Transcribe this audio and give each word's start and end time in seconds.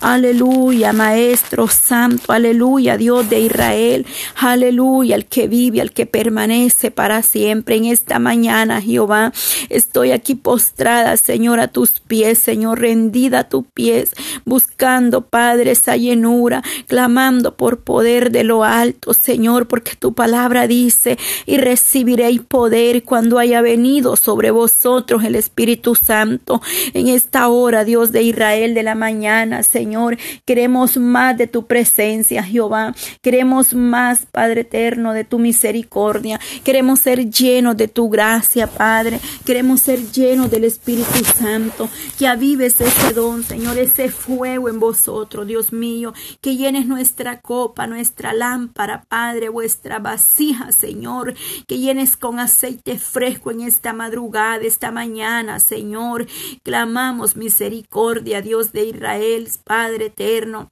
Aleluya, 0.00 0.94
Maestro 0.94 1.68
Santo, 1.68 2.32
aleluya, 2.32 2.96
Dios 2.96 3.28
de 3.28 3.40
Israel, 3.40 4.06
aleluya, 4.34 5.14
el 5.14 5.26
que 5.26 5.46
vive, 5.46 5.82
el 5.82 5.92
que 5.92 6.06
permanece 6.06 6.90
para 6.90 7.20
siempre. 7.20 7.76
En 7.76 7.84
esta 7.84 8.18
mañana, 8.18 8.80
Jehová, 8.80 9.34
estoy 9.68 10.12
aquí 10.12 10.36
postrada, 10.36 11.18
Señor, 11.18 11.60
a 11.60 11.68
tus 11.68 12.00
pies, 12.00 12.38
Señor, 12.38 12.80
rendida 12.80 13.40
a 13.40 13.48
tus 13.50 13.66
pies, 13.74 14.12
buscando, 14.46 15.20
Padre, 15.20 15.72
esa 15.72 15.98
llenura, 15.98 16.62
clamando 16.86 17.56
por 17.56 17.80
poder 17.80 18.30
de 18.30 18.42
lo 18.42 18.64
alto, 18.64 19.12
Señor, 19.12 19.68
porque 19.68 19.96
tu 19.96 20.14
palabra 20.14 20.66
dice, 20.66 21.18
y 21.44 21.58
recibiréis 21.58 22.40
poder 22.40 23.04
cuando 23.04 23.38
haya 23.38 23.60
venido 23.60 24.16
sobre 24.16 24.50
vosotros 24.50 25.24
el 25.24 25.34
Espíritu 25.34 25.94
Santo. 25.94 26.62
En 26.94 27.08
esta 27.08 27.48
hora, 27.48 27.84
Dios 27.84 28.12
de 28.12 28.22
Israel, 28.22 28.72
de 28.72 28.82
la 28.82 28.94
mañana, 28.94 29.25
Señor. 29.62 30.16
Queremos 30.44 30.96
más 30.96 31.36
de 31.36 31.46
tu 31.46 31.66
presencia, 31.66 32.42
Jehová. 32.42 32.94
Queremos 33.22 33.74
más, 33.74 34.24
Padre 34.26 34.60
eterno, 34.60 35.12
de 35.12 35.24
tu 35.24 35.38
misericordia. 35.38 36.38
Queremos 36.62 37.00
ser 37.00 37.28
llenos 37.28 37.76
de 37.76 37.88
tu 37.88 38.08
gracia, 38.08 38.68
Padre. 38.68 39.18
Queremos 39.44 39.80
ser 39.80 40.00
llenos 40.12 40.50
del 40.50 40.64
Espíritu 40.64 41.24
Santo. 41.36 41.88
Que 42.18 42.28
avives 42.28 42.80
ese 42.80 43.12
don, 43.12 43.42
Señor, 43.42 43.78
ese 43.78 44.10
fuego 44.10 44.68
en 44.68 44.78
vosotros, 44.78 45.46
Dios 45.46 45.72
mío. 45.72 46.14
Que 46.40 46.56
llenes 46.56 46.86
nuestra 46.86 47.40
copa, 47.40 47.86
nuestra 47.86 48.32
lámpara, 48.32 49.04
Padre, 49.08 49.48
vuestra 49.48 49.98
vasija, 49.98 50.70
Señor. 50.70 51.34
Que 51.66 51.78
llenes 51.78 52.16
con 52.16 52.38
aceite 52.38 52.96
fresco 52.98 53.50
en 53.50 53.62
esta 53.62 53.92
madrugada, 53.92 54.62
esta 54.62 54.92
mañana, 54.92 55.58
Señor. 55.58 56.26
Clamamos 56.62 57.36
misericordia, 57.36 58.40
Dios 58.40 58.72
de 58.72 58.84
Israel 58.86 59.15
Padre 59.58 60.06
eterno. 60.06 60.68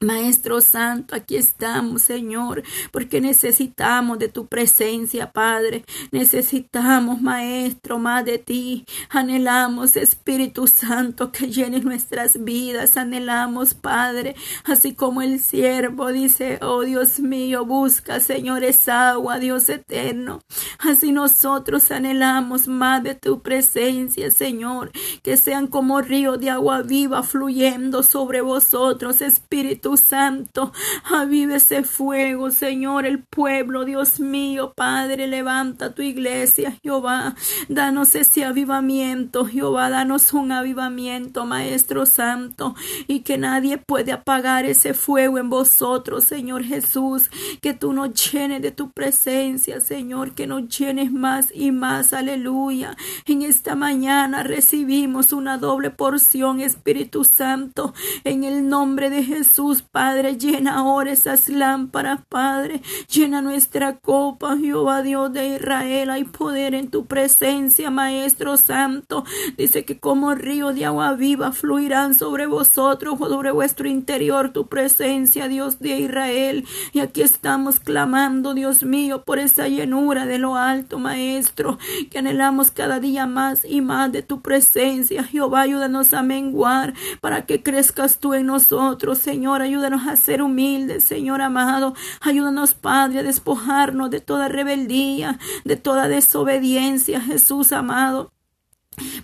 Maestro 0.00 0.60
Santo, 0.60 1.16
aquí 1.16 1.36
estamos, 1.36 2.02
Señor, 2.02 2.62
porque 2.92 3.22
necesitamos 3.22 4.18
de 4.18 4.28
tu 4.28 4.46
presencia, 4.46 5.32
Padre. 5.32 5.86
Necesitamos, 6.10 7.22
Maestro, 7.22 7.98
más 7.98 8.22
de 8.26 8.36
ti. 8.36 8.84
Anhelamos, 9.08 9.96
Espíritu 9.96 10.66
Santo, 10.66 11.32
que 11.32 11.50
llene 11.50 11.80
nuestras 11.80 12.44
vidas. 12.44 12.98
Anhelamos, 12.98 13.72
Padre, 13.72 14.36
así 14.64 14.94
como 14.94 15.22
el 15.22 15.40
siervo 15.40 16.12
dice, 16.12 16.58
oh 16.60 16.82
Dios 16.82 17.18
mío, 17.18 17.64
busca, 17.64 18.20
Señor, 18.20 18.64
esa 18.64 19.12
agua, 19.12 19.38
Dios 19.38 19.66
eterno. 19.70 20.42
Así 20.78 21.10
nosotros 21.10 21.90
anhelamos 21.90 22.68
más 22.68 23.02
de 23.02 23.14
tu 23.14 23.40
presencia, 23.40 24.30
Señor, 24.30 24.92
que 25.22 25.38
sean 25.38 25.68
como 25.68 26.02
ríos 26.02 26.38
de 26.38 26.50
agua 26.50 26.82
viva 26.82 27.22
fluyendo 27.22 28.02
sobre 28.02 28.42
vosotros, 28.42 29.22
Espíritu 29.22 29.85
Santo. 29.96 30.72
Avive 31.04 31.56
ese 31.56 31.84
fuego, 31.84 32.50
Señor, 32.50 33.06
el 33.06 33.22
pueblo, 33.22 33.84
Dios 33.84 34.18
mío, 34.18 34.72
Padre, 34.74 35.28
levanta 35.28 35.94
tu 35.94 36.02
iglesia, 36.02 36.76
Jehová. 36.82 37.36
Danos 37.68 38.16
ese 38.16 38.44
avivamiento, 38.44 39.44
Jehová, 39.44 39.90
danos 39.90 40.32
un 40.32 40.50
avivamiento, 40.50 41.46
Maestro 41.46 42.06
Santo, 42.06 42.74
y 43.06 43.20
que 43.20 43.38
nadie 43.38 43.78
puede 43.78 44.12
apagar 44.12 44.64
ese 44.64 44.94
fuego 44.94 45.38
en 45.38 45.50
vosotros, 45.50 46.24
Señor 46.24 46.64
Jesús. 46.64 47.30
Que 47.60 47.74
tú 47.74 47.92
nos 47.92 48.32
llenes 48.32 48.62
de 48.62 48.72
tu 48.72 48.90
presencia, 48.90 49.80
Señor, 49.80 50.32
que 50.32 50.46
nos 50.46 50.68
llenes 50.76 51.12
más 51.12 51.52
y 51.54 51.70
más, 51.70 52.12
aleluya. 52.12 52.96
En 53.26 53.42
esta 53.42 53.74
mañana 53.74 54.42
recibimos 54.42 55.32
una 55.32 55.58
doble 55.58 55.90
porción, 55.90 56.60
Espíritu 56.60 57.24
Santo, 57.24 57.92
en 58.24 58.44
el 58.44 58.68
nombre 58.68 59.10
de 59.10 59.22
Jesús. 59.22 59.75
Padre, 59.82 60.36
llena 60.36 60.78
ahora 60.78 61.12
esas 61.12 61.48
lámparas, 61.48 62.20
Padre, 62.28 62.82
llena 63.08 63.42
nuestra 63.42 63.98
copa, 63.98 64.56
Jehová 64.56 65.02
Dios 65.02 65.32
de 65.32 65.56
Israel, 65.56 66.10
hay 66.10 66.24
poder 66.24 66.74
en 66.74 66.88
tu 66.88 67.06
presencia, 67.06 67.90
Maestro 67.90 68.56
Santo. 68.56 69.24
Dice 69.56 69.84
que 69.84 69.98
como 69.98 70.34
río 70.34 70.72
de 70.72 70.84
agua 70.84 71.14
viva 71.14 71.52
fluirán 71.52 72.14
sobre 72.14 72.46
vosotros, 72.46 73.18
sobre 73.18 73.50
vuestro 73.50 73.88
interior, 73.88 74.50
tu 74.50 74.68
presencia, 74.68 75.48
Dios 75.48 75.78
de 75.78 76.00
Israel. 76.00 76.64
Y 76.92 77.00
aquí 77.00 77.22
estamos 77.22 77.80
clamando, 77.80 78.54
Dios 78.54 78.82
mío, 78.82 79.22
por 79.24 79.38
esa 79.38 79.68
llenura 79.68 80.26
de 80.26 80.38
lo 80.38 80.56
alto, 80.56 80.98
Maestro, 80.98 81.78
que 82.10 82.18
anhelamos 82.18 82.70
cada 82.70 83.00
día 83.00 83.26
más 83.26 83.64
y 83.64 83.80
más 83.80 84.12
de 84.12 84.22
tu 84.22 84.40
presencia. 84.40 85.24
Jehová, 85.24 85.62
ayúdanos 85.62 86.14
a 86.14 86.22
menguar 86.22 86.94
para 87.20 87.46
que 87.46 87.62
crezcas 87.62 88.18
tú 88.18 88.34
en 88.34 88.46
nosotros, 88.46 89.18
Señor. 89.18 89.62
Ayúdanos 89.66 90.06
a 90.06 90.14
ser 90.14 90.42
humildes, 90.42 91.02
Señor 91.02 91.42
amado. 91.42 91.92
Ayúdanos, 92.20 92.74
Padre, 92.74 93.18
a 93.18 93.22
despojarnos 93.24 94.10
de 94.10 94.20
toda 94.20 94.46
rebeldía, 94.46 95.40
de 95.64 95.74
toda 95.74 96.06
desobediencia, 96.06 97.20
Jesús 97.20 97.72
amado. 97.72 98.30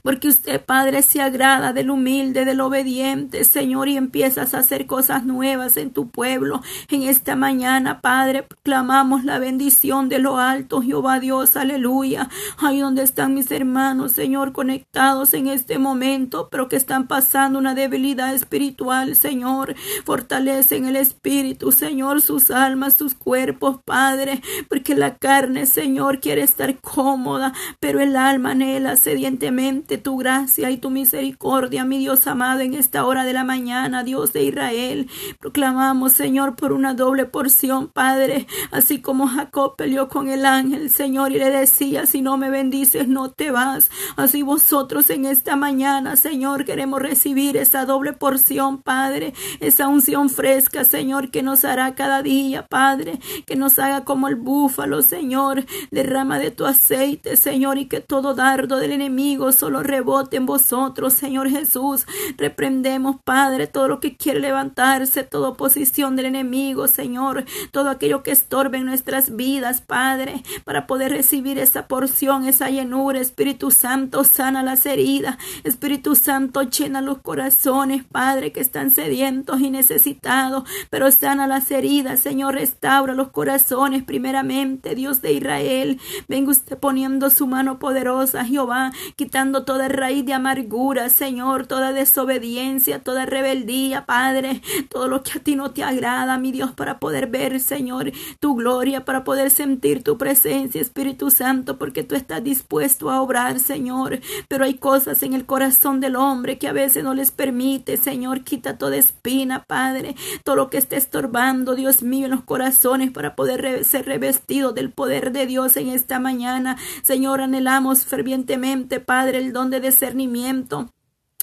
Porque 0.02 0.28
usted, 0.28 0.64
Padre, 0.64 1.02
se 1.02 1.20
agrada 1.20 1.72
del 1.72 1.90
humilde, 1.90 2.44
del 2.44 2.60
obediente, 2.60 3.44
Señor, 3.44 3.88
y 3.88 3.96
empiezas 3.96 4.54
a 4.54 4.58
hacer 4.58 4.86
cosas 4.86 5.24
nuevas 5.24 5.76
en 5.76 5.90
tu 5.90 6.08
pueblo. 6.08 6.62
En 6.88 7.02
esta 7.02 7.36
mañana, 7.36 8.00
Padre, 8.00 8.46
clamamos 8.62 9.24
la 9.24 9.38
bendición 9.38 10.08
de 10.08 10.18
lo 10.18 10.38
alto, 10.38 10.82
Jehová 10.82 11.20
Dios, 11.20 11.56
aleluya. 11.56 12.28
Ahí 12.58 12.80
donde 12.80 13.02
están 13.02 13.34
mis 13.34 13.50
hermanos, 13.50 14.12
Señor, 14.12 14.52
conectados 14.52 15.34
en 15.34 15.46
este 15.46 15.78
momento, 15.78 16.48
pero 16.50 16.68
que 16.68 16.76
están 16.76 17.06
pasando 17.06 17.58
una 17.58 17.74
debilidad 17.74 18.34
espiritual, 18.34 19.14
Señor. 19.16 19.74
Fortalece 20.04 20.76
en 20.76 20.86
el 20.86 20.96
espíritu, 20.96 21.72
Señor, 21.72 22.20
sus 22.20 22.50
almas, 22.50 22.94
sus 22.94 23.14
cuerpos, 23.14 23.78
Padre, 23.84 24.42
porque 24.68 24.94
la 24.94 25.16
carne, 25.16 25.66
Señor, 25.66 26.20
quiere 26.20 26.42
estar 26.42 26.78
cómoda, 26.80 27.52
pero 27.80 28.00
el 28.00 28.16
alma 28.16 28.50
anhela 28.50 28.96
sedientemente 28.96 29.61
tu 30.02 30.16
gracia 30.16 30.70
y 30.70 30.76
tu 30.76 30.90
misericordia, 30.90 31.84
mi 31.84 31.98
Dios 31.98 32.26
amado, 32.26 32.60
en 32.60 32.74
esta 32.74 33.04
hora 33.04 33.24
de 33.24 33.32
la 33.32 33.44
mañana, 33.44 34.02
Dios 34.02 34.32
de 34.32 34.42
Israel. 34.42 35.08
Proclamamos, 35.38 36.12
Señor, 36.12 36.56
por 36.56 36.72
una 36.72 36.94
doble 36.94 37.26
porción, 37.26 37.88
Padre, 37.88 38.46
así 38.72 39.00
como 39.00 39.28
Jacob 39.28 39.76
peleó 39.76 40.08
con 40.08 40.28
el 40.28 40.46
ángel, 40.46 40.90
Señor, 40.90 41.30
y 41.30 41.38
le 41.38 41.50
decía, 41.50 42.06
si 42.06 42.22
no 42.22 42.36
me 42.36 42.50
bendices, 42.50 43.06
no 43.06 43.30
te 43.30 43.52
vas. 43.52 43.90
Así 44.16 44.42
vosotros 44.42 45.10
en 45.10 45.26
esta 45.26 45.54
mañana, 45.54 46.16
Señor, 46.16 46.64
queremos 46.64 47.00
recibir 47.00 47.56
esa 47.56 47.84
doble 47.84 48.12
porción, 48.12 48.82
Padre, 48.82 49.32
esa 49.60 49.86
unción 49.86 50.28
fresca, 50.28 50.84
Señor, 50.84 51.30
que 51.30 51.42
nos 51.42 51.64
hará 51.64 51.94
cada 51.94 52.22
día, 52.22 52.66
Padre, 52.66 53.20
que 53.46 53.54
nos 53.54 53.78
haga 53.78 54.04
como 54.04 54.26
el 54.26 54.34
búfalo, 54.34 55.02
Señor, 55.02 55.64
derrama 55.92 56.40
de 56.40 56.50
tu 56.50 56.66
aceite, 56.66 57.36
Señor, 57.36 57.78
y 57.78 57.86
que 57.86 58.00
todo 58.00 58.34
dardo 58.34 58.78
del 58.78 58.92
enemigo 58.92 59.51
solo 59.52 59.82
rebote 59.82 60.36
en 60.36 60.46
vosotros, 60.46 61.12
Señor 61.12 61.48
Jesús. 61.48 62.06
Reprendemos, 62.36 63.16
Padre, 63.24 63.66
todo 63.66 63.88
lo 63.88 64.00
que 64.00 64.16
quiere 64.16 64.40
levantarse, 64.40 65.22
toda 65.22 65.50
oposición 65.50 66.16
del 66.16 66.26
enemigo, 66.26 66.88
Señor, 66.88 67.44
todo 67.70 67.90
aquello 67.90 68.22
que 68.22 68.30
estorbe 68.30 68.78
en 68.78 68.86
nuestras 68.86 69.36
vidas, 69.36 69.80
Padre, 69.80 70.42
para 70.64 70.86
poder 70.86 71.12
recibir 71.12 71.58
esa 71.58 71.86
porción, 71.86 72.46
esa 72.46 72.70
llenura. 72.70 73.20
Espíritu 73.20 73.70
Santo, 73.70 74.24
sana 74.24 74.62
las 74.62 74.86
heridas. 74.86 75.36
Espíritu 75.64 76.14
Santo, 76.14 76.62
llena 76.62 77.00
los 77.00 77.18
corazones, 77.18 78.04
Padre, 78.04 78.52
que 78.52 78.60
están 78.60 78.90
sedientos 78.90 79.60
y 79.60 79.70
necesitados, 79.70 80.64
pero 80.90 81.10
sana 81.10 81.46
las 81.46 81.70
heridas, 81.70 82.20
Señor, 82.20 82.54
restaura 82.54 83.14
los 83.14 83.28
corazones 83.28 84.02
primeramente, 84.04 84.94
Dios 84.94 85.22
de 85.22 85.32
Israel. 85.32 86.00
Venga 86.28 86.50
usted 86.50 86.78
poniendo 86.78 87.30
su 87.30 87.46
mano 87.46 87.78
poderosa, 87.78 88.44
Jehová, 88.44 88.92
quitando 89.16 89.41
toda 89.50 89.88
raíz 89.88 90.24
de 90.24 90.34
amargura, 90.34 91.08
Señor, 91.08 91.66
toda 91.66 91.92
desobediencia, 91.92 93.00
toda 93.00 93.26
rebeldía, 93.26 94.06
Padre, 94.06 94.62
todo 94.88 95.08
lo 95.08 95.22
que 95.22 95.38
a 95.38 95.42
ti 95.42 95.56
no 95.56 95.72
te 95.72 95.82
agrada, 95.82 96.38
mi 96.38 96.52
Dios, 96.52 96.72
para 96.72 97.00
poder 97.00 97.26
ver, 97.26 97.58
Señor, 97.60 98.12
tu 98.38 98.54
gloria, 98.54 99.04
para 99.04 99.24
poder 99.24 99.50
sentir 99.50 100.04
tu 100.04 100.16
presencia, 100.16 100.80
Espíritu 100.80 101.30
Santo, 101.30 101.76
porque 101.76 102.04
tú 102.04 102.14
estás 102.14 102.44
dispuesto 102.44 103.10
a 103.10 103.20
obrar, 103.20 103.58
Señor. 103.58 104.20
Pero 104.48 104.64
hay 104.64 104.74
cosas 104.74 105.22
en 105.22 105.32
el 105.32 105.44
corazón 105.44 106.00
del 106.00 106.14
hombre 106.14 106.58
que 106.58 106.68
a 106.68 106.72
veces 106.72 107.02
no 107.02 107.14
les 107.14 107.32
permite, 107.32 107.96
Señor, 107.96 108.42
quita 108.44 108.78
toda 108.78 108.96
espina, 108.96 109.64
Padre, 109.64 110.14
todo 110.44 110.54
lo 110.54 110.70
que 110.70 110.78
esté 110.78 110.96
estorbando, 110.96 111.74
Dios 111.74 112.02
mío, 112.02 112.26
en 112.26 112.32
los 112.32 112.44
corazones 112.44 113.10
para 113.10 113.34
poder 113.34 113.84
ser 113.84 114.06
revestido 114.06 114.72
del 114.72 114.90
poder 114.90 115.32
de 115.32 115.46
Dios 115.46 115.76
en 115.76 115.88
esta 115.88 116.20
mañana. 116.20 116.76
Señor, 117.02 117.40
anhelamos 117.40 118.04
fervientemente, 118.04 119.00
Padre, 119.00 119.31
el 119.36 119.52
don 119.52 119.70
de 119.70 119.80
discernimiento 119.80 120.92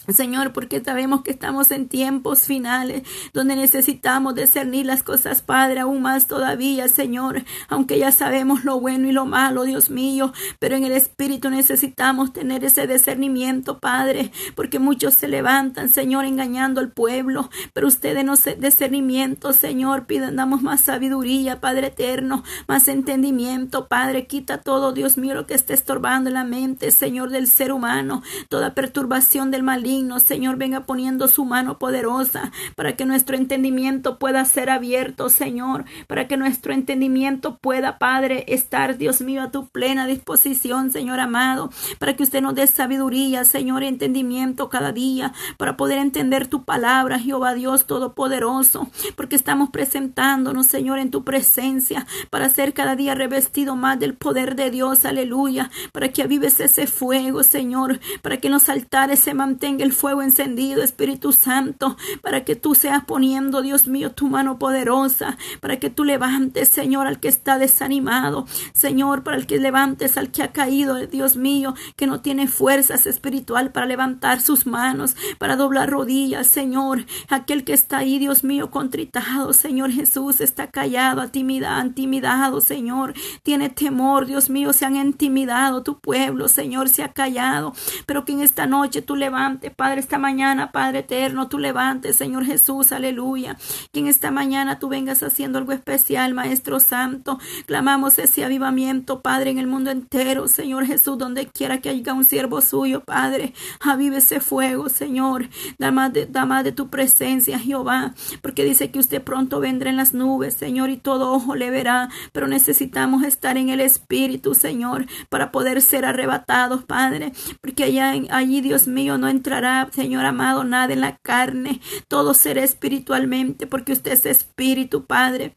Señor, 0.07 0.53
porque 0.53 0.81
sabemos 0.83 1.21
que 1.21 1.29
estamos 1.29 1.69
en 1.71 1.87
tiempos 1.87 2.45
finales 2.45 3.03
donde 3.33 3.55
necesitamos 3.55 4.33
discernir 4.33 4.85
las 4.85 5.03
cosas, 5.03 5.41
Padre, 5.41 5.81
aún 5.81 6.01
más 6.01 6.25
todavía, 6.25 6.87
Señor, 6.87 7.43
aunque 7.67 7.99
ya 7.99 8.11
sabemos 8.11 8.63
lo 8.63 8.79
bueno 8.79 9.07
y 9.07 9.11
lo 9.11 9.25
malo, 9.25 9.63
Dios 9.63 9.89
mío, 9.91 10.33
pero 10.57 10.75
en 10.75 10.83
el 10.83 10.93
Espíritu 10.93 11.49
necesitamos 11.49 12.33
tener 12.33 12.63
ese 12.63 12.87
discernimiento, 12.87 13.79
Padre, 13.79 14.31
porque 14.55 14.79
muchos 14.79 15.13
se 15.13 15.27
levantan, 15.27 15.89
Señor, 15.89 16.25
engañando 16.25 16.79
al 16.79 16.91
pueblo, 16.91 17.49
pero 17.73 17.87
ustedes 17.87 18.25
no 18.25 18.35
se 18.35 18.55
discernimiento, 18.55 19.53
Señor, 19.53 20.07
damos 20.31 20.63
más 20.63 20.81
sabiduría, 20.81 21.61
Padre 21.61 21.87
eterno, 21.87 22.43
más 22.67 22.87
entendimiento, 22.87 23.87
Padre, 23.87 24.25
quita 24.25 24.61
todo, 24.61 24.91
Dios 24.91 25.17
mío, 25.17 25.35
lo 25.35 25.45
que 25.45 25.53
esté 25.53 25.73
estorbando 25.75 26.29
en 26.29 26.33
la 26.33 26.45
mente, 26.45 26.89
Señor, 26.89 27.29
del 27.29 27.47
ser 27.47 27.71
humano, 27.71 28.23
toda 28.47 28.73
perturbación 28.73 29.51
del 29.51 29.61
maligno 29.61 29.88
Señor, 29.89 30.57
venga 30.57 30.81
poniendo 30.85 31.27
su 31.27 31.45
mano 31.45 31.79
poderosa 31.79 32.51
para 32.75 32.95
que 32.95 33.05
nuestro 33.05 33.35
entendimiento 33.35 34.19
pueda 34.19 34.45
ser 34.45 34.69
abierto, 34.69 35.29
Señor, 35.29 35.85
para 36.05 36.27
que 36.27 36.37
nuestro 36.37 36.73
entendimiento 36.73 37.57
pueda, 37.57 37.97
Padre, 37.97 38.45
estar, 38.49 38.99
Dios 38.99 39.21
mío, 39.21 39.41
a 39.41 39.49
tu 39.49 39.67
plena 39.67 40.05
disposición, 40.05 40.91
Señor 40.91 41.19
amado, 41.19 41.71
para 41.97 42.15
que 42.15 42.21
usted 42.21 42.41
nos 42.41 42.53
dé 42.53 42.67
sabiduría, 42.67 43.45
Señor, 43.45 43.81
entendimiento 43.81 44.69
cada 44.69 44.91
día, 44.91 45.33
para 45.57 45.75
poder 45.75 45.97
entender 45.97 46.45
tu 46.45 46.65
palabra, 46.65 47.17
Jehová 47.17 47.55
Dios 47.55 47.87
Todopoderoso, 47.87 48.89
porque 49.15 49.35
estamos 49.35 49.71
presentándonos, 49.71 50.67
Señor, 50.67 50.99
en 50.99 51.09
tu 51.09 51.23
presencia, 51.23 52.05
para 52.29 52.49
ser 52.49 52.75
cada 52.75 52.95
día 52.95 53.15
revestido 53.15 53.75
más 53.75 53.99
del 53.99 54.13
poder 54.13 54.55
de 54.55 54.69
Dios, 54.69 55.03
aleluya, 55.05 55.71
para 55.91 56.09
que 56.09 56.21
avives 56.21 56.59
ese 56.59 56.85
fuego, 56.85 57.41
Señor, 57.41 57.99
para 58.21 58.37
que 58.37 58.49
los 58.49 58.69
altares 58.69 59.19
se 59.19 59.33
mantenga 59.33 59.78
el 59.83 59.93
fuego 59.93 60.21
encendido, 60.21 60.83
Espíritu 60.83 61.31
Santo, 61.31 61.97
para 62.21 62.43
que 62.43 62.55
tú 62.55 62.75
seas 62.75 63.03
poniendo, 63.05 63.61
Dios 63.61 63.87
mío, 63.87 64.11
tu 64.11 64.27
mano 64.27 64.59
poderosa, 64.59 65.37
para 65.59 65.77
que 65.77 65.89
tú 65.89 66.03
levantes, 66.03 66.69
Señor, 66.69 67.07
al 67.07 67.19
que 67.19 67.27
está 67.27 67.57
desanimado, 67.57 68.45
Señor, 68.73 69.23
para 69.23 69.37
el 69.37 69.47
que 69.47 69.59
levantes 69.59 70.17
al 70.17 70.31
que 70.31 70.43
ha 70.43 70.51
caído, 70.51 70.95
Dios 71.07 71.37
mío, 71.37 71.75
que 71.95 72.07
no 72.07 72.21
tiene 72.21 72.47
fuerzas 72.47 73.05
espiritual 73.05 73.71
para 73.71 73.85
levantar 73.85 74.41
sus 74.41 74.65
manos, 74.65 75.15
para 75.37 75.55
doblar 75.55 75.89
rodillas, 75.89 76.47
Señor, 76.47 77.05
aquel 77.29 77.63
que 77.63 77.73
está 77.73 77.99
ahí, 77.99 78.19
Dios 78.19 78.43
mío, 78.43 78.69
contritado, 78.69 79.53
Señor 79.53 79.91
Jesús, 79.91 80.41
está 80.41 80.67
callado, 80.67 81.23
intimidado, 81.23 81.85
intimidado, 81.85 82.61
Señor, 82.61 83.13
tiene 83.43 83.69
temor, 83.69 84.25
Dios 84.25 84.49
mío, 84.49 84.73
se 84.73 84.85
han 84.85 84.95
intimidado 84.95 85.83
tu 85.83 85.99
pueblo, 85.99 86.47
Señor, 86.47 86.89
se 86.89 87.03
ha 87.03 87.09
callado, 87.13 87.73
pero 88.05 88.25
que 88.25 88.33
en 88.33 88.41
esta 88.41 88.65
noche 88.65 89.01
tú 89.01 89.15
levantes, 89.15 89.68
Padre, 89.69 90.01
esta 90.01 90.17
mañana, 90.17 90.71
Padre 90.71 90.99
eterno, 90.99 91.47
tú 91.47 91.59
levantes, 91.59 92.15
Señor 92.15 92.45
Jesús, 92.45 92.91
aleluya. 92.91 93.57
Que 93.91 93.99
en 93.99 94.07
esta 94.07 94.31
mañana 94.31 94.79
tú 94.79 94.89
vengas 94.89 95.23
haciendo 95.23 95.57
algo 95.57 95.71
especial, 95.71 96.33
Maestro 96.33 96.79
Santo. 96.79 97.39
Clamamos 97.65 98.19
ese 98.19 98.45
avivamiento, 98.45 99.21
Padre, 99.21 99.51
en 99.51 99.57
el 99.57 99.67
mundo 99.67 99.91
entero, 99.91 100.47
Señor 100.47 100.85
Jesús, 100.85 101.17
donde 101.17 101.47
quiera 101.47 101.79
que 101.79 101.89
haya 101.89 102.13
un 102.13 102.23
siervo 102.23 102.61
suyo, 102.61 103.03
Padre. 103.03 103.53
Avive 103.81 104.17
ese 104.17 104.39
fuego, 104.39 104.89
Señor. 104.89 105.49
Da 105.77 105.91
más 105.91 106.13
de, 106.13 106.25
da 106.25 106.45
más 106.45 106.63
de 106.63 106.71
tu 106.71 106.89
presencia, 106.89 107.59
Jehová, 107.59 108.13
porque 108.41 108.63
dice 108.63 108.91
que 108.91 108.99
usted 108.99 109.21
pronto 109.21 109.59
vendrá 109.59 109.89
en 109.89 109.97
las 109.97 110.13
nubes, 110.13 110.53
Señor, 110.53 110.89
y 110.89 110.97
todo 110.97 111.31
ojo 111.31 111.55
le 111.55 111.69
verá, 111.69 112.09
pero 112.31 112.47
necesitamos 112.47 113.23
estar 113.23 113.57
en 113.57 113.69
el 113.69 113.81
Espíritu, 113.81 114.55
Señor, 114.55 115.05
para 115.29 115.51
poder 115.51 115.81
ser 115.81 116.05
arrebatados, 116.05 116.83
Padre, 116.83 117.33
porque 117.61 117.83
allá, 117.83 118.13
allí, 118.31 118.61
Dios 118.61 118.87
mío, 118.87 119.17
no 119.17 119.27
entrará 119.27 119.58
Señor 119.91 120.25
amado, 120.25 120.63
nada 120.63 120.93
en 120.93 121.01
la 121.01 121.17
carne, 121.17 121.81
todo 122.07 122.33
será 122.33 122.63
espiritualmente, 122.63 123.67
porque 123.67 123.93
usted 123.93 124.11
es 124.11 124.25
espíritu, 124.25 125.05
Padre. 125.05 125.55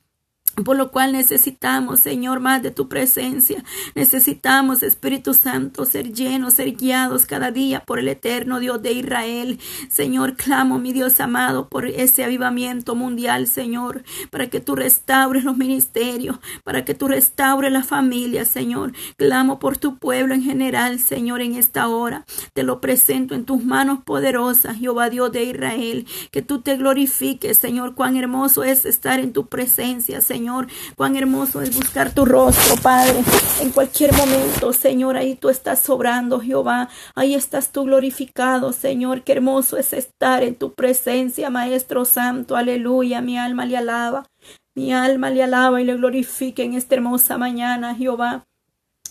Por 0.54 0.76
lo 0.76 0.90
cual 0.90 1.12
necesitamos, 1.12 2.00
Señor, 2.00 2.40
más 2.40 2.62
de 2.62 2.70
tu 2.70 2.86
presencia. 2.86 3.64
Necesitamos, 3.94 4.82
Espíritu 4.82 5.32
Santo, 5.32 5.86
ser 5.86 6.12
llenos, 6.12 6.54
ser 6.54 6.72
guiados 6.72 7.24
cada 7.24 7.50
día 7.50 7.80
por 7.86 7.98
el 7.98 8.06
eterno 8.08 8.60
Dios 8.60 8.82
de 8.82 8.92
Israel. 8.92 9.58
Señor, 9.88 10.36
clamo, 10.36 10.78
mi 10.78 10.92
Dios 10.92 11.20
amado, 11.20 11.70
por 11.70 11.86
ese 11.86 12.22
avivamiento 12.22 12.94
mundial, 12.94 13.46
Señor, 13.46 14.04
para 14.30 14.50
que 14.50 14.60
tú 14.60 14.76
restaures 14.76 15.42
los 15.42 15.56
ministerios, 15.56 16.38
para 16.64 16.84
que 16.84 16.92
tú 16.92 17.08
restaures 17.08 17.72
la 17.72 17.82
familia, 17.82 18.44
Señor. 18.44 18.92
Clamo 19.16 19.58
por 19.58 19.78
tu 19.78 19.96
pueblo 19.96 20.34
en 20.34 20.42
general, 20.42 20.98
Señor, 20.98 21.40
en 21.40 21.54
esta 21.54 21.88
hora. 21.88 22.26
Te 22.52 22.62
lo 22.62 22.82
presento 22.82 23.34
en 23.34 23.46
tus 23.46 23.64
manos 23.64 24.00
poderosas, 24.04 24.76
Jehová 24.76 25.08
Dios 25.08 25.32
de 25.32 25.44
Israel. 25.44 26.06
Que 26.30 26.42
tú 26.42 26.60
te 26.60 26.76
glorifiques, 26.76 27.56
Señor. 27.56 27.94
Cuán 27.94 28.18
hermoso 28.18 28.64
es 28.64 28.84
estar 28.84 29.18
en 29.18 29.32
tu 29.32 29.46
presencia, 29.46 30.20
Señor. 30.20 30.41
Señor. 30.42 30.66
Cuán 30.96 31.14
hermoso 31.14 31.62
es 31.62 31.72
buscar 31.72 32.12
tu 32.12 32.24
rostro, 32.24 32.74
Padre. 32.82 33.22
En 33.60 33.70
cualquier 33.70 34.12
momento, 34.12 34.72
Señor, 34.72 35.16
ahí 35.16 35.36
tú 35.36 35.50
estás 35.50 35.78
sobrando, 35.78 36.40
Jehová. 36.40 36.88
Ahí 37.14 37.36
estás 37.36 37.70
tú 37.70 37.84
glorificado, 37.84 38.72
Señor. 38.72 39.22
Qué 39.22 39.34
hermoso 39.34 39.76
es 39.76 39.92
estar 39.92 40.42
en 40.42 40.56
tu 40.56 40.72
presencia, 40.72 41.48
Maestro 41.48 42.04
Santo. 42.04 42.56
Aleluya. 42.56 43.20
Mi 43.20 43.38
alma 43.38 43.66
le 43.66 43.76
alaba. 43.76 44.26
Mi 44.74 44.92
alma 44.92 45.30
le 45.30 45.44
alaba 45.44 45.80
y 45.80 45.84
le 45.84 45.94
glorifica 45.94 46.64
en 46.64 46.74
esta 46.74 46.96
hermosa 46.96 47.38
mañana, 47.38 47.94
Jehová. 47.94 48.42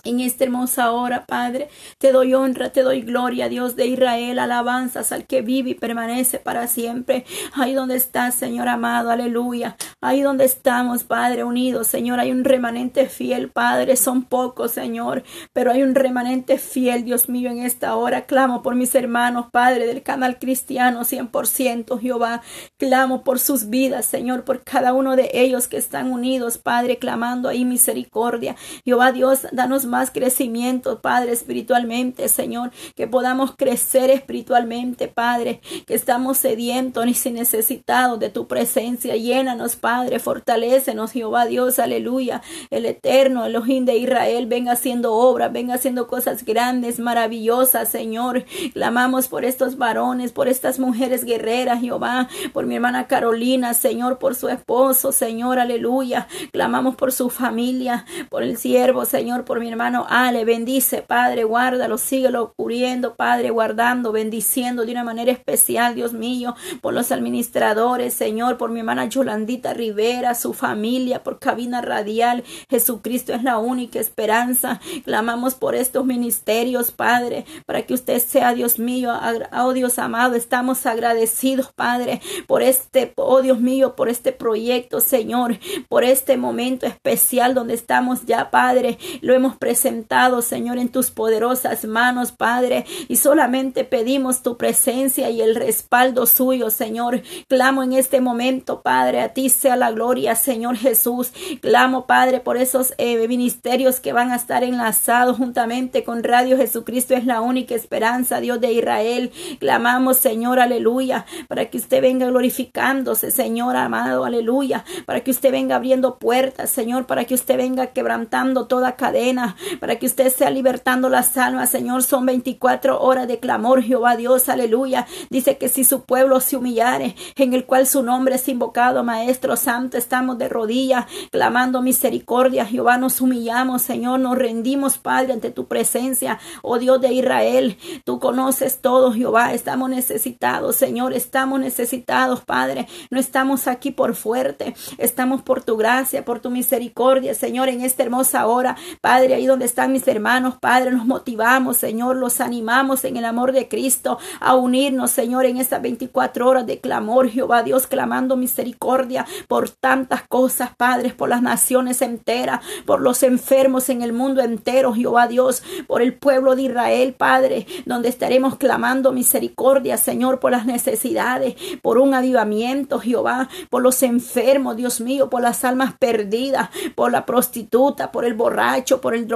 En 0.04 0.20
esta 0.20 0.44
hermosa 0.46 0.92
hora, 0.92 1.26
Padre, 1.26 1.70
te 2.00 2.12
doy 2.12 2.34
honra, 2.34 2.72
te 2.72 2.82
doy 2.82 3.02
gloria, 3.02 3.50
Dios 3.50 3.76
de 3.76 3.86
Israel, 3.86 4.40
alabanzas 4.40 5.12
al 5.12 5.26
que 5.26 5.42
vive 5.42 5.72
y 5.72 5.76
permanece 5.76 6.40
para 6.40 6.68
siempre. 6.68 7.26
Ahí 7.54 7.74
donde 7.74 7.98
estás, 7.98 8.34
Señor 8.34 8.68
amado, 8.68 9.12
aleluya. 9.12 9.76
Ahí 10.02 10.22
donde 10.22 10.46
estamos, 10.46 11.04
Padre, 11.04 11.44
unidos, 11.44 11.88
Señor, 11.88 12.20
hay 12.20 12.32
un 12.32 12.44
remanente 12.44 13.08
fiel, 13.08 13.50
Padre, 13.50 13.96
son 13.96 14.24
pocos, 14.24 14.72
Señor, 14.72 15.24
pero 15.54 15.72
hay 15.72 15.84
un 15.84 15.94
remanente 15.94 16.58
fiel, 16.58 17.04
Dios 17.04 17.30
mío, 17.30 17.52
en 17.52 17.60
esta 17.60 17.96
hora. 17.96 18.26
Clamo 18.26 18.64
por 18.64 18.74
mis 18.74 18.96
hermanos, 18.96 19.48
Padre, 19.52 19.86
del 19.86 20.02
canal 20.02 20.40
cristiano 20.40 21.02
100%, 21.02 22.00
Jehová. 22.00 22.42
Clamo 22.78 23.24
por 23.24 23.38
sus 23.38 23.70
vidas, 23.70 24.06
Señor, 24.06 24.44
por 24.44 24.64
cada 24.64 24.94
uno 24.94 25.16
de 25.16 25.30
ellos 25.34 25.68
que 25.68 25.78
están 25.78 26.12
unidos, 26.12 26.58
Padre, 26.58 26.98
clamando 26.98 27.50
ahí 27.50 27.66
misericordia. 27.66 28.56
Jehová 28.84 29.12
Dios, 29.12 29.48
danos 29.52 29.86
más 29.92 30.10
crecimiento, 30.10 31.02
Padre, 31.02 31.34
espiritualmente, 31.34 32.28
Señor, 32.30 32.72
que 32.96 33.06
podamos 33.06 33.56
crecer 33.56 34.10
espiritualmente, 34.10 35.08
Padre, 35.08 35.62
que 35.86 35.94
estamos 35.94 36.40
sedientos 36.40 37.06
y 37.26 37.30
necesitados 37.30 38.20
de 38.20 38.30
tu 38.30 38.48
presencia. 38.48 39.16
Llénanos, 39.16 39.76
Padre, 39.76 40.20
fortalécenos, 40.20 41.12
Jehová 41.12 41.46
Dios, 41.46 41.78
aleluya. 41.78 42.42
El 42.70 42.86
eterno 42.86 43.46
Elohim 43.46 43.86
de 43.86 43.98
Israel, 43.98 44.48
venga 44.48 44.72
haciendo 44.72 45.14
obras, 45.14 45.52
venga 45.52 45.76
haciendo 45.76 46.08
cosas 46.08 46.46
grandes, 46.46 47.00
maravillosas, 47.00 47.90
Señor. 47.90 48.46
Clamamos 48.74 49.28
por 49.28 49.44
estos 49.44 49.78
varones, 49.78 50.32
por 50.32 50.48
estas 50.48 50.80
mujeres 50.80 51.26
guerreras, 51.26 51.82
Jehová, 51.82 52.30
por 52.54 52.66
mi 52.66 52.76
hermana 52.76 53.08
Carolina, 53.08 53.74
Señor, 53.74 54.18
por 54.18 54.36
su 54.36 54.48
esposo, 54.48 55.12
Señor, 55.12 55.60
aleluya. 55.60 56.28
Clamamos 56.54 56.96
por 56.96 57.12
su 57.12 57.30
familia, 57.30 58.06
por 58.30 58.44
el 58.44 58.58
siervo, 58.58 59.04
Señor, 59.06 59.44
por 59.44 59.60
mi 59.60 59.68
hermana 59.68 59.81
hermano 59.82 60.06
Ale, 60.10 60.46
bendice, 60.46 61.02
Padre, 61.02 61.44
guárdalo, 61.44 61.98
síguelo 61.98 62.54
cubriendo, 62.56 63.16
Padre, 63.16 63.50
guardando, 63.50 64.12
bendiciendo 64.12 64.86
de 64.86 64.92
una 64.92 65.04
manera 65.04 65.32
especial, 65.32 65.96
Dios 65.96 66.14
mío, 66.14 66.56
por 66.82 66.94
los 66.94 67.12
administradores, 67.12 68.14
Señor, 68.14 68.58
por 68.58 68.70
mi 68.70 68.82
hermana 68.82 69.06
Yolandita 69.06 69.74
Rivera, 69.74 70.36
su 70.36 70.54
familia, 70.54 71.24
por 71.24 71.40
Cabina 71.40 71.82
Radial. 71.82 72.44
Jesucristo 72.70 73.34
es 73.34 73.42
la 73.42 73.58
única 73.58 74.00
esperanza. 74.00 74.80
Clamamos 75.04 75.56
por 75.56 75.74
estos 75.74 76.06
ministerios, 76.06 76.92
Padre, 76.92 77.46
para 77.66 77.82
que 77.82 77.96
usted 77.96 78.20
sea, 78.20 78.54
Dios 78.54 78.78
mío, 78.78 79.12
oh 79.52 79.74
Dios 79.74 79.98
amado, 79.98 80.36
estamos 80.36 80.86
agradecidos, 80.86 81.72
Padre, 81.74 82.22
por 82.46 82.62
este, 82.62 83.14
oh 83.16 83.42
Dios 83.42 83.60
mío, 83.60 83.96
por 83.96 84.10
este 84.10 84.32
proyecto, 84.32 85.00
Señor, 85.00 85.58
por 85.90 86.04
este 86.04 86.38
momento 86.38 86.86
especial 86.86 87.56
donde 87.56 87.74
estamos 87.74 88.28
ya, 88.28 88.52
Padre, 88.52 89.00
lo 89.22 89.34
hemos 89.34 89.56
presentado 89.56 89.71
presentado, 89.72 90.42
Señor, 90.42 90.80
en 90.80 90.90
tus 90.90 91.12
poderosas 91.12 91.86
manos, 91.86 92.34
Padre, 92.34 92.86
y 93.08 93.16
solamente 93.16 93.86
pedimos 93.86 94.44
tu 94.44 94.58
presencia 94.58 95.30
y 95.30 95.40
el 95.40 95.56
respaldo 95.56 96.26
suyo, 96.26 96.70
Señor. 96.70 97.22
Clamo 97.48 97.82
en 97.82 97.94
este 97.94 98.20
momento, 98.20 98.82
Padre, 98.82 99.22
a 99.22 99.30
ti 99.30 99.48
sea 99.48 99.62
sea 99.62 99.78
la 99.78 99.92
gloria, 99.92 100.36
Señor 100.36 100.76
Jesús. 100.76 101.32
Clamo, 101.62 102.06
Padre, 102.06 102.42
por 102.42 102.58
esos 102.58 102.94
eh, 102.98 103.26
ministerios 103.30 104.02
que 104.02 104.12
van 104.12 104.32
a 104.32 104.36
estar 104.36 104.66
enlazados 104.66 105.38
juntamente 105.38 106.04
con 106.04 106.22
Radio 106.22 106.58
Jesucristo. 106.58 107.14
Es 107.14 107.26
la 107.26 107.40
única 107.40 107.74
esperanza, 107.74 108.42
Dios 108.42 108.60
de 108.60 108.74
Israel. 108.74 109.32
Clamamos, 109.60 110.18
Señor, 110.18 110.60
aleluya, 110.60 111.26
para 111.48 111.70
que 111.70 111.78
usted 111.78 112.02
venga 112.02 112.26
glorificándose, 112.28 113.32
Señor 113.32 113.78
amado, 113.78 114.26
aleluya, 114.26 114.84
para 115.06 115.22
que 115.22 115.32
usted 115.32 115.52
venga 115.54 115.78
abriendo 115.78 116.18
puertas, 116.18 116.70
Señor, 116.70 117.06
para 117.06 117.24
que 117.24 117.36
usted 117.36 117.56
venga 117.56 117.88
quebrantando 117.88 118.68
toda 118.68 118.98
cadena, 118.98 119.56
para 119.80 119.98
que 119.98 120.06
usted 120.06 120.32
sea 120.34 120.50
libertando 120.50 121.10
las 121.10 121.38
almas, 121.38 121.70
Señor. 121.70 122.04
Son 122.04 122.26
24 122.26 123.02
horas 123.02 123.28
de 123.28 123.40
clamor, 123.40 123.84
Jehová 123.84 124.16
Dios, 124.16 124.50
aleluya. 124.50 125.08
Dice 125.30 125.58
que 125.58 125.70
si 125.70 125.84
su 125.84 126.04
pueblo 126.04 126.40
se 126.40 126.58
humillare, 126.58 127.16
en 127.36 127.54
el 127.54 127.66
cual 127.66 127.88
su 127.88 128.04
nombre 128.04 128.36
es 128.36 128.48
invocado, 128.48 129.04
Maestro 129.04 129.56
Santo, 129.56 129.98
estamos 129.98 130.38
de 130.38 130.50
rodillas, 130.50 131.06
clamando 131.32 131.82
misericordia, 131.82 132.66
Jehová, 132.66 132.98
nos 132.98 133.22
humillamos, 133.22 133.82
Señor, 133.82 134.20
nos 134.20 134.38
rendimos, 134.38 134.98
Padre, 134.98 135.34
ante 135.34 135.52
tu 135.52 135.68
presencia, 135.68 136.40
oh 136.62 136.78
Dios 136.80 137.02
de 137.02 137.14
Israel, 137.14 137.78
tú 138.06 138.20
conoces 138.20 138.80
todo, 138.80 139.12
Jehová, 139.12 139.54
estamos 139.54 139.90
necesitados, 139.90 140.76
Señor, 140.76 141.14
estamos 141.14 141.60
necesitados, 141.60 142.42
Padre, 142.42 142.88
no 143.10 143.20
estamos 143.20 143.68
aquí 143.68 143.92
por 143.92 144.16
fuerte, 144.16 144.76
estamos 144.98 145.42
por 145.42 145.64
tu 145.64 145.78
gracia, 145.78 146.26
por 146.26 146.40
tu 146.40 146.50
misericordia, 146.50 147.34
Señor, 147.34 147.70
en 147.70 147.82
esta 147.82 148.04
hermosa 148.04 148.48
hora, 148.48 148.76
Padre, 149.02 149.36
ahí 149.36 149.48
donde 149.52 149.66
están 149.66 149.92
mis 149.92 150.08
hermanos, 150.08 150.56
Padre, 150.60 150.92
nos 150.92 151.06
motivamos, 151.06 151.78
Señor, 151.78 152.16
los 152.16 152.40
animamos 152.40 153.04
en 153.04 153.18
el 153.18 153.26
amor 153.26 153.52
de 153.52 153.68
Cristo 153.68 154.18
a 154.40 154.56
unirnos, 154.56 155.12
Señor, 155.12 155.46
en 155.46 155.58
estas 155.58 155.82
24 155.82 156.48
horas 156.48 156.66
de 156.66 156.80
clamor, 156.80 157.30
Jehová 157.30 157.64
Dios, 157.64 157.86
clamando 157.86 158.38
misericordia 158.38 159.26
por 159.48 159.70
tantas 159.70 160.24
cosas, 160.28 160.72
Padre, 160.76 161.14
por 161.14 161.30
las 161.30 161.42
naciones 161.42 162.02
enteras, 162.02 162.62
por 162.86 163.02
los 163.02 163.24
enfermos 163.24 163.90
en 163.90 164.02
el 164.02 164.14
mundo 164.14 164.42
entero, 164.42 164.94
Jehová 164.94 165.28
Dios, 165.28 165.64
por 165.86 166.02
el 166.02 166.14
pueblo 166.14 166.56
de 166.56 166.64
Israel, 166.64 167.14
Padre, 167.14 167.68
donde 167.86 168.08
estaremos 168.08 168.56
clamando 168.56 169.12
misericordia, 169.12 169.98
Señor, 169.98 170.40
por 170.40 170.52
las 170.52 170.66
necesidades, 170.66 171.56
por 171.82 171.98
un 171.98 172.14
avivamiento, 172.14 173.00
Jehová, 173.00 173.50
por 173.70 173.82
los 173.82 174.02
enfermos, 174.02 174.78
Dios 174.78 175.02
mío, 175.02 175.30
por 175.30 175.42
las 175.42 175.66
almas 175.66 175.94
perdidas, 176.00 176.70
por 176.96 177.12
la 177.12 177.26
prostituta, 177.26 178.12
por 178.14 178.24
el 178.24 178.34
borracho, 178.34 179.02
por 179.02 179.14
el 179.14 179.28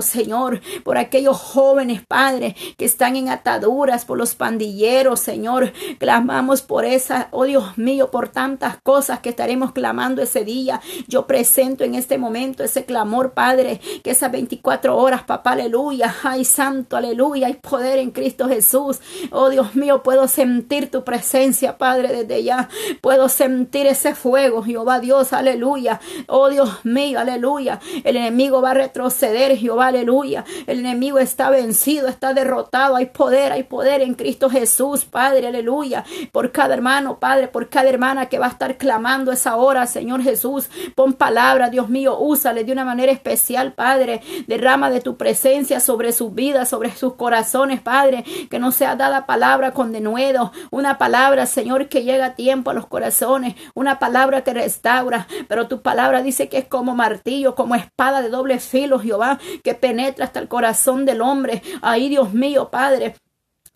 Señor, 0.00 0.60
por 0.84 0.98
aquellos 0.98 1.36
jóvenes, 1.36 2.02
Padre, 2.06 2.56
que 2.76 2.84
están 2.84 3.16
en 3.16 3.28
ataduras, 3.28 4.04
por 4.04 4.18
los 4.18 4.34
pandilleros, 4.34 5.20
Señor, 5.20 5.72
clamamos 5.98 6.62
por 6.62 6.84
esa, 6.84 7.28
oh 7.30 7.44
Dios 7.44 7.76
mío, 7.78 8.10
por 8.10 8.28
tantas 8.28 8.76
cosas 8.82 9.20
que 9.20 9.30
estaremos 9.30 9.72
clamando 9.72 10.22
ese 10.22 10.44
día. 10.44 10.80
Yo 11.08 11.26
presento 11.26 11.84
en 11.84 11.94
este 11.94 12.18
momento 12.18 12.62
ese 12.62 12.84
clamor, 12.84 13.32
Padre, 13.32 13.80
que 14.02 14.10
esas 14.10 14.30
24 14.30 14.96
horas, 14.96 15.22
papá, 15.22 15.52
aleluya, 15.52 16.14
ay 16.22 16.44
santo, 16.44 16.96
aleluya, 16.96 17.46
hay 17.46 17.54
poder 17.54 17.98
en 17.98 18.10
Cristo 18.10 18.48
Jesús. 18.48 19.00
Oh 19.30 19.48
Dios 19.48 19.74
mío, 19.74 20.02
puedo 20.02 20.28
sentir 20.28 20.90
tu 20.90 21.04
presencia, 21.04 21.78
Padre, 21.78 22.08
desde 22.08 22.42
ya. 22.44 22.68
Puedo 23.00 23.28
sentir 23.28 23.86
ese 23.86 24.14
fuego, 24.14 24.62
Jehová 24.62 25.00
Dios, 25.00 25.32
aleluya. 25.32 26.00
Oh 26.26 26.48
Dios 26.48 26.84
mío, 26.84 27.20
aleluya. 27.20 27.80
El 28.04 28.16
enemigo 28.16 28.62
va 28.62 28.70
a 28.70 28.74
retroceder, 28.74 29.19
Jehová, 29.28 29.88
aleluya. 29.88 30.44
El 30.66 30.80
enemigo 30.80 31.18
está 31.18 31.50
vencido, 31.50 32.08
está 32.08 32.32
derrotado. 32.32 32.96
Hay 32.96 33.06
poder, 33.06 33.52
hay 33.52 33.64
poder 33.64 34.00
en 34.00 34.14
Cristo 34.14 34.48
Jesús, 34.48 35.04
Padre, 35.04 35.46
aleluya. 35.46 36.04
Por 36.32 36.52
cada 36.52 36.74
hermano, 36.74 37.18
Padre, 37.18 37.48
por 37.48 37.68
cada 37.68 37.88
hermana 37.88 38.26
que 38.26 38.38
va 38.38 38.46
a 38.46 38.50
estar 38.50 38.76
clamando 38.78 39.32
esa 39.32 39.56
hora, 39.56 39.86
Señor 39.86 40.22
Jesús. 40.22 40.70
Pon 40.94 41.12
palabra, 41.12 41.70
Dios 41.70 41.88
mío, 41.88 42.18
úsale 42.18 42.64
de 42.64 42.72
una 42.72 42.84
manera 42.84 43.12
especial, 43.12 43.72
Padre. 43.74 44.22
Derrama 44.46 44.90
de 44.90 45.00
tu 45.00 45.16
presencia 45.16 45.80
sobre 45.80 46.12
sus 46.12 46.34
vidas, 46.34 46.68
sobre 46.68 46.90
sus 46.94 47.14
corazones, 47.14 47.80
Padre. 47.80 48.24
Que 48.48 48.58
no 48.58 48.72
sea 48.72 48.96
dada 48.96 49.26
palabra 49.26 49.72
con 49.72 49.92
denuedo. 49.92 50.52
Una 50.70 50.98
palabra, 50.98 51.46
Señor, 51.46 51.88
que 51.88 52.04
llega 52.04 52.26
a 52.26 52.34
tiempo 52.34 52.70
a 52.70 52.74
los 52.74 52.86
corazones. 52.86 53.54
Una 53.74 53.98
palabra 53.98 54.42
que 54.42 54.54
restaura. 54.54 55.26
Pero 55.48 55.68
tu 55.68 55.82
palabra 55.82 56.22
dice 56.22 56.48
que 56.48 56.58
es 56.58 56.64
como 56.66 56.94
martillo, 56.94 57.54
como 57.54 57.74
espada 57.74 58.22
de 58.22 58.30
doble 58.30 58.58
filo, 58.58 58.98
que 59.62 59.74
penetra 59.74 60.24
hasta 60.24 60.40
el 60.40 60.48
corazón 60.48 61.04
del 61.04 61.20
hombre. 61.20 61.62
Ahí, 61.82 62.08
Dios 62.08 62.32
mío, 62.32 62.70
Padre. 62.70 63.14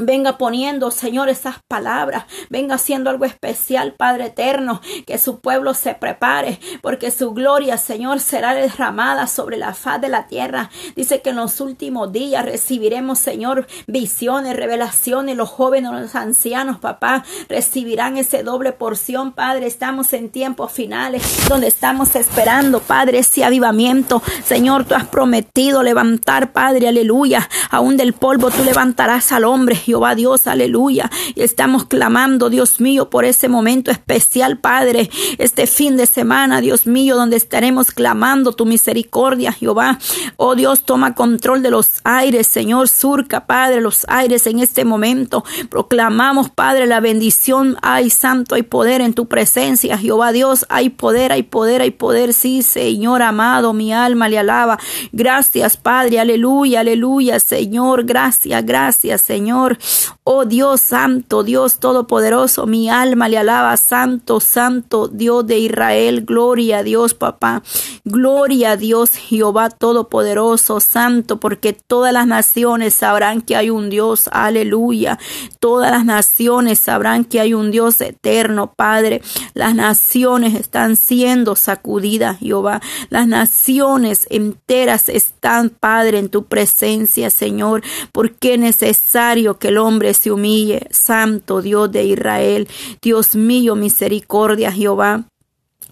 Venga 0.02 0.38
poniendo, 0.38 0.90
Señor, 0.90 1.28
esas 1.28 1.60
palabras. 1.68 2.24
Venga 2.50 2.74
haciendo 2.74 3.10
algo 3.10 3.26
especial, 3.26 3.94
Padre 3.96 4.26
eterno. 4.26 4.80
Que 5.06 5.18
su 5.18 5.38
pueblo 5.38 5.72
se 5.72 5.94
prepare, 5.94 6.58
porque 6.82 7.12
su 7.12 7.30
gloria, 7.32 7.76
Señor, 7.76 8.18
será 8.18 8.54
derramada 8.54 9.28
sobre 9.28 9.56
la 9.56 9.72
faz 9.72 10.00
de 10.00 10.08
la 10.08 10.26
tierra. 10.26 10.68
Dice 10.96 11.22
que 11.22 11.30
en 11.30 11.36
los 11.36 11.60
últimos 11.60 12.10
días 12.10 12.44
recibiremos, 12.44 13.20
Señor, 13.20 13.68
visiones, 13.86 14.56
revelaciones. 14.56 15.36
Los 15.36 15.50
jóvenes, 15.50 15.92
los 15.92 16.16
ancianos, 16.16 16.78
papá, 16.78 17.24
recibirán 17.48 18.16
ese 18.16 18.42
doble 18.42 18.72
porción, 18.72 19.30
Padre. 19.30 19.68
Estamos 19.68 20.12
en 20.12 20.28
tiempos 20.28 20.72
finales, 20.72 21.22
donde 21.48 21.68
estamos 21.68 22.16
esperando, 22.16 22.80
Padre, 22.80 23.20
ese 23.20 23.44
avivamiento. 23.44 24.24
Señor, 24.44 24.86
tú 24.86 24.96
has 24.96 25.06
prometido 25.06 25.84
levantar, 25.84 26.50
Padre, 26.52 26.88
aleluya. 26.88 27.48
Aún 27.70 27.96
del 27.96 28.12
polvo 28.12 28.50
tú 28.50 28.64
levantarás 28.64 29.30
al 29.30 29.44
hombre. 29.44 29.83
Jehová 29.84 30.14
Dios, 30.14 30.46
aleluya. 30.46 31.10
Y 31.34 31.42
estamos 31.42 31.84
clamando, 31.84 32.50
Dios 32.50 32.80
mío, 32.80 33.10
por 33.10 33.24
ese 33.24 33.48
momento 33.48 33.90
especial, 33.90 34.58
Padre, 34.58 35.10
este 35.38 35.66
fin 35.66 35.96
de 35.96 36.06
semana, 36.06 36.60
Dios 36.60 36.86
mío, 36.86 37.16
donde 37.16 37.36
estaremos 37.36 37.90
clamando 37.90 38.52
tu 38.52 38.66
misericordia, 38.66 39.52
Jehová. 39.52 39.98
Oh 40.36 40.54
Dios, 40.54 40.84
toma 40.84 41.14
control 41.14 41.62
de 41.62 41.70
los 41.70 42.00
aires, 42.04 42.46
Señor, 42.46 42.88
surca, 42.88 43.46
Padre, 43.46 43.80
los 43.80 44.06
aires 44.08 44.46
en 44.46 44.58
este 44.60 44.84
momento. 44.84 45.44
Proclamamos, 45.68 46.50
Padre, 46.50 46.86
la 46.86 47.00
bendición. 47.00 47.76
Hay 47.82 48.10
santo, 48.10 48.54
hay 48.54 48.62
poder 48.62 49.00
en 49.00 49.14
tu 49.14 49.26
presencia, 49.26 49.98
Jehová 49.98 50.32
Dios. 50.32 50.66
Hay 50.68 50.90
poder, 50.90 51.32
hay 51.32 51.42
poder, 51.42 51.82
hay 51.82 51.90
poder. 51.90 52.32
Sí, 52.32 52.62
Señor 52.62 53.22
amado, 53.22 53.72
mi 53.72 53.92
alma 53.92 54.28
le 54.28 54.38
alaba. 54.38 54.78
Gracias, 55.12 55.76
Padre, 55.76 56.20
aleluya, 56.20 56.80
aleluya, 56.80 57.40
Señor. 57.40 58.04
Gracias, 58.04 58.64
gracias, 58.64 59.20
Señor. 59.20 59.73
Oh 60.22 60.44
Dios 60.44 60.80
santo, 60.80 61.42
Dios 61.42 61.78
todopoderoso, 61.78 62.66
mi 62.66 62.88
alma 62.88 63.28
le 63.28 63.38
alaba, 63.38 63.76
santo, 63.76 64.40
santo, 64.40 65.08
Dios 65.08 65.46
de 65.46 65.58
Israel, 65.58 66.24
gloria 66.24 66.78
a 66.78 66.82
Dios, 66.82 67.14
papá. 67.14 67.62
Gloria 68.04 68.72
a 68.72 68.76
Dios, 68.76 69.16
Jehová 69.16 69.70
todopoderoso, 69.70 70.80
santo, 70.80 71.40
porque 71.40 71.72
todas 71.72 72.12
las 72.12 72.26
naciones 72.26 72.94
sabrán 72.94 73.42
que 73.42 73.56
hay 73.56 73.70
un 73.70 73.90
Dios, 73.90 74.28
aleluya. 74.32 75.18
Todas 75.60 75.90
las 75.90 76.04
naciones 76.04 76.78
sabrán 76.78 77.24
que 77.24 77.40
hay 77.40 77.54
un 77.54 77.70
Dios 77.70 78.00
eterno, 78.00 78.72
Padre. 78.74 79.22
Las 79.54 79.74
naciones 79.74 80.54
están 80.54 80.96
siendo 80.96 81.56
sacudidas, 81.56 82.38
Jehová. 82.38 82.80
Las 83.10 83.26
naciones 83.26 84.26
enteras 84.30 85.08
están, 85.08 85.70
Padre, 85.70 86.18
en 86.18 86.28
tu 86.28 86.44
presencia, 86.44 87.30
Señor, 87.30 87.82
porque 88.12 88.54
es 88.54 88.60
necesario 88.60 89.58
que 89.58 89.63
el 89.68 89.78
hombre 89.78 90.14
se 90.14 90.30
humille, 90.30 90.86
Santo 90.90 91.62
Dios 91.62 91.90
de 91.90 92.04
Israel. 92.04 92.68
Dios 93.02 93.34
mío, 93.36 93.74
misericordia, 93.74 94.72
Jehová. 94.72 95.24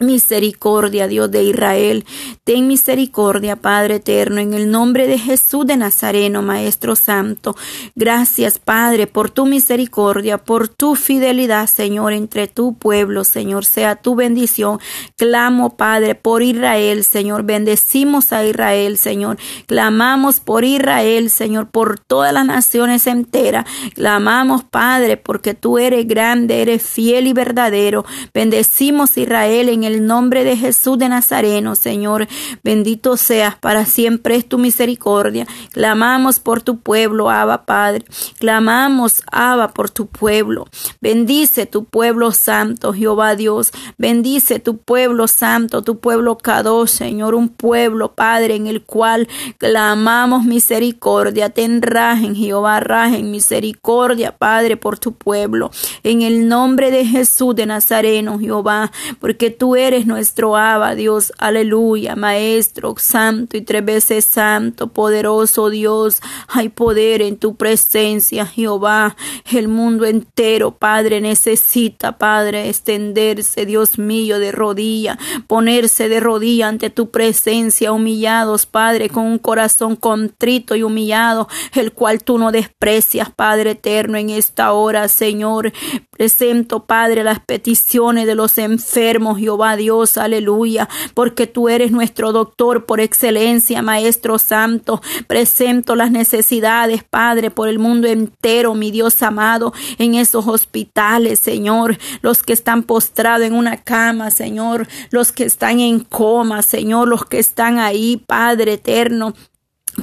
Misericordia, 0.03 1.09
Dios 1.09 1.31
de 1.31 1.45
Israel. 1.45 2.05
Ten 2.45 2.67
misericordia, 2.67 3.57
Padre 3.57 3.97
eterno, 3.97 4.41
en 4.41 4.55
el 4.55 4.71
nombre 4.71 5.07
de 5.07 5.19
Jesús 5.19 5.67
de 5.67 5.77
Nazareno, 5.77 6.43
Maestro 6.43 6.97
Santo. 6.97 7.57
Gracias, 7.95 8.59
Padre, 8.59 9.07
por 9.07 9.31
tu 9.31 9.47
misericordia, 9.47 10.39
por 10.39 10.69
tu 10.69 10.97
fidelidad, 10.97 11.67
Señor, 11.67 12.13
entre 12.13 12.49
tu 12.49 12.75
pueblo, 12.75 13.25
Señor. 13.25 13.65
Sea 13.65 13.97
tu 13.97 14.15
bendición. 14.15 14.81
Clamo, 15.17 15.77
Padre, 15.77 16.15
por 16.15 16.43
Israel, 16.43 17.05
Señor. 17.05 17.45
Bendecimos 17.45 18.33
a 18.33 18.45
Israel, 18.45 18.97
Señor. 18.97 19.39
Clamamos 19.67 20.41
por 20.41 20.65
Israel, 20.65 21.31
Señor, 21.31 21.71
por 21.71 21.99
todas 21.99 22.33
las 22.33 22.47
naciones 22.47 23.07
enteras. 23.07 23.67
Clamamos, 23.95 24.65
Padre, 24.65 25.17
porque 25.17 25.55
tú 25.55 25.79
eres 25.79 26.07
grande, 26.07 26.63
eres 26.63 26.83
fiel 26.83 27.27
y 27.27 27.33
verdadero. 27.33 28.05
Bendecimos 28.33 29.17
Israel 29.17 29.69
en 29.69 29.85
el 29.85 29.92
nombre 30.01 30.45
de 30.45 30.57
Jesús 30.57 30.99
de 30.99 31.09
Nazareno, 31.09 31.75
Señor. 31.75 32.29
Bendito 32.63 33.17
seas 33.17 33.57
para 33.57 33.85
siempre 33.85 34.37
es 34.37 34.47
tu 34.47 34.59
misericordia. 34.59 35.47
Clamamos 35.73 36.39
por 36.39 36.63
tu 36.63 36.79
pueblo, 36.79 37.31
Abba 37.31 37.65
Padre. 37.65 38.05
Clamamos, 38.39 39.23
Abba, 39.31 39.69
por 39.69 39.91
tu 39.91 40.07
pueblo. 40.07 40.67
Bendice 41.01 41.67
tu 41.67 41.85
pueblo 41.85 42.33
santo, 42.33 42.93
Jehová 42.93 43.35
Dios. 43.35 43.73
Bendice 43.99 44.59
tu 44.59 44.77
pueblo 44.77 45.27
santo, 45.27 45.83
tu 45.83 45.99
pueblo 45.99 46.37
Kadosh, 46.39 46.91
Señor. 46.91 47.35
Un 47.35 47.49
pueblo, 47.49 48.15
Padre, 48.15 48.57
en 48.57 48.67
el 48.67 48.83
cual 48.83 49.29
clamamos 49.59 50.45
misericordia. 50.45 51.51
Ten 51.51 51.81
rajen, 51.83 52.35
Jehová, 52.35 52.81
rajen 52.81 53.31
misericordia, 53.31 54.37
Padre, 54.37 54.77
por 54.77 54.99
tu 54.99 55.13
pueblo. 55.13 55.71
En 56.03 56.23
el 56.23 56.49
nombre 56.49 56.91
de 56.91 57.07
Jesús 57.07 57.57
de 57.57 57.67
Nazareno, 57.67 58.39
Jehová, 58.39 58.93
porque 59.19 59.51
tú 59.51 59.63
tú 59.63 59.77
eres 59.87 60.07
nuestro 60.07 60.57
Abba, 60.57 60.95
Dios, 60.95 61.33
aleluya, 61.39 62.17
Maestro, 62.17 62.95
Santo 62.99 63.57
y 63.57 63.63
tres 63.63 63.85
veces 63.85 64.25
Santo, 64.25 64.89
poderoso 64.89 65.71
Dios, 65.71 66.21
hay 66.49 66.69
poder 66.69 67.23
en 67.23 67.37
tu 67.37 67.57
presencia, 67.57 68.47
Jehová, 68.47 69.17
el 69.53 69.69
mundo 69.69 70.05
entero, 70.05 70.73
Padre, 70.73 71.21
necesita, 71.21 72.19
Padre, 72.19 72.69
extenderse, 72.69 73.67
Dios 73.67 73.99
mío, 73.99 74.39
de 74.39 74.53
rodilla, 74.53 75.19
ponerse 75.47 76.09
de 76.09 76.21
rodilla 76.21 76.69
ante 76.69 76.91
tu 76.91 77.11
presencia, 77.11 77.93
humillados, 77.93 78.67
Padre, 78.67 79.09
con 79.09 79.27
un 79.27 79.39
corazón 79.39 79.97
contrito 79.97 80.77
y 80.77 80.83
humillado, 80.83 81.49
el 81.75 81.93
cual 81.93 82.23
tú 82.23 82.39
no 82.39 82.53
desprecias, 82.53 83.31
Padre 83.31 83.73
eterno, 83.73 84.19
en 84.19 84.31
esta 84.31 84.73
hora, 84.73 85.09
Señor. 85.09 85.73
Presento, 86.11 86.85
Padre, 86.85 87.25
las 87.25 87.41
peticiones 87.41 88.27
de 88.27 88.35
los 88.35 88.59
enfermos, 88.59 89.39
Jehová 89.39 89.62
Dios, 89.77 90.19
aleluya, 90.19 90.89
porque 91.15 91.47
tú 91.47 91.69
eres 91.69 91.91
nuestro 91.91 92.33
doctor 92.33 92.85
por 92.85 93.01
excelencia, 93.01 93.83
Maestro 93.83 94.39
Santo. 94.39 95.01
Presento 95.27 95.97
las 95.97 96.11
necesidades, 96.11 97.05
Padre, 97.05 97.51
por 97.51 97.69
el 97.69 97.79
mundo 97.79 98.09
entero, 98.09 98.75
mi 98.75 98.91
Dios 98.91 99.23
amado, 99.23 99.73
en 99.99 100.15
esos 100.15 100.47
hospitales, 100.47 101.39
Señor, 101.39 101.99
los 102.21 102.43
que 102.43 102.53
están 102.53 102.83
postrados 102.83 103.47
en 103.47 103.55
una 103.55 103.77
cama, 103.79 104.31
Señor, 104.31 104.89
los 105.11 105.33
que 105.33 105.45
están 105.45 105.81
en 105.81 106.01
coma, 106.01 106.63
Señor, 106.63 107.09
los 107.09 107.25
que 107.25 107.39
están 107.39 107.79
ahí, 107.79 108.23
Padre 108.27 108.75
eterno, 108.75 109.35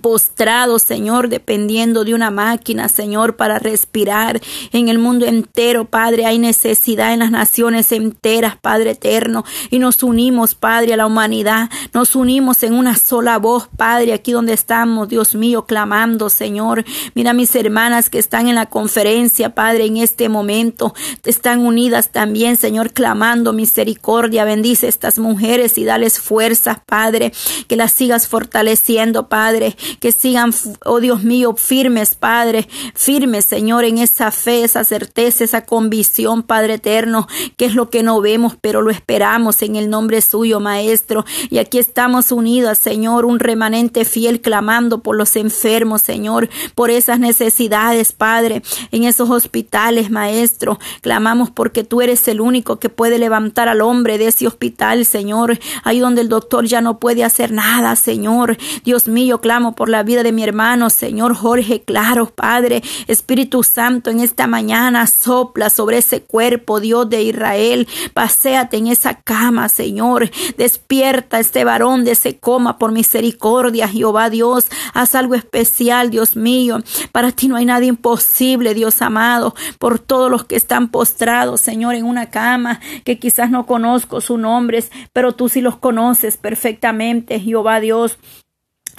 postrados, 0.02 0.84
Señor, 0.84 1.30
dependiendo 1.30 2.04
de 2.04 2.14
una 2.14 2.32
máquina, 2.32 2.90
Señor, 2.90 3.36
para 3.36 3.60
respirar 3.60 4.40
en 4.72 4.88
el 4.88 5.00
mundo 5.00 5.26
entero, 5.26 5.86
Padre. 5.86 6.26
Hay 6.26 6.38
necesidad 6.38 7.14
en 7.14 7.20
las 7.20 7.32
naciones 7.32 7.92
enteras, 7.92 8.56
Padre 8.62 8.92
eterno, 8.92 9.44
y 9.70 9.80
nos 9.80 10.04
unimos, 10.04 10.56
Padre, 10.56 10.94
a 10.94 10.98
la 10.98 11.08
humanidad. 11.08 11.70
Nos 11.94 12.16
unimos 12.16 12.64
en 12.64 12.74
una 12.74 12.96
sola 12.96 13.38
voz, 13.40 13.68
Padre, 13.76 14.14
aquí 14.14 14.32
donde 14.32 14.54
estamos, 14.54 15.10
Dios 15.10 15.36
mío, 15.36 15.66
clamando, 15.66 16.30
Señor. 16.30 16.86
Mira 17.16 17.34
mis 17.34 17.56
hermanas 17.56 18.10
que 18.10 18.20
están 18.20 18.48
en 18.48 18.56
la 18.56 18.68
conferencia, 18.68 19.56
Padre, 19.56 19.86
en 19.86 19.98
este 19.98 20.30
momento. 20.30 20.94
Están 21.26 21.60
unidas 21.60 22.10
también, 22.12 22.58
Señor, 22.58 22.92
clamando 22.94 23.54
misericordia. 23.54 24.46
Bendice 24.46 24.88
estas 24.88 25.18
mujeres 25.18 25.78
y 25.78 25.86
dales 25.86 26.20
fuerzas, 26.20 26.78
Padre, 26.86 27.34
que 27.68 27.76
las 27.76 27.92
sigas 27.92 28.28
fortaleciendo, 28.28 29.28
Padre 29.30 29.76
que 30.00 30.12
sigan, 30.12 30.54
oh 30.86 31.00
Dios 31.00 31.24
mío, 31.24 31.56
firmes, 31.58 32.16
Padre, 32.16 32.68
firmes, 32.94 33.46
Señor, 33.46 33.86
en 33.86 33.98
esa 33.98 34.32
fe, 34.32 34.64
esa 34.64 34.84
certeza, 34.84 35.44
esa 35.44 35.66
convicción, 35.66 36.44
Padre 36.44 36.76
eterno, 36.76 37.28
que 37.58 37.66
es 37.66 37.76
lo 37.76 37.90
que 37.90 38.04
no 38.04 38.22
vemos, 38.22 38.56
pero 38.60 38.82
lo 38.82 38.92
esperamos 38.92 39.62
en 39.62 39.76
el 39.76 39.90
nombre 39.90 40.22
suyo, 40.22 40.60
Maestro. 40.60 41.26
Y 41.50 41.58
aquí 41.58 41.78
estamos 41.78 42.32
unidos, 42.32 42.78
Señor, 42.78 43.26
un 43.26 43.40
remanente 43.40 44.06
fiel 44.06 44.42
clamando 44.42 45.00
por 45.00 45.16
los 45.16 45.36
enfermos, 45.36 46.02
Señor, 46.02 46.50
por 46.76 46.90
esas 46.90 47.20
necesidades, 47.20 48.12
Padre, 48.12 48.62
en 48.92 49.04
esos 49.04 49.30
hospitales, 49.30 50.10
Maestro. 50.10 50.80
Clamamos 51.02 51.50
porque 51.52 51.84
tú 51.84 52.02
eres 52.02 52.28
el 52.28 52.42
único 52.42 52.80
que 52.80 52.90
puede 52.90 53.20
levantar 53.20 53.68
al 53.68 53.82
hombre 53.82 54.18
de 54.18 54.28
ese 54.28 54.48
hospital, 54.48 55.06
Señor, 55.06 55.60
ahí 55.84 56.00
donde 56.00 56.22
el 56.22 56.30
doctor 56.30 56.66
ya 56.66 56.82
no 56.82 57.00
puede 57.00 57.24
hacer 57.24 57.52
nada, 57.52 57.96
Señor. 57.96 58.58
Dios 58.84 59.08
mío, 59.08 59.42
clamo 59.42 59.69
por 59.76 59.90
la 59.90 60.04
vida 60.04 60.24
de 60.24 60.32
mi 60.32 60.44
hermano, 60.44 60.90
Señor 60.90 61.36
Jorge 61.36 61.82
Claro, 61.82 62.28
Padre, 62.28 62.82
Espíritu 63.08 63.64
Santo, 63.64 64.10
en 64.10 64.20
esta 64.20 64.48
mañana 64.48 65.08
sopla 65.08 65.70
sobre 65.70 66.00
ese 66.00 66.22
cuerpo, 66.22 66.80
Dios 66.80 67.10
de 67.10 67.24
Israel, 67.24 67.88
paséate 68.14 68.78
en 68.78 68.88
esa 68.88 69.16
cama, 69.22 69.70
Señor, 69.70 70.30
despierta 70.58 71.40
este 71.40 71.64
varón 71.64 72.04
de 72.04 72.12
ese 72.12 72.38
coma 72.38 72.78
por 72.78 72.92
misericordia, 72.92 73.88
Jehová 73.88 74.30
Dios, 74.30 74.66
haz 74.94 75.16
algo 75.16 75.36
especial, 75.36 76.10
Dios 76.10 76.36
mío, 76.36 76.80
para 77.12 77.32
ti 77.32 77.48
no 77.48 77.56
hay 77.56 77.66
nada 77.66 77.86
imposible, 77.86 78.74
Dios 78.74 79.02
amado, 79.02 79.56
por 79.80 80.00
todos 80.00 80.30
los 80.30 80.46
que 80.46 80.56
están 80.56 80.90
postrados, 80.90 81.62
Señor, 81.62 81.96
en 81.96 82.06
una 82.06 82.30
cama, 82.30 82.80
que 83.04 83.20
quizás 83.20 83.50
no 83.50 83.66
conozco 83.66 84.22
sus 84.22 84.40
nombres, 84.40 84.92
pero 85.14 85.34
tú 85.34 85.50
sí 85.50 85.62
los 85.62 85.78
conoces 85.78 86.38
perfectamente, 86.38 87.40
Jehová 87.40 87.80
Dios. 87.80 88.18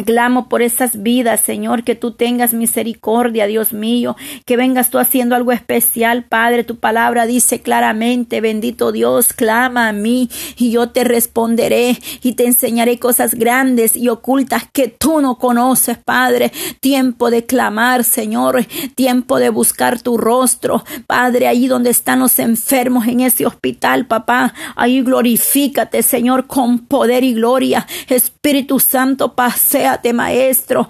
Clamo 0.04 0.49
por 0.49 0.62
esas 0.62 1.02
vidas, 1.02 1.40
Señor, 1.40 1.85
que 1.85 1.95
tú 1.95 2.12
tengas 2.12 2.54
misericordia, 2.54 3.47
Dios 3.47 3.73
mío, 3.73 4.16
que 4.45 4.57
vengas 4.57 4.90
tú 4.90 4.99
haciendo 4.99 5.35
algo 5.35 5.52
especial, 5.52 6.25
Padre. 6.25 6.64
Tu 6.64 6.76
palabra 6.76 7.26
dice 7.26 7.61
claramente, 7.61 8.40
bendito 8.40 8.92
Dios, 8.92 9.33
clama 9.33 9.88
a 9.88 9.92
mí 9.92 10.28
y 10.57 10.71
yo 10.71 10.90
te 10.90 11.04
responderé 11.04 11.99
y 12.23 12.33
te 12.33 12.47
enseñaré 12.47 12.99
cosas 12.99 13.35
grandes 13.35 13.97
y 13.97 14.09
ocultas 14.09 14.64
que 14.73 14.88
tú 14.88 15.21
no 15.21 15.38
conoces, 15.38 15.99
Padre. 15.99 16.52
Tiempo 16.80 17.30
de 17.30 17.47
clamar, 17.47 18.04
Señor, 18.04 18.64
tiempo 18.95 19.38
de 19.38 19.50
buscar 19.50 20.00
tu 20.00 20.16
rostro, 20.16 20.85
Padre, 21.07 21.49
allí 21.49 21.66
donde 21.66 21.90
están 21.90 22.21
los 22.21 22.38
enfermos 22.38 23.07
en 23.07 23.21
ese 23.21 23.47
hospital, 23.47 24.07
papá. 24.07 24.54
Ahí 24.76 25.02
glorifícate, 25.02 26.02
Señor, 26.02 26.47
con 26.47 26.78
poder 26.80 27.25
y 27.25 27.35
gloria. 27.35 27.87
Espíritu 28.08 28.80
Santo, 28.80 29.34
pasea 29.34 29.90
Maestro. 30.13 30.89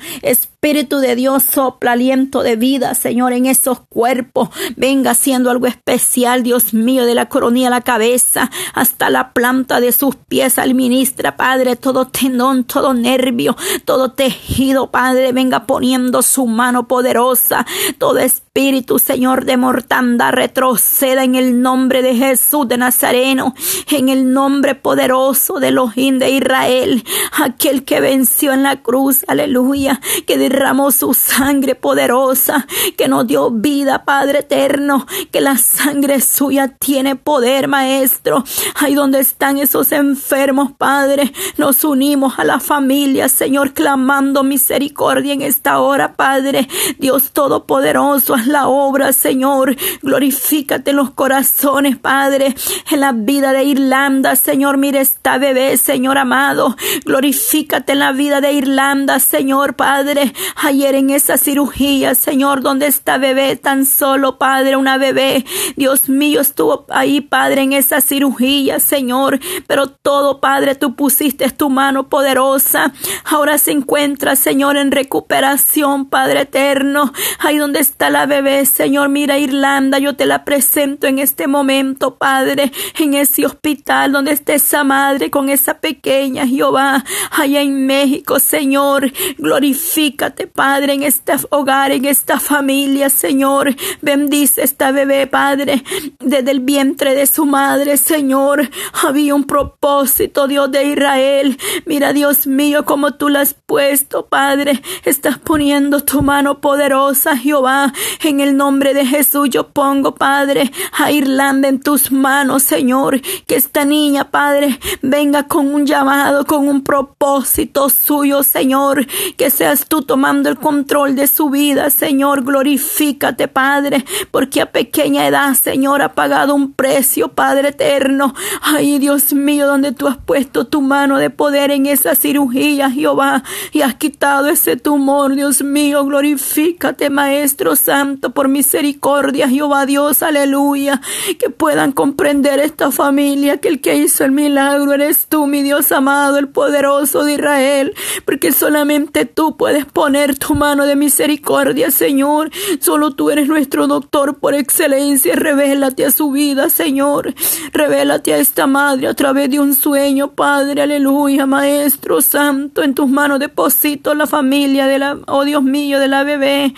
Espíritu 0.63 0.99
de 0.99 1.17
Dios, 1.17 1.45
sopla 1.45 1.93
aliento 1.93 2.43
de 2.43 2.55
vida, 2.57 2.95
Señor, 2.95 3.33
en 3.33 3.47
esos 3.47 3.81
cuerpos. 3.89 4.51
Venga 4.77 5.13
haciendo 5.13 5.51
algo 5.51 5.67
especial, 5.67 6.43
Dios 6.43 6.75
mío, 6.75 7.07
de 7.07 7.15
la 7.15 7.31
coronilla 7.31 7.69
a 7.69 7.71
la 7.71 7.81
cabeza 7.81 8.51
hasta 8.75 9.09
la 9.09 9.33
planta 9.33 9.81
de 9.81 9.91
sus 9.91 10.17
pies. 10.17 10.59
Al 10.59 10.75
ministra, 10.75 11.39
Padre, 11.39 11.77
todo 11.77 12.09
tendón, 12.09 12.65
todo 12.65 12.93
nervio, 12.93 13.57
todo 13.87 14.11
tejido, 14.11 14.91
Padre, 14.91 15.33
venga 15.33 15.65
poniendo 15.65 16.21
su 16.21 16.47
mano 16.47 16.87
poderosa. 16.87 17.65
Todo 17.97 18.19
espíritu, 18.19 18.99
Señor, 18.99 19.47
de 19.47 19.57
mortandad 19.57 20.33
retroceda 20.33 21.25
en 21.25 21.37
el 21.37 21.63
nombre 21.63 22.03
de 22.03 22.15
Jesús 22.15 22.69
de 22.69 22.77
Nazareno, 22.77 23.55
en 23.91 24.11
el 24.11 24.31
nombre 24.35 24.75
poderoso 24.75 25.59
de 25.59 25.69
Elohim 25.69 26.19
de 26.19 26.33
Israel, 26.33 27.03
aquel 27.43 27.85
que 27.85 28.03
venció 28.03 28.53
en 28.53 28.63
la 28.63 28.83
cruz, 28.83 29.25
aleluya, 29.27 30.03
que 30.27 30.37
derramó 30.51 30.91
su 30.91 31.15
sangre 31.15 31.77
poderosa, 31.77 32.67
que 32.97 33.09
nos 33.09 33.27
dio 33.27 33.51
vida, 33.51 34.05
Padre 34.05 34.41
eterno, 34.41 35.07
que 35.31 35.41
la 35.41 35.57
sangre 35.57 36.21
suya 36.21 36.69
tiene 36.69 37.15
poder, 37.15 37.69
Maestro. 37.69 38.43
Ahí 38.75 38.95
donde 38.95 39.21
están 39.21 39.59
esos 39.59 39.93
enfermos, 39.93 40.73
Padre, 40.73 41.33
nos 41.57 41.85
unimos 41.85 42.39
a 42.39 42.45
la 42.45 42.59
familia, 42.59 43.29
Señor, 43.29 43.73
clamando 43.75 44.43
misericordia 44.43 45.35
en 45.35 45.43
esta 45.43 45.79
hora, 45.79 46.17
Padre. 46.17 46.69
Dios 46.99 47.31
Todopoderoso, 47.33 48.35
haz 48.35 48.47
la 48.49 48.67
obra, 48.67 49.13
Señor. 49.13 49.77
Glorifícate 50.03 50.91
en 50.91 50.97
los 50.97 51.11
corazones, 51.11 51.97
Padre, 51.97 52.57
en 52.91 53.01
la 53.01 53.13
vida 53.13 53.53
de 53.53 53.63
Irlanda, 53.65 54.35
Señor. 54.35 54.79
Mire 54.79 55.01
esta 55.01 55.39
bebé, 55.39 55.77
Señor 55.77 56.19
amado. 56.19 56.77
Glorifícate 57.05 57.93
en 57.93 58.01
la 58.01 58.13
vida 58.13 58.41
de 58.41 58.53
Irlanda, 58.53 59.21
Señor, 59.21 59.75
Padre 59.75 60.33
ayer 60.57 60.95
en 60.95 61.11
esa 61.11 61.37
cirugía, 61.37 62.15
Señor, 62.15 62.63
donde 62.63 62.87
está 62.87 63.19
bebé 63.19 63.57
tan 63.57 63.87
solo, 63.87 64.39
Padre, 64.39 64.77
una 64.77 64.99
bebé. 64.99 65.45
Dios 65.77 66.09
mío, 66.09 66.41
estuvo 66.41 66.87
ahí, 66.91 67.21
Padre, 67.21 67.63
en 67.63 67.73
esa 67.73 68.01
cirugía, 68.01 68.81
Señor. 68.81 69.41
Pero 69.67 69.89
todo, 69.89 70.41
Padre, 70.41 70.75
tú 70.75 70.95
pusiste 70.95 71.49
tu 71.51 71.71
mano 71.71 72.09
poderosa. 72.09 72.93
Ahora 73.25 73.59
se 73.59 73.73
encuentra, 73.73 74.37
Señor, 74.37 74.77
en 74.77 74.93
recuperación, 74.93 76.07
Padre 76.07 76.43
eterno. 76.43 77.13
Ahí 77.39 77.59
donde 77.59 77.81
está 77.81 78.11
la 78.11 78.27
bebé, 78.27 78.65
Señor, 78.67 79.09
mira 79.09 79.39
Irlanda, 79.39 79.99
yo 79.99 80.17
te 80.17 80.27
la 80.27 80.45
presento 80.45 81.07
en 81.07 81.19
este 81.19 81.47
momento, 81.47 82.17
Padre, 82.17 82.73
en 82.99 83.15
ese 83.15 83.47
hospital 83.47 84.13
donde 84.13 84.33
está 84.33 84.55
esa 84.55 84.85
madre 84.85 85.31
con 85.31 85.49
esa 85.49 85.79
pequeña 85.81 86.47
Jehová, 86.47 87.05
allá 87.31 87.61
en 87.61 87.87
México, 87.87 88.39
Señor. 88.39 89.13
Glorifica 89.39 90.30
Padre, 90.47 90.95
en 90.95 91.03
este 91.03 91.33
hogar, 91.51 91.93
en 91.93 92.05
esta 92.05 92.39
familia, 92.41 93.11
Señor. 93.11 93.75
Bendice 94.01 94.63
esta 94.63 94.93
bebé, 94.93 95.27
Padre, 95.27 95.83
desde 96.19 96.51
el 96.51 96.61
vientre 96.61 97.15
de 97.15 97.27
su 97.27 97.47
madre, 97.47 97.97
Señor. 97.97 98.71
Había 99.03 99.35
un 99.35 99.45
propósito, 99.45 100.49
Dios 100.49 100.71
de 100.71 100.85
Israel. 100.85 101.59
Mira, 101.87 102.13
Dios 102.13 102.47
mío, 102.47 102.85
como 102.85 103.15
tú 103.15 103.29
la 103.29 103.41
has 103.41 103.55
puesto, 103.55 104.27
Padre. 104.27 104.83
Estás 105.05 105.39
poniendo 105.39 106.01
tu 106.01 106.23
mano 106.23 106.61
poderosa, 106.61 107.37
Jehová. 107.37 107.93
En 108.23 108.41
el 108.41 108.57
nombre 108.57 108.95
de 108.95 109.05
Jesús 109.07 109.49
yo 109.51 109.69
pongo, 109.69 110.15
Padre, 110.15 110.71
a 110.99 111.11
Irlanda 111.11 111.69
en 111.69 111.81
tus 111.81 112.13
manos, 112.13 112.63
Señor. 112.63 113.21
Que 113.47 113.57
esta 113.57 113.85
niña, 113.85 114.31
Padre, 114.31 114.79
venga 115.03 115.45
con 115.49 115.75
un 115.75 115.87
llamado, 115.87 116.45
con 116.45 116.69
un 116.69 116.83
propósito 116.83 117.89
suyo, 117.89 118.43
Señor. 118.43 119.07
Que 119.37 119.51
seas 119.51 119.87
tú 119.87 120.03
tomando 120.03 120.20
tomando 120.21 120.51
el 120.51 120.59
control 120.59 121.17
de 121.17 121.27
su 121.27 121.49
vida, 121.49 121.89
Señor, 121.89 122.45
glorifícate, 122.45 123.49
Padre, 123.49 124.05
porque 124.31 124.61
a 124.61 124.71
pequeña 124.71 125.27
edad, 125.27 125.55
Señor, 125.55 126.03
ha 126.03 126.13
pagado 126.13 126.55
un 126.55 126.75
precio, 126.75 127.29
Padre 127.29 127.71
eterno. 127.71 128.35
Ay, 128.61 128.99
Dios 128.99 129.33
mío, 129.33 129.67
donde 129.67 129.93
tú 129.93 130.09
has 130.09 130.19
puesto 130.19 130.67
tu 130.67 130.83
mano 130.83 131.17
de 131.17 131.31
poder 131.31 131.71
en 131.71 131.87
esa 131.87 132.15
cirugía, 132.15 132.91
Jehová, 132.91 133.45
y 133.73 133.81
has 133.81 133.95
quitado 133.95 134.49
ese 134.49 134.77
tumor, 134.77 135.35
Dios 135.37 135.63
mío, 135.63 136.05
glorifícate, 136.05 137.09
Maestro 137.09 137.75
Santo, 137.75 138.35
por 138.35 138.49
misericordia, 138.49 139.49
Jehová 139.49 139.87
Dios, 139.87 140.23
aleluya, 140.23 141.01
que 141.39 141.49
puedan 141.49 141.93
comprender 141.93 142.61
esta 142.61 142.91
familia, 142.91 143.57
que 143.57 143.69
el 143.69 143.81
que 143.81 143.97
hizo 143.97 144.23
el 144.27 144.33
milagro 144.33 144.93
eres 144.93 145.29
tú, 145.31 145.47
mi 145.47 145.63
Dios 145.63 145.91
amado, 145.93 146.37
el 146.37 146.49
poderoso 146.49 147.25
de 147.25 147.33
Israel, 147.33 147.95
porque 148.27 148.53
solamente 148.53 149.25
tú 149.25 149.57
puedes 149.57 149.87
poner 149.87 150.10
tu 150.39 150.55
mano 150.55 150.87
de 150.87 150.97
misericordia, 150.97 151.91
Señor. 151.91 152.51
Solo 152.81 153.13
tú 153.13 153.31
eres 153.31 153.49
nuestro 153.49 153.87
doctor 153.87 154.39
por 154.39 154.55
excelencia. 154.55 155.35
Revélate 155.35 156.05
a 156.05 156.11
su 156.11 156.31
vida, 156.31 156.69
Señor. 156.69 157.35
Revélate 157.73 158.35
a 158.35 158.39
esta 158.39 158.67
madre 158.67 159.09
a 159.09 159.15
través 159.15 159.51
de 159.51 159.61
un 159.61 159.75
sueño, 159.75 160.33
Padre. 160.33 160.83
Aleluya, 160.83 161.47
Maestro 161.47 162.21
Santo. 162.21 162.83
En 162.83 162.95
tus 162.95 163.09
manos 163.09 163.39
deposito 163.39 164.15
la 164.15 164.27
familia 164.27 164.87
de 164.87 164.99
la, 164.99 165.19
oh 165.27 165.45
Dios 165.45 165.63
mío, 165.63 165.99
de 165.99 166.09
la 166.09 166.25
bebé. 166.25 166.75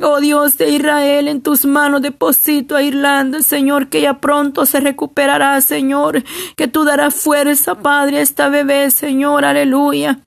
Oh 0.00 0.20
Dios 0.20 0.58
de 0.58 0.70
Israel, 0.70 1.28
en 1.28 1.42
tus 1.42 1.64
manos 1.64 2.02
deposito 2.02 2.76
a 2.76 2.82
Irlanda, 2.82 3.42
Señor, 3.42 3.88
que 3.88 4.00
ya 4.00 4.20
pronto 4.20 4.66
se 4.66 4.80
recuperará, 4.80 5.60
Señor. 5.60 6.24
Que 6.56 6.68
tú 6.68 6.84
darás 6.84 7.14
fuerza, 7.14 7.76
Padre, 7.76 8.18
a 8.18 8.22
esta 8.22 8.48
bebé, 8.48 8.90
Señor. 8.90 9.44
Aleluya. 9.44 10.18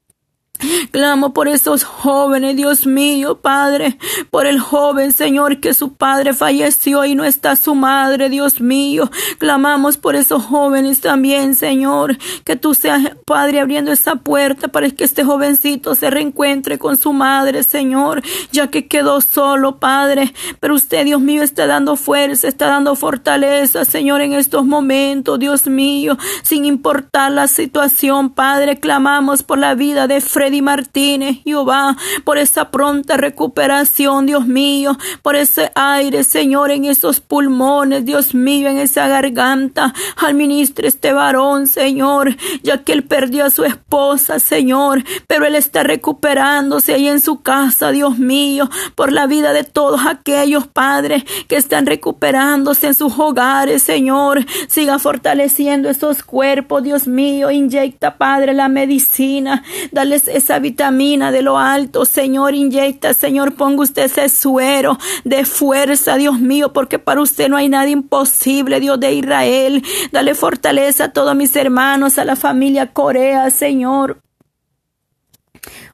Clamo 0.91 1.34
por 1.34 1.48
esos 1.48 1.84
jóvenes, 1.84 2.56
Dios 2.56 2.86
mío, 2.86 3.39
Padre, 3.41 3.98
por 4.32 4.46
el 4.46 4.60
joven 4.60 5.12
Señor 5.12 5.60
que 5.60 5.74
su 5.74 5.94
padre 5.94 6.34
falleció 6.34 7.06
y 7.06 7.15
no 7.15 7.24
está 7.24 7.56
su 7.56 7.76
madre, 7.76 8.30
Dios 8.30 8.62
mío. 8.62 9.10
Clamamos 9.38 9.98
por 9.98 10.15
esos 10.15 10.44
jóvenes 10.44 11.02
también, 11.02 11.56
Señor, 11.56 12.18
que 12.44 12.56
tú 12.56 12.74
seas, 12.74 13.12
Padre, 13.26 13.60
abriendo 13.60 13.91
esa 13.91 14.15
puerta 14.18 14.68
para 14.68 14.89
que 14.89 15.04
este 15.04 15.24
jovencito 15.24 15.96
se 15.96 16.10
reencuentre 16.10 16.78
con 16.78 16.98
su 16.98 17.13
madre, 17.13 17.63
Señor, 17.63 18.22
ya 18.52 18.68
que 18.68 18.88
quedó 18.88 19.22
solo, 19.22 19.80
Padre. 19.80 20.34
Pero 20.60 20.76
usted, 20.76 21.06
Dios 21.06 21.22
mío, 21.22 21.44
está 21.44 21.68
dando 21.68 21.96
fuerza, 21.96 22.48
está 22.48 22.68
dando 22.68 22.96
fortaleza, 22.96 23.86
Señor, 23.86 24.22
en 24.22 24.34
estos 24.34 24.65
momentos, 24.65 25.39
Dios 25.39 25.68
mío, 25.68 26.18
sin 26.44 26.65
importar 26.65 27.32
la 27.32 27.48
situación, 27.48 28.30
Padre, 28.30 28.80
clamamos 28.80 29.44
por 29.44 29.58
la 29.58 29.76
vida 29.76 30.08
de 30.08 30.22
Fred 30.22 30.45
Freddy 30.46 30.62
Martínez, 30.62 31.38
Jehová, 31.44 31.98
por 32.24 32.38
esa 32.38 32.70
pronta 32.70 33.18
recuperación, 33.18 34.28
Dios 34.28 34.46
mío, 34.46 34.96
por 35.24 35.36
ese 35.36 35.72
aire, 35.74 36.24
Señor, 36.24 36.70
en 36.70 36.86
esos 36.86 37.20
pulmones, 37.20 38.06
Dios 38.06 38.36
mío, 38.36 38.70
en 38.70 38.78
esa 38.78 39.08
garganta. 39.08 39.92
Administre 40.18 40.88
este 40.88 41.14
varón, 41.14 41.66
Señor, 41.66 42.38
ya 42.62 42.84
que 42.84 42.94
él 42.94 43.04
perdió 43.04 43.46
a 43.46 43.50
su 43.50 43.64
esposa, 43.64 44.38
Señor, 44.38 45.04
pero 45.26 45.48
él 45.48 45.56
está 45.56 45.82
recuperándose 45.82 46.94
ahí 46.94 47.08
en 47.08 47.22
su 47.22 47.42
casa, 47.42 47.90
Dios 47.90 48.20
mío, 48.20 48.70
por 48.94 49.12
la 49.12 49.26
vida 49.26 49.52
de 49.52 49.64
todos 49.64 50.02
aquellos 50.06 50.68
padres 50.68 51.24
que 51.48 51.56
están 51.56 51.88
recuperándose 51.88 52.86
en 52.86 52.94
sus 52.94 53.18
hogares, 53.18 53.82
Señor. 53.82 54.46
Siga 54.68 55.00
fortaleciendo 55.00 55.90
esos 55.90 56.22
cuerpos, 56.22 56.84
Dios 56.84 57.08
mío. 57.08 57.50
Inyecta, 57.50 58.20
Padre, 58.20 58.54
la 58.54 58.68
medicina. 58.68 59.64
Dales 59.92 60.28
esa 60.38 60.60
vitamina 60.60 61.32
de 61.32 61.41
lo 61.41 61.58
alto, 61.58 62.06
Señor, 62.06 62.54
inyecta, 62.54 63.13
Señor, 63.13 63.56
ponga 63.56 63.84
usted 63.84 64.04
ese 64.04 64.30
suero 64.30 64.98
de 65.24 65.45
fuerza, 65.45 66.17
Dios 66.17 66.39
mío, 66.39 66.74
porque 66.74 67.00
para 67.00 67.21
usted 67.21 67.50
no 67.50 67.58
hay 67.58 67.69
nada 67.69 67.89
imposible, 67.89 68.80
Dios 68.80 69.00
de 69.00 69.13
Israel. 69.13 69.84
Dale 70.12 70.36
fortaleza 70.36 71.06
a 71.06 71.12
todos 71.13 71.36
mis 71.36 71.56
hermanos, 71.56 72.17
a 72.17 72.26
la 72.26 72.36
familia 72.36 72.88
Corea, 72.93 73.50
Señor. 73.50 74.19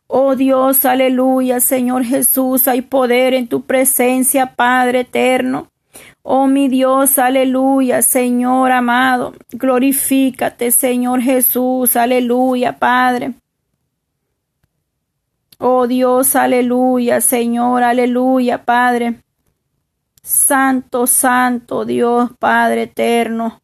Oh 0.08 0.36
Dios, 0.36 0.84
aleluya, 0.84 1.62
Señor 1.62 2.04
Jesús, 2.04 2.68
hay 2.68 2.82
poder 2.82 3.34
en 3.34 3.48
tu 3.48 3.62
presencia, 3.62 4.56
Padre 4.56 5.02
eterno. 5.02 5.70
Oh 6.24 6.48
mi 6.48 6.68
Dios, 6.68 7.18
aleluya, 7.18 8.02
Señor 8.02 8.72
amado, 8.72 9.34
glorifícate, 9.52 10.72
Señor 10.72 11.22
Jesús, 11.22 11.96
aleluya, 11.96 12.78
Padre. 12.78 13.34
Oh 15.64 15.86
Dios, 15.86 16.36
aleluya, 16.36 17.22
Señor, 17.22 17.84
aleluya, 17.84 18.66
Padre. 18.66 19.22
Santo, 20.24 21.06
santo 21.06 21.86
Dios, 21.86 22.32
Padre 22.40 22.84
eterno. 22.84 23.62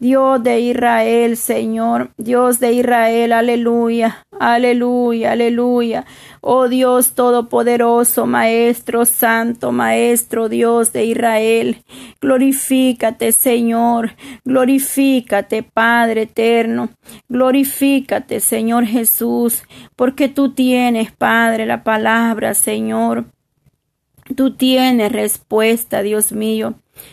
Dios 0.00 0.42
de 0.42 0.60
Israel, 0.60 1.36
Señor, 1.36 2.10
Dios 2.16 2.58
de 2.58 2.72
Israel, 2.72 3.34
aleluya, 3.34 4.26
aleluya, 4.38 5.32
aleluya. 5.32 6.06
Oh 6.40 6.68
Dios 6.68 7.12
Todopoderoso, 7.12 8.24
Maestro 8.24 9.04
Santo, 9.04 9.72
Maestro 9.72 10.48
Dios 10.48 10.94
de 10.94 11.04
Israel, 11.04 11.84
glorifícate, 12.18 13.32
Señor, 13.32 14.12
glorifícate, 14.42 15.62
Padre 15.64 16.22
eterno, 16.22 16.88
glorifícate, 17.28 18.40
Señor 18.40 18.86
Jesús, 18.86 19.64
porque 19.96 20.30
tú 20.30 20.54
tienes, 20.54 21.12
Padre, 21.12 21.66
la 21.66 21.84
palabra, 21.84 22.54
Señor. 22.54 23.26
Tú 24.34 24.56
tienes 24.56 25.12
respuesta, 25.12 26.00
Dios 26.00 26.32
mío. 26.32 26.72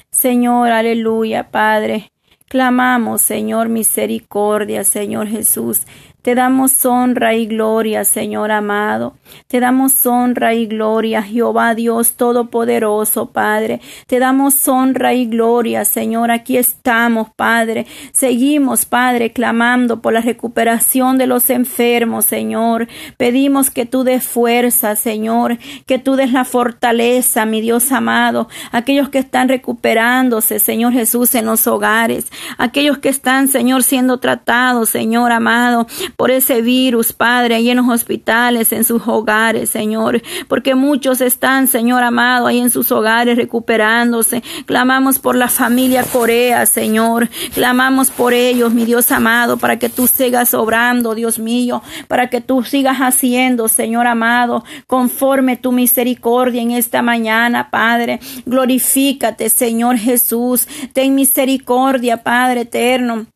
Señor, 0.10 0.72
aleluya, 0.72 1.52
Padre. 1.52 2.12
Clamamos, 2.48 3.22
Señor, 3.22 3.68
misericordia, 3.68 4.84
Señor 4.86 5.28
Jesús. 5.28 5.82
Te 6.28 6.36
damos 6.36 6.86
honra 6.86 7.36
y 7.36 7.46
gloria, 7.46 8.04
Señor 8.04 8.52
amado. 8.52 9.16
Te 9.48 9.62
damos 9.62 10.06
honra 10.06 10.54
y 10.54 10.66
gloria, 10.66 11.24
Jehová 11.24 11.74
Dios 11.74 12.18
Todopoderoso, 12.18 13.28
Padre. 13.28 13.80
Te 14.08 14.20
damos 14.20 14.68
honra 14.68 15.14
y 15.14 15.28
gloria, 15.28 15.86
Señor. 15.86 16.32
Aquí 16.32 16.58
estamos, 16.58 17.30
Padre. 17.34 17.86
Seguimos, 18.12 18.84
Padre, 18.84 19.32
clamando 19.32 20.02
por 20.02 20.12
la 20.12 20.20
recuperación 20.20 21.18
de 21.18 21.28
los 21.28 21.50
enfermos, 21.50 22.26
Señor. 22.26 22.90
Pedimos 23.16 23.70
que 23.70 23.86
tú 23.86 24.04
des 24.04 24.28
fuerza, 24.28 24.98
Señor, 24.98 25.58
que 25.86 25.98
tú 25.98 26.18
des 26.18 26.34
la 26.34 26.44
fortaleza, 26.44 27.46
mi 27.46 27.62
Dios 27.62 27.90
amado. 27.94 28.50
Aquellos 28.74 29.08
que 29.08 29.20
están 29.20 29.48
recuperándose, 29.48 30.60
Señor 30.60 30.92
Jesús, 30.92 31.36
en 31.36 31.46
los 31.46 31.68
hogares. 31.68 32.30
Aquellos 32.58 32.98
que 32.98 33.08
están, 33.08 33.48
Señor, 33.48 33.84
siendo 33.84 34.18
tratados, 34.18 34.90
Señor 34.90 35.32
amado 35.32 35.88
por 36.18 36.32
ese 36.32 36.64
virus, 36.64 37.14
Padre, 37.14 37.54
ahí 37.54 37.70
en 37.70 37.78
los 37.78 37.88
hospitales, 37.88 38.74
en 38.74 38.84
sus 38.84 39.08
hogares, 39.08 39.70
Señor, 39.70 40.20
porque 40.48 40.74
muchos 40.74 41.22
están, 41.22 41.68
Señor 41.68 42.02
amado, 42.02 42.48
ahí 42.48 42.60
en 42.60 42.72
sus 42.72 42.92
hogares 42.92 43.38
recuperándose. 43.38 44.42
Clamamos 44.66 45.20
por 45.20 45.36
la 45.36 45.48
familia 45.48 46.04
Corea, 46.04 46.66
Señor. 46.66 47.30
Clamamos 47.54 48.10
por 48.10 48.34
ellos, 48.34 48.74
mi 48.74 48.84
Dios 48.84 49.12
amado, 49.12 49.58
para 49.58 49.78
que 49.78 49.90
tú 49.90 50.08
sigas 50.08 50.56
obrando, 50.56 51.14
Dios 51.14 51.38
mío, 51.38 51.84
para 52.08 52.32
que 52.32 52.42
tú 52.42 52.64
sigas 52.64 52.98
haciendo, 52.98 53.68
Señor 53.68 54.08
amado, 54.08 54.64
conforme 54.88 55.56
tu 55.56 55.72
misericordia 55.72 56.64
en 56.64 56.72
esta 56.72 57.04
mañana, 57.04 57.70
Padre. 57.70 58.20
Glorifícate, 58.48 59.50
Señor 59.50 59.98
Jesús. 59.98 60.68
Ten 60.94 61.14
misericordia, 61.14 62.24
Padre 62.24 62.62
eterno. 62.62 63.28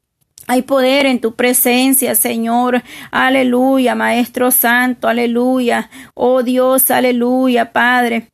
Hay 0.51 0.63
poder 0.63 1.05
en 1.05 1.21
tu 1.21 1.33
presencia, 1.33 2.13
Señor. 2.13 2.83
Aleluya, 3.09 3.95
Maestro 3.95 4.51
Santo. 4.51 5.07
Aleluya. 5.07 5.89
Oh 6.13 6.43
Dios, 6.43 6.91
aleluya, 6.91 7.71
Padre. 7.71 8.27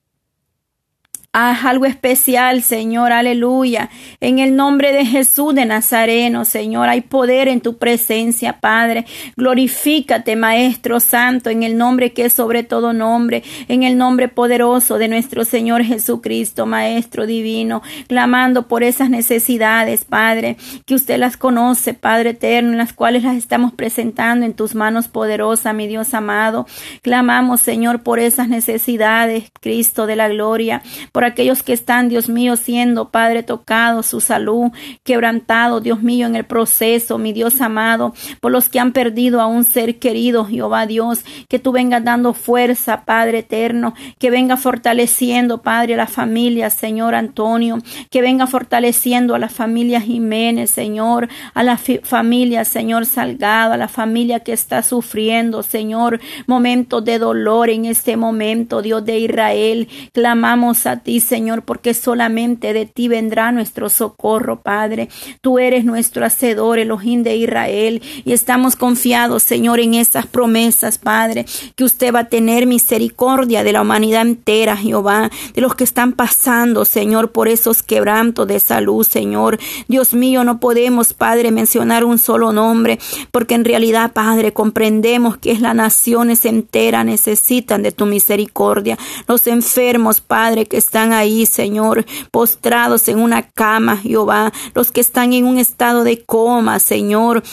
Haz 1.33 1.65
algo 1.65 1.85
especial, 1.85 2.63
Señor, 2.63 3.11
aleluya. 3.11 3.89
En 4.21 4.39
el 4.39 4.55
nombre 4.55 4.91
de 4.91 5.05
Jesús 5.05 5.53
de 5.53 5.65
Nazareno, 5.65 6.45
Señor, 6.45 6.89
hay 6.89 7.01
poder 7.01 7.47
en 7.47 7.61
tu 7.61 7.77
presencia, 7.77 8.59
Padre. 8.59 9.05
Glorifícate, 9.35 10.35
Maestro 10.35 10.99
Santo, 10.99 11.49
en 11.51 11.61
el 11.61 11.77
nombre 11.77 12.13
que 12.13 12.25
es 12.25 12.33
sobre 12.33 12.63
todo 12.63 12.91
nombre, 12.91 13.43
en 13.67 13.83
el 13.83 13.97
nombre 13.97 14.29
poderoso 14.29 14.97
de 14.97 15.09
nuestro 15.09 15.45
Señor 15.45 15.83
Jesucristo, 15.83 16.65
Maestro 16.65 17.27
Divino, 17.27 17.83
clamando 18.07 18.67
por 18.67 18.81
esas 18.81 19.11
necesidades, 19.11 20.05
Padre, 20.05 20.57
que 20.85 20.95
usted 20.95 21.19
las 21.19 21.37
conoce, 21.37 21.93
Padre 21.93 22.31
eterno, 22.31 22.71
en 22.71 22.77
las 22.79 22.93
cuales 22.93 23.23
las 23.23 23.35
estamos 23.35 23.73
presentando 23.73 24.45
en 24.45 24.53
tus 24.53 24.73
manos 24.73 25.07
poderosas, 25.07 25.75
mi 25.75 25.87
Dios 25.87 26.15
amado. 26.15 26.65
Clamamos, 27.03 27.61
Señor, 27.61 28.01
por 28.01 28.17
esas 28.17 28.47
necesidades, 28.47 29.51
Cristo 29.61 30.07
de 30.07 30.15
la 30.15 30.29
gloria 30.29 30.81
por 31.17 31.25
aquellos 31.25 31.63
que 31.63 31.73
están, 31.73 32.09
Dios 32.09 32.29
mío, 32.29 32.55
siendo, 32.57 33.09
Padre, 33.09 33.41
tocado 33.41 34.03
su 34.03 34.21
salud, 34.21 34.69
quebrantado, 35.03 35.81
Dios 35.81 36.03
mío, 36.03 36.27
en 36.27 36.35
el 36.35 36.45
proceso, 36.45 37.17
mi 37.17 37.33
Dios 37.33 37.59
amado, 37.59 38.13
por 38.39 38.51
los 38.51 38.69
que 38.69 38.79
han 38.79 38.91
perdido 38.91 39.41
a 39.41 39.47
un 39.47 39.63
ser 39.63 39.97
querido, 39.97 40.45
Jehová 40.45 40.85
Dios, 40.85 41.23
que 41.49 41.57
tú 41.57 41.71
vengas 41.71 42.03
dando 42.03 42.35
fuerza, 42.35 43.03
Padre 43.03 43.39
eterno, 43.39 43.95
que 44.19 44.29
venga 44.29 44.57
fortaleciendo, 44.57 45.63
Padre, 45.63 45.95
a 45.95 45.97
la 45.97 46.05
familia, 46.05 46.69
Señor 46.69 47.15
Antonio, 47.15 47.79
que 48.11 48.21
venga 48.21 48.45
fortaleciendo 48.45 49.33
a 49.33 49.39
la 49.39 49.49
familia 49.49 49.99
Jiménez, 49.99 50.69
Señor, 50.69 51.29
a 51.55 51.63
la 51.63 51.79
familia, 52.03 52.63
Señor 52.63 53.07
Salgado, 53.07 53.73
a 53.73 53.77
la 53.77 53.87
familia 53.87 54.41
que 54.41 54.53
está 54.53 54.83
sufriendo, 54.83 55.63
Señor, 55.63 56.19
momentos 56.45 57.03
de 57.03 57.17
dolor 57.17 57.71
en 57.71 57.85
este 57.85 58.17
momento, 58.17 58.83
Dios 58.83 59.03
de 59.03 59.17
Israel. 59.17 59.87
Clamamos 60.13 60.85
a 60.85 60.97
Señor, 61.21 61.63
porque 61.63 61.93
solamente 61.93 62.73
de 62.73 62.85
ti 62.85 63.07
vendrá 63.07 63.51
nuestro 63.53 63.89
socorro, 63.89 64.61
Padre. 64.61 65.07
Tú 65.41 65.57
eres 65.57 65.85
nuestro 65.85 66.25
hacedor, 66.25 66.79
Elohim 66.79 67.23
de 67.23 67.37
Israel, 67.37 68.01
y 68.25 68.33
estamos 68.33 68.75
confiados, 68.75 69.43
Señor, 69.43 69.79
en 69.79 69.93
esas 69.93 70.27
promesas, 70.27 70.97
Padre, 70.97 71.45
que 71.75 71.85
usted 71.85 72.13
va 72.13 72.19
a 72.19 72.29
tener 72.29 72.67
misericordia 72.67 73.63
de 73.63 73.71
la 73.71 73.81
humanidad 73.81 74.23
entera, 74.23 74.75
Jehová, 74.75 75.31
de 75.53 75.61
los 75.61 75.75
que 75.75 75.85
están 75.85 76.11
pasando, 76.11 76.83
Señor, 76.83 77.31
por 77.31 77.47
esos 77.47 77.81
quebrantos 77.81 78.45
de 78.47 78.59
salud, 78.59 79.05
Señor. 79.05 79.57
Dios 79.87 80.13
mío, 80.13 80.43
no 80.43 80.59
podemos, 80.59 81.13
Padre, 81.13 81.51
mencionar 81.51 82.03
un 82.03 82.17
solo 82.17 82.51
nombre, 82.51 82.99
porque 83.31 83.55
en 83.55 83.63
realidad, 83.63 84.11
Padre, 84.11 84.51
comprendemos 84.51 85.37
que 85.37 85.51
es 85.51 85.61
la 85.61 85.73
naciones 85.77 86.43
entera 86.45 87.03
necesitan 87.03 87.83
de 87.83 87.91
tu 87.91 88.05
misericordia. 88.05 88.97
Los 89.27 89.47
enfermos, 89.47 90.19
Padre, 90.19 90.65
que 90.65 90.77
están 90.77 90.96
ahí, 90.97 91.45
Señor, 91.45 92.05
postrados 92.31 93.07
en 93.07 93.19
una 93.19 93.43
cama, 93.43 93.97
Jehová, 93.97 94.51
los 94.73 94.91
que 94.91 95.01
están 95.01 95.33
en 95.33 95.45
un 95.45 95.57
estado 95.57 96.03
de 96.03 96.23
coma, 96.25 96.79
Señor, 96.79 97.43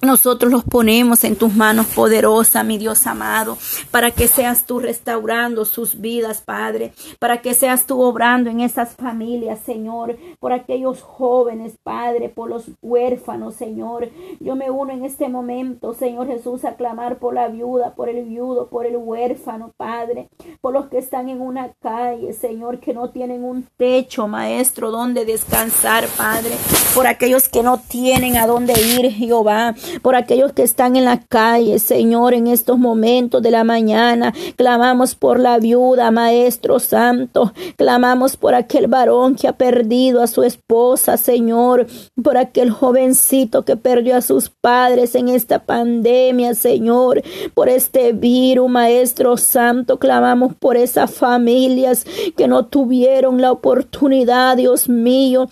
nosotros 0.00 0.52
los 0.52 0.64
ponemos 0.64 1.24
en 1.24 1.34
tus 1.34 1.54
manos 1.54 1.86
poderosa, 1.86 2.62
mi 2.62 2.78
Dios 2.78 3.06
amado, 3.06 3.58
para 3.90 4.12
que 4.12 4.28
seas 4.28 4.64
tú 4.64 4.78
restaurando 4.78 5.64
sus 5.64 6.00
vidas, 6.00 6.40
Padre, 6.40 6.92
para 7.18 7.42
que 7.42 7.52
seas 7.54 7.84
tú 7.84 8.00
obrando 8.00 8.48
en 8.48 8.60
esas 8.60 8.94
familias, 8.94 9.58
Señor, 9.64 10.16
por 10.38 10.52
aquellos 10.52 11.02
jóvenes, 11.02 11.74
Padre, 11.82 12.28
por 12.28 12.48
los 12.48 12.66
huérfanos, 12.80 13.56
Señor. 13.56 14.08
Yo 14.38 14.54
me 14.54 14.70
uno 14.70 14.92
en 14.92 15.04
este 15.04 15.28
momento, 15.28 15.94
Señor 15.94 16.28
Jesús, 16.28 16.64
a 16.64 16.76
clamar 16.76 17.18
por 17.18 17.34
la 17.34 17.48
viuda, 17.48 17.94
por 17.94 18.08
el 18.08 18.24
viudo, 18.24 18.68
por 18.68 18.86
el 18.86 18.96
huérfano, 18.96 19.72
Padre, 19.76 20.28
por 20.60 20.72
los 20.72 20.86
que 20.86 20.98
están 20.98 21.28
en 21.28 21.40
una 21.40 21.72
calle, 21.80 22.32
Señor, 22.34 22.78
que 22.78 22.94
no 22.94 23.10
tienen 23.10 23.42
un 23.42 23.66
techo, 23.76 24.28
Maestro, 24.28 24.92
donde 24.92 25.24
descansar, 25.24 26.06
Padre, 26.16 26.54
por 26.94 27.08
aquellos 27.08 27.48
que 27.48 27.64
no 27.64 27.78
tienen 27.78 28.36
a 28.36 28.46
dónde 28.46 28.74
ir, 28.80 29.10
Jehová 29.10 29.74
por 30.02 30.14
aquellos 30.14 30.52
que 30.52 30.62
están 30.62 30.96
en 30.96 31.04
la 31.04 31.20
calle, 31.20 31.78
Señor, 31.78 32.34
en 32.34 32.46
estos 32.46 32.78
momentos 32.78 33.42
de 33.42 33.50
la 33.50 33.64
mañana. 33.64 34.32
Clamamos 34.56 35.14
por 35.14 35.40
la 35.40 35.58
viuda, 35.58 36.10
Maestro 36.10 36.78
Santo. 36.78 37.52
Clamamos 37.76 38.36
por 38.36 38.54
aquel 38.54 38.86
varón 38.86 39.34
que 39.34 39.48
ha 39.48 39.52
perdido 39.52 40.22
a 40.22 40.26
su 40.26 40.42
esposa, 40.42 41.16
Señor, 41.16 41.86
por 42.22 42.36
aquel 42.36 42.70
jovencito 42.70 43.64
que 43.64 43.76
perdió 43.76 44.16
a 44.16 44.22
sus 44.22 44.48
padres 44.48 45.14
en 45.14 45.28
esta 45.28 45.60
pandemia, 45.60 46.54
Señor, 46.54 47.22
por 47.54 47.68
este 47.68 48.12
virus, 48.12 48.70
Maestro 48.70 49.36
Santo. 49.36 49.98
Clamamos 49.98 50.54
por 50.54 50.76
esas 50.76 51.12
familias 51.12 52.04
que 52.36 52.48
no 52.48 52.66
tuvieron 52.66 53.40
la 53.40 53.52
oportunidad, 53.52 54.56
Dios 54.56 54.88
mío, 54.88 55.48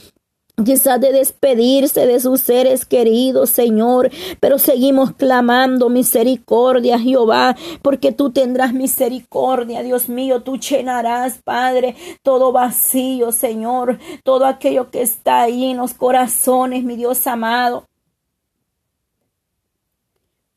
quizás 0.65 1.01
de 1.01 1.13
despedirse 1.13 2.07
de 2.07 2.19
sus 2.19 2.41
seres 2.41 2.87
queridos, 2.87 3.51
Señor, 3.51 4.11
pero 4.41 4.59
seguimos 4.59 5.13
clamando 5.13 5.91
misericordia, 5.91 6.99
Jehová, 6.99 7.57
porque 7.83 8.13
tú 8.13 8.31
tendrás 8.31 8.73
misericordia, 8.73 9.83
Dios 9.83 10.09
mío, 10.09 10.43
tú 10.43 10.57
llenarás, 10.57 11.39
Padre, 11.45 11.95
todo 12.23 12.53
vacío, 12.53 13.33
Señor, 13.33 13.99
todo 14.25 14.47
aquello 14.47 14.91
que 14.91 15.03
está 15.03 15.43
ahí 15.43 15.67
en 15.67 15.77
los 15.77 15.93
corazones, 15.95 16.85
mi 16.85 16.97
Dios 16.97 17.27
amado. 17.27 17.87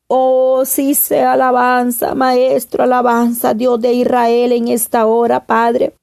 Oh, 0.08 0.64
sí 0.66 0.96
sea 0.96 1.34
alabanza, 1.34 2.16
Maestro, 2.16 2.84
alabanza, 2.84 3.54
Dios 3.54 3.80
de 3.80 3.94
Israel 3.94 4.54
en 4.54 4.70
esta 4.70 5.06
hora, 5.06 5.46
Padre. 5.46 5.99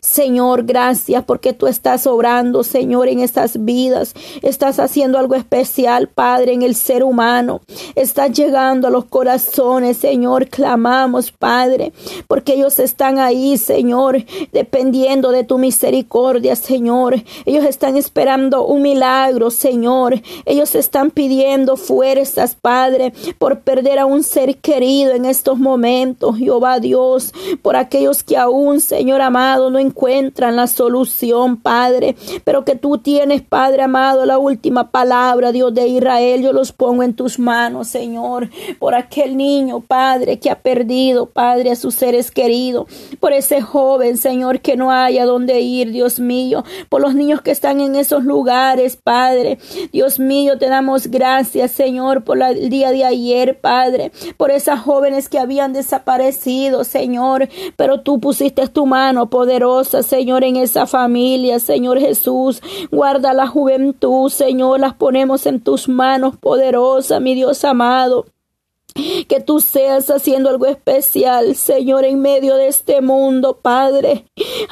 Señor, 0.00 0.64
gracias 0.64 1.24
porque 1.24 1.52
tú 1.52 1.66
estás 1.66 2.06
obrando, 2.06 2.64
Señor, 2.64 3.08
en 3.08 3.20
estas 3.20 3.64
vidas. 3.64 4.14
Estás 4.42 4.78
haciendo 4.78 5.18
algo 5.18 5.34
especial, 5.34 6.08
Padre, 6.08 6.52
en 6.52 6.62
el 6.62 6.74
ser 6.74 7.02
humano. 7.04 7.60
Estás 7.94 8.32
llegando 8.32 8.88
a 8.88 8.90
los 8.90 9.06
corazones, 9.06 9.96
Señor. 9.96 10.48
Clamamos, 10.48 11.32
Padre, 11.32 11.92
porque 12.28 12.54
ellos 12.54 12.78
están 12.78 13.18
ahí, 13.18 13.58
Señor, 13.58 14.24
dependiendo 14.52 15.30
de 15.30 15.44
tu 15.44 15.58
misericordia, 15.58 16.56
Señor. 16.56 17.22
Ellos 17.44 17.64
están 17.64 17.96
esperando 17.96 18.66
un 18.66 18.82
milagro, 18.82 19.50
Señor. 19.50 20.20
Ellos 20.44 20.74
están 20.74 21.10
pidiendo 21.10 21.76
fuerzas, 21.76 22.56
Padre, 22.60 23.12
por 23.38 23.60
perder 23.60 23.98
a 23.98 24.06
un 24.06 24.22
ser 24.22 24.56
querido 24.58 25.12
en 25.12 25.24
estos 25.24 25.58
momentos, 25.58 26.36
Jehová 26.36 26.80
Dios, 26.80 27.32
por 27.62 27.76
aquellos 27.76 28.22
que 28.22 28.36
aún, 28.36 28.80
Señor 28.80 29.20
amado, 29.20 29.70
no 29.70 29.78
encuentran 29.86 30.56
la 30.56 30.66
solución, 30.66 31.56
Padre. 31.56 32.16
Pero 32.44 32.64
que 32.64 32.76
tú 32.76 32.98
tienes, 32.98 33.42
Padre 33.42 33.82
amado, 33.82 34.26
la 34.26 34.38
última 34.38 34.90
palabra, 34.90 35.52
Dios 35.52 35.72
de 35.74 35.86
Israel. 35.88 36.42
Yo 36.42 36.52
los 36.52 36.72
pongo 36.72 37.02
en 37.02 37.14
tus 37.14 37.38
manos, 37.38 37.88
Señor, 37.88 38.50
por 38.78 38.94
aquel 38.94 39.36
niño, 39.36 39.80
Padre, 39.80 40.38
que 40.38 40.50
ha 40.50 40.60
perdido, 40.60 41.26
Padre, 41.26 41.70
a 41.70 41.76
sus 41.76 41.94
seres 41.94 42.30
queridos. 42.30 42.86
Por 43.20 43.32
ese 43.32 43.60
joven, 43.60 44.16
Señor, 44.16 44.60
que 44.60 44.76
no 44.76 44.90
haya 44.90 45.24
dónde 45.24 45.60
ir, 45.60 45.92
Dios 45.92 46.20
mío. 46.20 46.64
Por 46.88 47.00
los 47.00 47.14
niños 47.14 47.42
que 47.42 47.50
están 47.50 47.80
en 47.80 47.94
esos 47.96 48.24
lugares, 48.24 48.96
Padre. 48.96 49.58
Dios 49.92 50.18
mío, 50.18 50.58
te 50.58 50.68
damos 50.68 51.06
gracias, 51.08 51.72
Señor, 51.72 52.24
por 52.24 52.42
el 52.42 52.68
día 52.68 52.90
de 52.90 53.04
ayer, 53.04 53.60
Padre. 53.60 54.12
Por 54.36 54.50
esas 54.50 54.80
jóvenes 54.80 55.28
que 55.28 55.38
habían 55.38 55.72
desaparecido, 55.72 56.84
Señor. 56.84 57.48
Pero 57.76 58.00
tú 58.00 58.20
pusiste 58.20 58.66
tu 58.68 58.86
mano 58.86 59.30
poderosa 59.30 59.75
Señor, 59.84 60.44
en 60.44 60.56
esa 60.56 60.86
familia, 60.86 61.58
Señor 61.58 62.00
Jesús. 62.00 62.62
Guarda 62.90 63.32
la 63.32 63.46
juventud, 63.46 64.30
Señor, 64.30 64.80
las 64.80 64.94
ponemos 64.94 65.46
en 65.46 65.60
tus 65.60 65.88
manos 65.88 66.36
poderosa, 66.36 67.20
mi 67.20 67.34
Dios 67.34 67.64
amado. 67.64 68.26
Que 69.28 69.40
tú 69.40 69.60
seas 69.60 70.10
haciendo 70.10 70.48
algo 70.50 70.66
especial, 70.66 71.54
Señor, 71.54 72.04
en 72.04 72.20
medio 72.20 72.56
de 72.56 72.68
este 72.68 73.00
mundo, 73.00 73.58
Padre. 73.60 74.24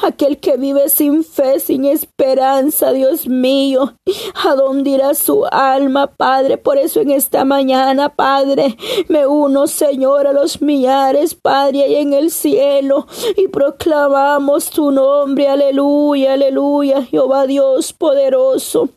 Aquel 0.03 0.39
que 0.39 0.57
vive 0.57 0.89
sin 0.89 1.25
fe, 1.25 1.61
sin 1.61 1.85
esperanza, 1.85 2.93
Dios 2.93 3.27
mío. 3.27 3.95
¿A 4.45 4.55
dónde 4.55 4.91
irá 4.91 5.15
su 5.15 5.45
alma, 5.51 6.09
Padre? 6.09 6.59
Por 6.59 6.79
eso 6.79 7.01
en 7.01 7.11
esta 7.11 7.45
mañana, 7.45 8.15
Padre, 8.15 8.77
me 9.09 9.27
uno, 9.27 9.67
Señor, 9.67 10.27
a 10.27 10.33
los 10.33 10.63
millares, 10.63 11.35
Padre, 11.35 11.89
y 11.89 11.95
en 11.97 12.13
el 12.13 12.31
cielo. 12.31 13.07
Y 13.37 13.49
proclamamos 13.49 14.71
tu 14.71 14.91
nombre. 14.91 15.49
Aleluya, 15.49 16.35
aleluya, 16.35 17.03
Jehová 17.03 17.47
Dios 17.47 17.93
poderoso. 17.93 18.89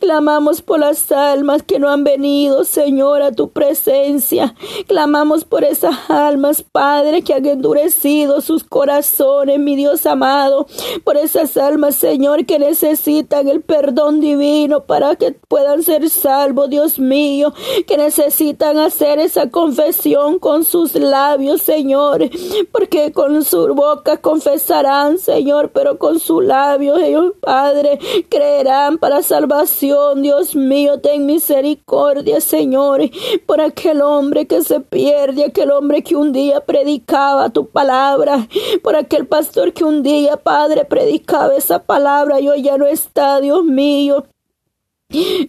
Clamamos 0.00 0.62
por 0.62 0.80
las 0.80 1.10
almas 1.10 1.62
que 1.62 1.78
no 1.78 1.88
han 1.90 2.04
venido, 2.04 2.64
Señor, 2.64 3.22
a 3.22 3.32
tu 3.32 3.50
presencia. 3.50 4.54
Clamamos 4.86 5.44
por 5.44 5.64
esas 5.64 6.10
almas, 6.10 6.62
Padre, 6.62 7.22
que 7.22 7.34
han 7.34 7.46
endurecido 7.46 8.40
sus 8.40 8.64
corazones, 8.64 9.58
mi 9.58 9.76
Dios 9.76 10.06
amado. 10.06 10.66
Por 11.04 11.16
esas 11.16 11.56
almas, 11.56 11.96
Señor, 11.96 12.46
que 12.46 12.58
necesitan 12.58 13.48
el 13.48 13.62
perdón 13.62 14.20
divino 14.20 14.84
para 14.84 15.16
que 15.16 15.32
puedan 15.32 15.82
ser 15.82 16.08
salvos, 16.10 16.70
Dios 16.70 16.98
mío. 16.98 17.52
Que 17.86 17.96
necesitan 17.96 18.78
hacer 18.78 19.18
esa 19.18 19.50
confesión 19.50 20.38
con 20.38 20.64
sus 20.64 20.94
labios, 20.94 21.62
Señor. 21.62 22.28
Porque 22.72 23.12
con 23.12 23.42
su 23.44 23.74
boca 23.74 24.18
confesarán, 24.18 25.18
Señor, 25.18 25.70
pero 25.72 25.98
con 25.98 26.18
sus 26.18 26.44
labios 26.44 27.00
ellos, 27.00 27.32
Padre, 27.40 27.98
creerán 28.28 28.98
para 28.98 29.22
salvación. 29.22 30.22
Dios 30.22 30.54
mío, 30.54 31.00
ten 31.00 31.26
misericordia, 31.26 32.40
Señor, 32.40 33.02
por 33.46 33.60
aquel 33.60 34.02
hombre 34.02 34.46
que 34.46 34.62
se 34.66 34.80
pierde, 34.80 35.44
aquel 35.44 35.70
hombre 35.70 36.02
que 36.02 36.16
un 36.16 36.32
día 36.32 36.60
predicaba 36.60 37.50
tu 37.50 37.68
palabra, 37.68 38.48
por 38.82 38.96
aquel 38.96 39.26
pastor 39.26 39.72
que 39.72 39.84
un 39.84 40.02
día, 40.02 40.36
Padre, 40.36 40.84
predicaba 40.84 41.54
esa 41.54 41.82
palabra 41.82 42.40
y 42.40 42.48
hoy 42.48 42.62
ya 42.62 42.76
no 42.76 42.86
está, 42.86 43.40
Dios 43.40 43.64
mío. 43.64 44.24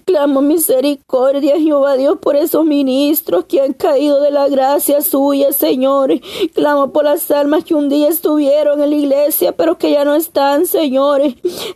Clamo 0.06 0.42
misericordia, 0.42 1.60
Jehová 1.60 1.96
Dios, 1.98 2.20
por 2.22 2.36
esos 2.36 2.64
ministros 2.64 3.46
que 3.46 3.60
han 3.60 3.74
caído 3.74 4.22
de 4.22 4.30
la 4.30 4.48
gracia 4.48 5.02
suya, 5.02 5.52
Señor. 5.52 6.12
Clamo 6.54 6.94
por 6.94 7.06
las 7.06 7.30
almas 7.32 7.64
que 7.64 7.74
un 7.74 7.90
día 7.90 8.08
estuvieron 8.08 8.82
en 8.82 8.92
la 8.92 8.96
iglesia, 8.96 9.52
pero 9.52 9.78
que 9.78 9.92
ya 9.92 10.06
no 10.06 10.14
están, 10.14 10.68
Señor. 10.68 11.22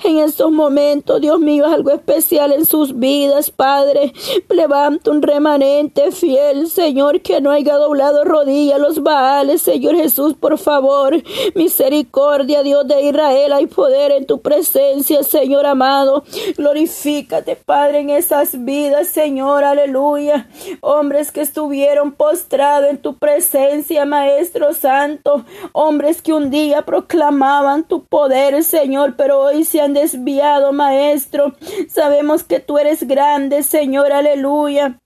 En 0.04 0.20
estos 0.20 0.52
momentos, 0.52 1.22
Dios 1.22 1.40
mío, 1.40 1.66
es 1.66 1.74
algo 1.74 1.92
especial 1.92 2.54
en 2.54 2.66
sus 2.66 2.98
vidas, 2.98 3.50
Padre. 3.50 4.14
Levanta 4.48 5.10
un 5.12 5.22
remanente 5.22 6.12
fiel, 6.12 6.68
Señor, 6.70 7.22
que 7.22 7.42
no 7.42 7.52
haya 7.52 7.78
doblado 7.78 8.24
rodilla 8.24 8.78
los 8.78 9.02
Baales, 9.02 9.62
Señor 9.62 9.96
Jesús, 9.96 10.36
por 10.36 10.58
favor. 10.58 11.22
Misericordia, 11.56 12.64
Dios 12.64 12.88
de 12.88 13.02
Israel, 13.10 13.54
hay 13.54 13.66
poder 13.66 14.12
en 14.12 14.26
tu 14.26 14.40
presencia, 14.40 15.24
Señor 15.24 15.66
amado. 15.66 16.24
Glorifícate, 16.58 17.56
Padre, 17.56 17.71
en 17.72 18.10
esas 18.10 18.66
vidas, 18.66 19.08
Señor, 19.08 19.64
aleluya. 19.64 20.48
Hombres 20.82 21.32
que 21.32 21.40
estuvieron 21.40 22.12
postrados 22.12 22.90
en 22.90 22.98
tu 22.98 23.18
presencia, 23.18 24.06
Maestro 24.06 24.74
Santo. 24.74 25.46
Hombres 25.72 26.22
que 26.22 26.34
un 26.34 26.50
día 26.50 26.82
proclamaban 26.82 27.86
tu 27.86 28.04
poder, 28.04 28.62
Señor, 28.66 29.16
pero 29.16 29.40
hoy 29.40 29.64
se 29.64 29.80
han 29.80 29.94
desviado, 29.94 30.74
Maestro. 30.74 31.54
Sabemos 31.88 32.44
que 32.44 32.60
tú 32.60 32.78
eres 32.78 33.08
grande, 33.08 33.64
Señor, 33.64 34.12
aleluya. 34.12 35.01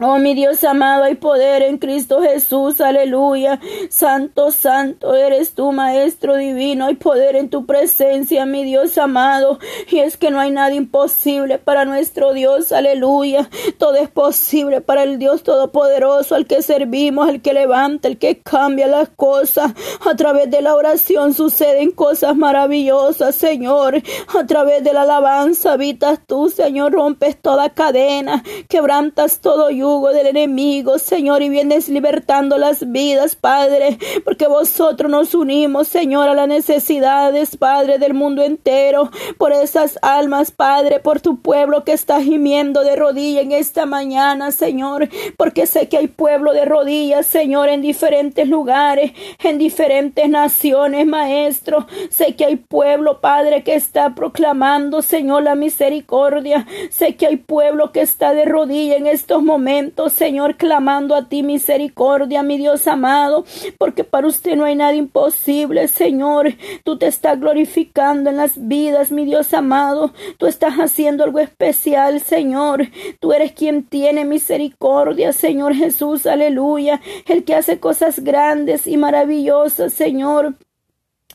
Oh, 0.00 0.18
mi 0.18 0.34
Dios 0.34 0.64
amado, 0.64 1.04
hay 1.04 1.16
poder 1.16 1.62
en 1.62 1.76
Cristo 1.76 2.22
Jesús, 2.22 2.80
aleluya. 2.80 3.60
Santo, 3.90 4.50
santo 4.50 5.14
eres 5.14 5.54
tú, 5.54 5.70
Maestro 5.70 6.36
divino, 6.36 6.86
hay 6.86 6.94
poder 6.94 7.36
en 7.36 7.50
tu 7.50 7.66
presencia, 7.66 8.46
mi 8.46 8.64
Dios 8.64 8.96
amado. 8.96 9.58
Y 9.90 9.98
es 9.98 10.16
que 10.16 10.30
no 10.30 10.40
hay 10.40 10.50
nada 10.50 10.74
imposible 10.74 11.58
para 11.58 11.84
nuestro 11.84 12.32
Dios, 12.32 12.72
aleluya. 12.72 13.50
Todo 13.78 13.96
es 13.96 14.08
posible 14.08 14.80
para 14.80 15.02
el 15.02 15.18
Dios 15.18 15.42
Todopoderoso, 15.42 16.34
al 16.34 16.46
que 16.46 16.62
servimos, 16.62 17.28
al 17.28 17.42
que 17.42 17.52
levanta, 17.52 18.08
el 18.08 18.18
que 18.18 18.40
cambia 18.40 18.88
las 18.88 19.10
cosas. 19.10 19.72
A 20.04 20.16
través 20.16 20.50
de 20.50 20.62
la 20.62 20.74
oración 20.74 21.34
suceden 21.34 21.90
cosas 21.92 22.34
maravillosas, 22.34 23.34
Señor. 23.34 24.02
A 24.36 24.46
través 24.46 24.82
de 24.82 24.94
la 24.94 25.02
alabanza 25.02 25.74
habitas 25.74 26.18
tú, 26.26 26.48
Señor, 26.48 26.92
rompes 26.92 27.40
toda 27.40 27.70
cadena, 27.70 28.42
quebrantas 28.68 29.38
todo 29.38 29.70
yugo 29.70 29.81
del 29.82 30.28
enemigo, 30.28 30.96
Señor, 30.98 31.42
y 31.42 31.48
vienes 31.48 31.88
libertando 31.88 32.56
las 32.56 32.92
vidas, 32.92 33.34
Padre, 33.34 33.98
porque 34.24 34.46
vosotros 34.46 35.10
nos 35.10 35.34
unimos, 35.34 35.88
Señor, 35.88 36.28
a 36.28 36.34
las 36.34 36.46
necesidades, 36.46 37.56
Padre, 37.56 37.98
del 37.98 38.14
mundo 38.14 38.44
entero, 38.44 39.10
por 39.38 39.52
esas 39.52 39.98
almas, 40.00 40.52
Padre, 40.52 41.00
por 41.00 41.20
tu 41.20 41.40
pueblo 41.40 41.82
que 41.82 41.92
está 41.92 42.22
gimiendo 42.22 42.84
de 42.84 42.94
rodillas 42.94 43.42
en 43.42 43.50
esta 43.50 43.84
mañana, 43.84 44.52
Señor, 44.52 45.08
porque 45.36 45.66
sé 45.66 45.88
que 45.88 45.98
hay 45.98 46.06
pueblo 46.06 46.52
de 46.52 46.64
rodillas, 46.64 47.26
Señor, 47.26 47.68
en 47.68 47.82
diferentes 47.82 48.46
lugares, 48.46 49.10
en 49.42 49.58
diferentes 49.58 50.28
naciones, 50.28 51.08
Maestro. 51.08 51.88
Sé 52.08 52.36
que 52.36 52.44
hay 52.44 52.54
pueblo, 52.54 53.20
Padre, 53.20 53.64
que 53.64 53.74
está 53.74 54.14
proclamando, 54.14 55.02
Señor, 55.02 55.42
la 55.42 55.56
misericordia. 55.56 56.68
Sé 56.90 57.16
que 57.16 57.26
hay 57.26 57.36
pueblo 57.36 57.90
que 57.90 58.02
está 58.02 58.32
de 58.32 58.44
rodillas 58.44 58.98
en 58.98 59.08
estos 59.08 59.42
momentos 59.42 59.71
Señor, 60.10 60.56
clamando 60.56 61.14
a 61.14 61.28
ti 61.28 61.42
misericordia, 61.42 62.42
mi 62.42 62.58
Dios 62.58 62.86
amado, 62.86 63.44
porque 63.78 64.04
para 64.04 64.26
usted 64.26 64.56
no 64.56 64.64
hay 64.64 64.74
nada 64.74 64.94
imposible, 64.94 65.88
Señor. 65.88 66.54
Tú 66.84 66.98
te 66.98 67.06
estás 67.06 67.38
glorificando 67.40 68.30
en 68.30 68.36
las 68.36 68.68
vidas, 68.68 69.10
mi 69.10 69.24
Dios 69.24 69.52
amado. 69.54 70.12
Tú 70.38 70.46
estás 70.46 70.74
haciendo 70.74 71.24
algo 71.24 71.38
especial, 71.38 72.20
Señor. 72.20 72.88
Tú 73.20 73.32
eres 73.32 73.52
quien 73.52 73.84
tiene 73.84 74.24
misericordia, 74.24 75.32
Señor 75.32 75.74
Jesús, 75.74 76.26
aleluya. 76.26 77.00
El 77.26 77.44
que 77.44 77.54
hace 77.54 77.80
cosas 77.80 78.20
grandes 78.20 78.86
y 78.86 78.96
maravillosas, 78.96 79.92
Señor. 79.92 80.54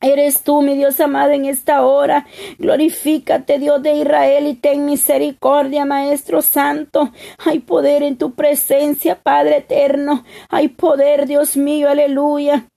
Eres 0.01 0.43
tú, 0.43 0.61
mi 0.61 0.75
Dios 0.75 0.99
amado, 0.99 1.31
en 1.31 1.45
esta 1.45 1.85
hora. 1.85 2.27
Glorifícate, 2.59 3.57
Dios 3.57 3.81
de 3.81 3.93
Israel, 3.93 4.47
y 4.47 4.53
ten 4.53 4.85
misericordia, 4.85 5.85
Maestro 5.85 6.41
Santo. 6.41 7.11
Hay 7.43 7.59
poder 7.59 8.03
en 8.03 8.17
tu 8.17 8.35
presencia, 8.35 9.19
Padre 9.21 9.57
eterno. 9.57 10.23
Hay 10.49 10.67
poder, 10.67 11.25
Dios 11.25 11.57
mío, 11.57 11.89
aleluya. 11.89 12.67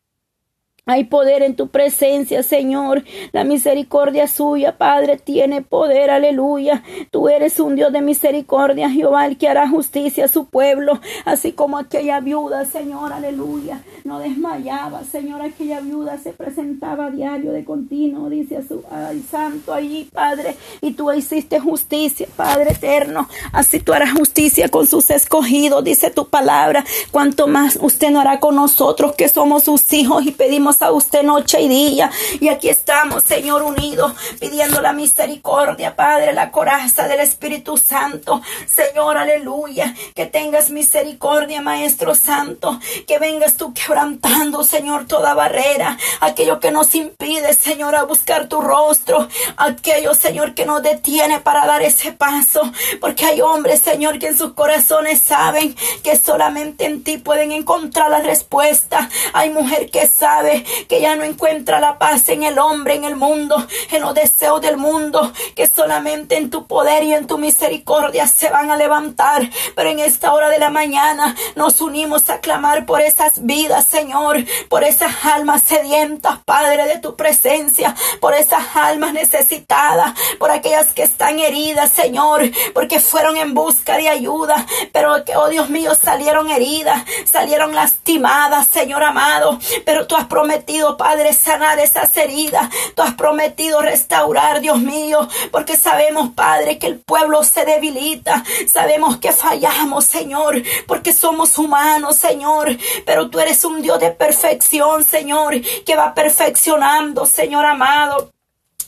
Hay 0.91 1.05
poder 1.05 1.45
en 1.45 1.55
tu 1.55 1.69
presencia, 1.69 2.43
Señor. 2.43 3.05
La 3.31 3.45
misericordia 3.45 4.27
suya, 4.27 4.77
Padre, 4.77 5.19
tiene 5.19 5.63
poder. 5.63 6.11
Aleluya. 6.11 6.83
Tú 7.13 7.29
eres 7.29 7.61
un 7.61 7.77
Dios 7.77 7.93
de 7.93 8.01
misericordia, 8.01 8.91
Jehová, 8.91 9.27
el 9.27 9.39
que 9.39 9.47
hará 9.47 9.69
justicia 9.69 10.25
a 10.25 10.29
su 10.29 10.47
pueblo, 10.47 11.01
así 11.25 11.53
como 11.53 11.79
aquella 11.79 12.19
viuda, 12.19 12.65
Señor. 12.65 13.13
Aleluya. 13.13 13.85
No 14.03 14.19
desmayaba, 14.19 15.05
Señor. 15.05 15.43
Aquella 15.43 15.79
viuda 15.79 16.19
se 16.19 16.33
presentaba 16.33 17.07
a 17.07 17.11
diario 17.13 17.53
de 17.53 17.65
continuo, 17.65 18.29
dice 18.29 18.57
a 18.57 18.63
su 18.63 18.83
ay, 18.91 19.25
santo 19.31 19.73
allí, 19.73 20.11
Padre. 20.13 20.57
Y 20.81 20.95
tú 20.95 21.13
hiciste 21.13 21.61
justicia, 21.61 22.27
Padre 22.35 22.73
eterno. 22.73 23.29
Así 23.53 23.79
tú 23.79 23.93
harás 23.93 24.11
justicia 24.11 24.69
con 24.69 24.89
sus 24.89 25.09
escogidos, 25.11 25.85
dice 25.85 26.11
tu 26.11 26.29
palabra. 26.29 26.85
Cuanto 27.13 27.47
más 27.47 27.79
usted 27.81 28.11
no 28.11 28.19
hará 28.19 28.41
con 28.41 28.57
nosotros 28.57 29.15
que 29.15 29.29
somos 29.29 29.63
sus 29.63 29.93
hijos 29.93 30.27
y 30.27 30.33
pedimos 30.33 30.80
a 30.83 30.93
usted 30.93 31.23
noche 31.23 31.61
y 31.61 31.69
día. 31.69 32.11
Y 32.41 32.49
aquí 32.49 32.69
estamos, 32.69 33.25
Señor, 33.25 33.63
unidos, 33.63 34.13
pidiendo 34.41 34.81
la 34.81 34.93
misericordia, 34.93 35.97
Padre, 35.97 36.33
la 36.33 36.51
coraza 36.51 37.09
del 37.09 37.21
Espíritu 37.21 37.77
Santo. 37.77 38.41
Señor, 38.67 39.17
aleluya. 39.17 39.95
Que 40.15 40.27
tengas 40.27 40.71
misericordia, 40.71 41.61
Maestro 41.61 42.15
Santo. 42.15 42.79
Que 43.07 43.19
vengas 43.19 43.57
tú 43.57 43.75
quebrantando, 43.75 44.65
Señor, 44.65 45.07
toda 45.07 45.35
barrera. 45.35 45.99
Aquello 46.21 46.61
que 46.61 46.71
nos 46.71 46.95
impide, 46.95 47.53
Señor, 47.55 47.95
a 47.95 48.05
buscar 48.05 48.49
tu 48.49 48.61
rostro. 48.61 49.29
Aquello, 49.57 50.15
Señor, 50.15 50.55
que 50.55 50.67
nos 50.67 50.83
detiene 50.83 51.41
para 51.41 51.67
dar 51.67 51.83
ese 51.83 52.13
paso. 52.13 52.63
Porque 53.01 53.27
hay 53.27 53.41
hombres, 53.41 53.81
Señor, 53.81 54.19
que 54.19 54.29
en 54.29 54.39
sus 54.39 54.55
corazones 54.55 55.21
saben 55.21 55.77
que 56.03 56.17
solamente 56.17 56.87
en 56.87 57.05
ti 57.05 57.19
pueden 57.19 57.53
encontrar 57.53 58.11
la 58.11 58.21
respuesta. 58.21 59.09
Hay 59.33 59.51
mujer 59.51 59.91
que 59.91 60.07
sabe 60.07 60.60
que 60.89 61.01
ya 61.01 61.17
no 61.17 61.25
encuentra 61.25 61.81
la 61.81 61.99
paz 61.99 62.29
en 62.29 62.43
el 62.43 62.59
hombre, 62.59 62.95
en 62.95 63.05
el 63.05 63.17
mundo, 63.17 63.67
en 63.91 64.03
los 64.03 64.15
deseos 64.15 64.61
del 64.61 64.77
mundo, 64.77 65.33
que 65.55 65.67
solamente 65.67 66.37
en 66.37 66.51
tu 66.51 66.67
poder 66.67 67.03
y 67.05 67.13
en 67.13 67.27
tu 67.27 67.39
misericordia 67.39 68.27
se 68.27 68.51
van 68.51 68.71
a 68.71 68.77
levantar. 68.77 69.49
Pero 69.75 69.91
en 69.91 69.99
esta 69.99 70.33
hora 70.33 70.49
de 70.49 70.59
la 70.59 70.71
mañana 70.71 71.37
nos 71.57 71.81
unimos 71.81 72.31
a 72.31 72.41
clamar 72.41 72.87
por 72.87 73.01
esas 73.01 73.45
vidas, 73.45 73.87
Señor, 73.87 74.45
por 74.69 74.85
esas 74.85 75.25
almas 75.25 75.63
sedientas, 75.63 76.39
Padre, 76.45 76.87
de 76.87 76.99
tu 76.99 77.17
presencia, 77.17 77.95
por 78.21 78.35
esas 78.35 78.65
almas 78.75 79.13
necesitadas, 79.13 80.15
por 80.39 80.51
aquellas 80.51 80.93
que 80.93 81.03
están 81.03 81.39
heridas, 81.39 81.91
Señor, 81.91 82.43
porque 82.75 83.01
fueron 83.01 83.37
en 83.37 83.55
busca 83.55 83.97
de 83.97 84.09
ayuda, 84.09 84.67
pero 84.93 85.25
que, 85.25 85.37
oh 85.37 85.49
Dios 85.49 85.71
mío, 85.71 85.95
salieron 85.95 86.51
heridas, 86.51 87.05
salieron 87.25 87.75
lastimadas, 87.75 88.67
Señor 88.67 89.03
amado, 89.03 89.59
pero 89.85 90.07
tú 90.07 90.17
has 90.17 90.27
prometido 90.27 90.50
Padre, 90.97 91.33
sanar 91.33 91.79
esas 91.79 92.17
heridas. 92.17 92.69
Tú 92.95 93.03
has 93.03 93.15
prometido 93.15 93.81
restaurar, 93.81 94.61
Dios 94.61 94.79
mío, 94.79 95.29
porque 95.51 95.77
sabemos, 95.77 96.31
Padre, 96.35 96.79
que 96.79 96.87
el 96.87 96.99
pueblo 96.99 97.43
se 97.45 97.65
debilita. 97.65 98.45
Sabemos 98.67 99.19
que 99.19 99.33
fallamos, 99.33 100.05
Señor, 100.05 100.63
porque 100.87 101.13
somos 101.13 101.59
humanos, 101.59 102.17
Señor. 102.17 102.77
Pero 103.07 103.31
tú 103.31 103.41
eres 103.41 103.65
un 103.65 103.83
Dios 103.83 104.01
de 104.01 104.11
perfección, 104.11 105.05
Señor, 105.05 105.61
que 105.61 105.97
va 105.97 106.15
perfeccionando, 106.15 107.27
Señor 107.27 107.65
amado. 107.65 108.31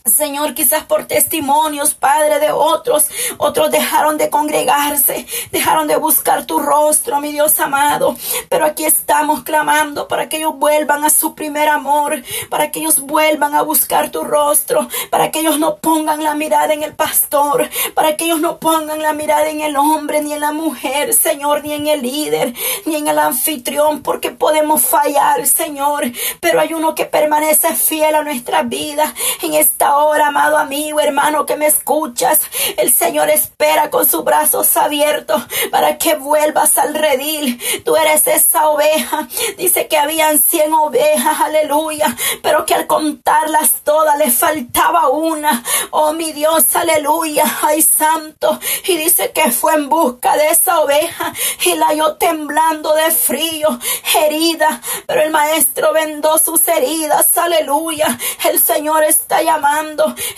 Señor, 0.04 0.54
quizás 0.54 0.82
por 0.82 1.06
testimonios, 1.06 1.94
Padre, 1.94 2.40
de 2.40 2.50
otros, 2.50 3.06
otros 3.38 3.70
dejaron 3.70 4.18
de 4.18 4.30
congregarse, 4.30 5.26
dejaron 5.52 5.86
de 5.86 5.94
buscar 5.94 6.44
tu 6.44 6.58
rostro, 6.58 7.20
mi 7.20 7.30
Dios 7.30 7.60
amado. 7.60 8.16
Pero 8.48 8.66
aquí 8.66 8.84
estamos 8.84 9.44
clamando 9.44 10.08
para 10.08 10.28
que 10.28 10.38
ellos 10.38 10.56
vuelvan 10.56 11.04
a 11.04 11.10
su 11.10 11.36
primer 11.36 11.68
amor, 11.68 12.20
para 12.50 12.72
que 12.72 12.80
ellos 12.80 12.98
vuelvan 12.98 13.54
a 13.54 13.62
buscar 13.62 14.10
tu 14.10 14.24
rostro, 14.24 14.88
para 15.08 15.30
que 15.30 15.38
ellos 15.38 15.60
no 15.60 15.76
pongan 15.76 16.24
la 16.24 16.34
mirada 16.34 16.72
en 16.72 16.82
el 16.82 16.94
pastor, 16.94 17.70
para 17.94 18.16
que 18.16 18.24
ellos 18.24 18.40
no 18.40 18.58
pongan 18.58 19.02
la 19.02 19.12
mirada 19.12 19.50
en 19.50 19.60
el 19.60 19.76
hombre, 19.76 20.20
ni 20.20 20.32
en 20.32 20.40
la 20.40 20.50
mujer, 20.50 21.14
Señor, 21.14 21.62
ni 21.62 21.74
en 21.74 21.86
el 21.86 22.02
líder, 22.02 22.54
ni 22.86 22.96
en 22.96 23.06
el 23.06 23.20
anfitrión, 23.20 24.02
porque 24.02 24.32
podemos 24.32 24.82
fallar, 24.82 25.46
Señor. 25.46 26.10
Pero 26.40 26.58
hay 26.58 26.74
uno 26.74 26.96
que 26.96 27.04
permanece 27.04 27.72
fiel 27.76 28.16
a 28.16 28.24
nuestra 28.24 28.64
vida 28.64 29.14
en 29.42 29.54
esta 29.54 29.91
amado 29.92 30.56
amigo, 30.56 31.00
hermano 31.00 31.44
que 31.44 31.56
me 31.56 31.66
escuchas, 31.66 32.40
el 32.76 32.92
Señor 32.92 33.28
espera 33.28 33.90
con 33.90 34.06
sus 34.06 34.24
brazos 34.24 34.76
abiertos 34.76 35.42
para 35.70 35.98
que 35.98 36.14
vuelvas 36.14 36.78
al 36.78 36.94
redil. 36.94 37.60
Tú 37.84 37.96
eres 37.96 38.26
esa 38.26 38.68
oveja. 38.68 39.28
Dice 39.58 39.88
que 39.88 39.98
habían 39.98 40.38
cien 40.38 40.72
ovejas, 40.72 41.40
aleluya, 41.40 42.16
pero 42.42 42.64
que 42.64 42.74
al 42.74 42.86
contarlas 42.86 43.82
todas 43.84 44.16
le 44.18 44.30
faltaba 44.30 45.08
una. 45.08 45.62
Oh 45.90 46.12
mi 46.12 46.32
Dios, 46.32 46.74
aleluya, 46.74 47.44
ay 47.62 47.82
santo. 47.82 48.58
Y 48.86 48.96
dice 48.96 49.32
que 49.32 49.50
fue 49.50 49.74
en 49.74 49.88
busca 49.88 50.36
de 50.36 50.48
esa 50.48 50.80
oveja 50.80 51.32
y 51.64 51.74
la 51.74 51.88
halló 51.88 52.16
temblando 52.16 52.94
de 52.94 53.10
frío, 53.10 53.78
herida, 54.14 54.80
pero 55.06 55.22
el 55.22 55.30
maestro 55.30 55.92
vendó 55.92 56.38
sus 56.38 56.66
heridas, 56.68 57.36
aleluya. 57.36 58.18
El 58.48 58.60
Señor 58.60 59.04
está 59.04 59.42
llamando, 59.42 59.81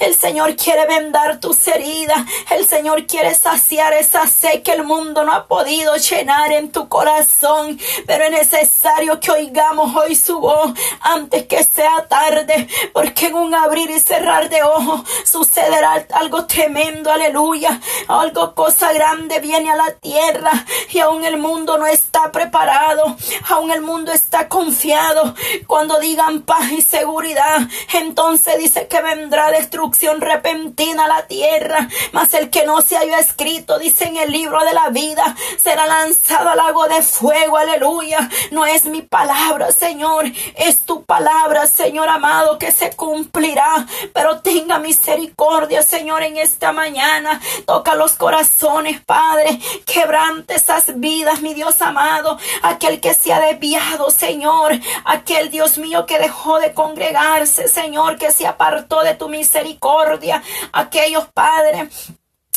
el 0.00 0.14
Señor 0.14 0.56
quiere 0.56 0.86
vendar 0.86 1.38
tus 1.38 1.66
heridas, 1.68 2.18
el 2.50 2.66
Señor 2.66 3.06
quiere 3.06 3.34
saciar 3.34 3.92
esa 3.92 4.26
sed 4.26 4.62
que 4.62 4.72
el 4.72 4.84
mundo 4.84 5.24
no 5.24 5.32
ha 5.32 5.46
podido 5.46 5.96
llenar 5.96 6.52
en 6.52 6.72
tu 6.72 6.88
corazón, 6.88 7.78
pero 8.06 8.24
es 8.24 8.30
necesario 8.30 9.20
que 9.20 9.30
oigamos 9.30 9.94
hoy 9.96 10.14
su 10.14 10.40
voz 10.40 10.72
antes 11.00 11.46
que 11.46 11.62
sea 11.62 12.06
tarde, 12.08 12.68
porque 12.92 13.26
en 13.26 13.34
un 13.34 13.54
abrir 13.54 13.90
y 13.90 14.00
cerrar 14.00 14.48
de 14.48 14.62
ojos 14.62 15.02
sucederá 15.24 16.06
algo 16.14 16.46
tremendo, 16.46 17.10
aleluya, 17.10 17.80
algo 18.08 18.54
cosa 18.54 18.92
grande 18.92 19.40
viene 19.40 19.70
a 19.70 19.76
la 19.76 19.92
tierra 19.92 20.52
y 20.90 21.00
aún 21.00 21.24
el 21.24 21.36
mundo 21.36 21.76
no 21.78 21.86
está 21.86 22.32
preparado, 22.32 23.16
aún 23.50 23.70
el 23.70 23.82
mundo 23.82 24.12
está 24.12 24.48
confiado. 24.48 25.34
Cuando 25.66 25.98
digan 25.98 26.42
paz 26.42 26.72
y 26.72 26.82
seguridad, 26.82 27.58
entonces 27.92 28.58
dice 28.58 28.86
que 28.88 29.02
vendrá 29.02 29.33
destrucción 29.50 30.20
repentina 30.20 31.04
a 31.04 31.08
la 31.08 31.26
tierra, 31.26 31.88
mas 32.12 32.34
el 32.34 32.50
que 32.50 32.64
no 32.64 32.80
se 32.82 32.96
haya 32.96 33.18
escrito, 33.18 33.78
dice 33.78 34.04
en 34.04 34.16
el 34.16 34.30
libro 34.30 34.64
de 34.64 34.72
la 34.72 34.88
vida, 34.90 35.36
será 35.56 35.86
lanzado 35.86 36.50
al 36.50 36.56
lago 36.56 36.86
de 36.86 37.02
fuego, 37.02 37.56
aleluya. 37.56 38.28
No 38.50 38.66
es 38.66 38.86
mi 38.86 39.02
palabra, 39.02 39.72
Señor, 39.72 40.26
es 40.56 40.80
tu 40.84 41.04
palabra, 41.04 41.66
Señor 41.66 42.08
amado, 42.08 42.58
que 42.58 42.72
se 42.72 42.90
cumplirá, 42.90 43.86
pero 44.12 44.40
tenga 44.40 44.78
misericordia, 44.78 45.82
Señor, 45.82 46.22
en 46.22 46.36
esta 46.36 46.72
mañana. 46.72 47.40
Toca 47.66 47.94
los 47.94 48.14
corazones, 48.14 49.00
Padre, 49.04 49.58
quebrante 49.86 50.54
esas 50.54 50.98
vidas, 50.98 51.40
mi 51.40 51.54
Dios 51.54 51.80
amado, 51.82 52.38
aquel 52.62 53.00
que 53.00 53.14
se 53.14 53.32
ha 53.32 53.40
desviado, 53.40 54.10
Señor, 54.10 54.72
aquel 55.04 55.50
Dios 55.50 55.78
mío 55.78 56.06
que 56.06 56.18
dejó 56.18 56.58
de 56.60 56.72
congregarse, 56.72 57.68
Señor, 57.68 58.16
que 58.16 58.30
se 58.30 58.46
apartó 58.46 59.02
de 59.02 59.14
tu 59.14 59.23
misericordia, 59.28 60.42
aquellos, 60.72 61.26
Padre, 61.32 61.88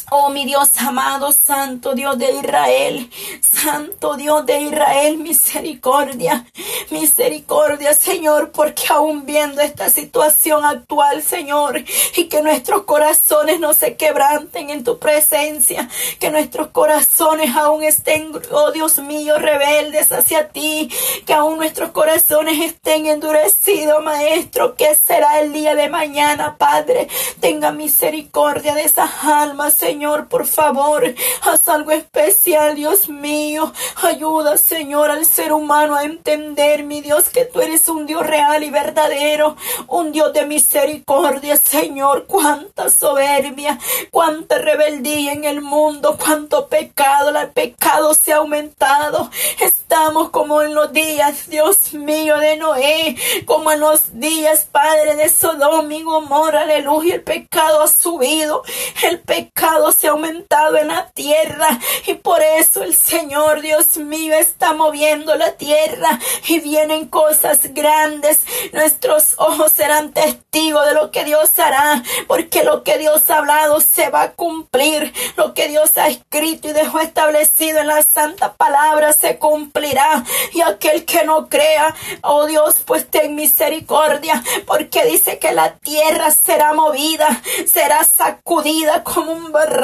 Oh 0.10 0.30
mi 0.30 0.46
Dios 0.46 0.70
amado, 0.78 1.34
Santo 1.34 1.94
Dios 1.94 2.18
de 2.18 2.32
Israel, 2.32 3.10
Santo 3.42 4.16
Dios 4.16 4.46
de 4.46 4.62
Israel, 4.62 5.18
misericordia, 5.18 6.46
misericordia, 6.92 7.94
Señor, 7.94 8.54
porque 8.54 8.84
aún 8.88 9.26
viendo 9.26 9.60
esta 9.60 9.90
situación 9.90 10.64
actual, 10.64 11.22
Señor, 11.24 11.84
y 12.16 12.30
que 12.30 12.42
nuestros 12.42 12.84
corazones 12.84 13.60
no 13.60 13.74
se 13.74 13.98
quebranten 13.98 14.70
en 14.70 14.86
tu 14.86 14.98
presencia, 14.98 15.90
que 16.22 16.32
nuestros 16.32 16.68
corazones 16.68 17.54
aún 17.54 17.84
estén, 17.84 18.32
oh 18.52 18.72
Dios 18.72 19.00
mío, 19.00 19.38
rebeldes 19.40 20.14
hacia 20.14 20.48
ti, 20.48 20.90
que 21.26 21.34
aún 21.34 21.58
nuestros 21.58 21.90
corazones 21.92 22.62
estén 22.62 23.08
endurecidos, 23.08 24.02
Maestro, 24.02 24.78
que 24.78 24.96
será 24.96 25.42
el 25.42 25.52
día 25.52 25.76
de 25.76 25.90
mañana, 25.90 26.56
Padre, 26.58 27.10
tenga 27.42 27.74
misericordia 27.74 28.74
de 28.74 28.84
esas 28.84 29.12
almas, 29.26 29.74
Señor 29.74 29.97
Señor, 29.98 30.28
por 30.28 30.46
favor, 30.46 31.16
haz 31.42 31.68
algo 31.70 31.90
especial, 31.90 32.76
Dios 32.76 33.10
mío. 33.10 33.74
Ayuda, 34.04 34.56
Señor, 34.58 35.10
al 35.10 35.26
ser 35.26 35.52
humano 35.52 35.96
a 35.96 36.04
entender, 36.04 36.84
mi 36.84 37.02
Dios, 37.02 37.30
que 37.30 37.46
tú 37.46 37.62
eres 37.62 37.90
un 37.90 38.06
Dios 38.06 38.24
real 38.24 38.64
y 38.64 38.70
verdadero, 38.70 39.58
un 39.88 40.12
Dios 40.12 40.34
de 40.34 40.46
misericordia, 40.46 41.58
Señor. 41.58 42.28
Cuánta 42.28 42.92
soberbia, 42.92 43.80
cuánta 44.12 44.60
rebeldía 44.60 45.34
en 45.34 45.46
el 45.46 45.62
mundo, 45.62 46.16
cuánto 46.24 46.68
pecado, 46.68 47.36
el 47.36 47.50
pecado 47.50 48.14
se 48.14 48.34
ha 48.34 48.38
aumentado. 48.38 49.32
Estamos 49.60 50.30
como 50.30 50.62
en 50.62 50.76
los 50.76 50.94
días, 50.94 51.50
Dios 51.50 51.96
mío, 51.96 52.38
de 52.38 52.58
Noé, 52.58 53.16
como 53.46 53.72
en 53.72 53.80
los 53.80 54.20
días, 54.20 54.68
Padre, 54.72 55.16
de 55.16 55.30
Sodoma 55.30 55.92
y 55.92 56.04
Gomorra, 56.04 56.62
aleluya. 56.62 57.16
El 57.16 57.24
pecado 57.24 57.82
ha 57.82 57.88
subido, 57.88 58.62
el 59.02 59.22
pecado 59.22 59.87
se 59.92 60.08
ha 60.08 60.12
aumentado 60.12 60.78
en 60.78 60.90
la 60.90 61.10
tierra 61.12 61.80
y 62.06 62.16
por 62.16 62.42
eso 62.42 62.84
el 62.84 62.94
Señor 62.94 63.62
Dios 63.62 63.98
mío 63.98 64.34
está 64.36 64.74
moviendo 64.74 65.36
la 65.36 65.54
tierra 65.54 66.20
y 66.48 66.60
vienen 66.60 67.08
cosas 67.08 67.74
grandes. 67.74 68.42
Nuestros 68.74 69.36
ojos 69.38 69.72
serán 69.72 70.14
testigos 70.14 70.86
de 70.86 70.94
lo 70.94 71.12
que 71.12 71.24
Dios 71.24 71.58
hará 71.60 72.04
porque 72.28 72.64
lo 72.64 72.84
que 72.84 72.98
Dios 72.98 73.30
ha 73.30 73.38
hablado 73.38 73.82
se 73.82 74.10
va 74.10 74.24
a 74.24 74.32
cumplir. 74.34 75.14
Lo 75.36 75.54
que 75.54 75.68
Dios 75.68 75.98
ha 75.98 76.08
escrito 76.08 76.70
y 76.70 76.74
dejó 76.74 77.00
establecido 77.00 77.80
en 77.80 77.88
la 77.88 78.04
santa 78.04 78.54
palabra 78.54 79.14
se 79.14 79.38
cumplirá 79.38 80.24
y 80.54 80.62
aquel 80.62 81.06
que 81.06 81.24
no 81.24 81.50
crea, 81.50 81.96
oh 82.22 82.46
Dios, 82.46 82.78
pues 82.86 83.10
ten 83.10 83.36
misericordia 83.36 84.44
porque 84.66 85.06
dice 85.06 85.40
que 85.40 85.54
la 85.54 85.78
tierra 85.78 86.32
será 86.32 86.74
movida, 86.74 87.42
será 87.66 88.04
sacudida 88.04 89.04
como 89.04 89.32
un 89.32 89.52
barro 89.52 89.77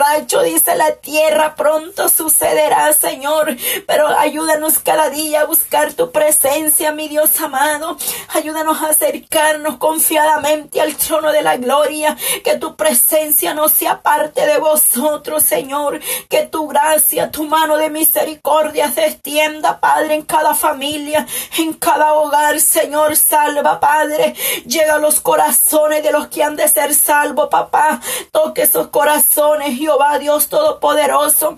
dice 0.44 0.76
la 0.76 0.91
tierra, 0.96 1.56
pronto 1.56 2.10
sucederá, 2.10 2.94
Señor. 2.94 3.56
Pero 3.88 4.08
ayúdanos 4.08 4.80
cada 4.80 5.10
día 5.10 5.41
a 5.41 5.46
buscar 5.46 5.94
tu 5.94 6.12
presencia, 6.12 6.91
mi 6.91 7.08
Dios 7.08 7.39
amado. 7.39 7.98
Ayúdanos 8.34 8.82
a 8.82 8.89
acercarnos 8.89 9.78
confiadamente 9.78 10.82
al 10.82 10.96
trono 10.96 11.32
de 11.32 11.41
la 11.41 11.58
gloria. 11.58 12.18
Que 12.44 12.58
tu 12.58 12.76
presencia 12.76 13.54
no 13.54 13.70
sea 13.70 14.02
parte 14.02 14.46
de 14.46 14.58
vosotros, 14.58 15.44
Señor. 15.44 16.00
Que 16.30 16.44
tu 16.44 16.68
gracia, 16.68 17.32
tu 17.32 17.44
mano 17.44 17.78
de 17.78 17.89
misericordia 17.89 18.91
se 18.91 19.06
extienda, 19.06 19.80
Padre, 19.80 20.16
en 20.16 20.24
cada 20.24 20.56
familia, 20.56 21.28
en 21.58 21.74
cada 21.74 22.14
hogar, 22.14 22.60
Señor. 22.60 23.16
Salva, 23.16 23.80
Padre. 23.80 24.34
Llega 24.66 24.96
a 24.96 25.00
los 25.00 25.20
corazones 25.20 26.04
de 26.04 26.12
los 26.12 26.28
que 26.28 26.44
han 26.44 26.56
de 26.56 26.68
ser 26.68 26.94
salvos, 26.96 27.50
papá. 27.50 28.02
Toque 28.32 28.64
esos 28.64 28.88
corazones 28.88 29.82
Jehová 29.84 30.17
Dios 30.17 30.47
Todopoderoso 30.47 31.57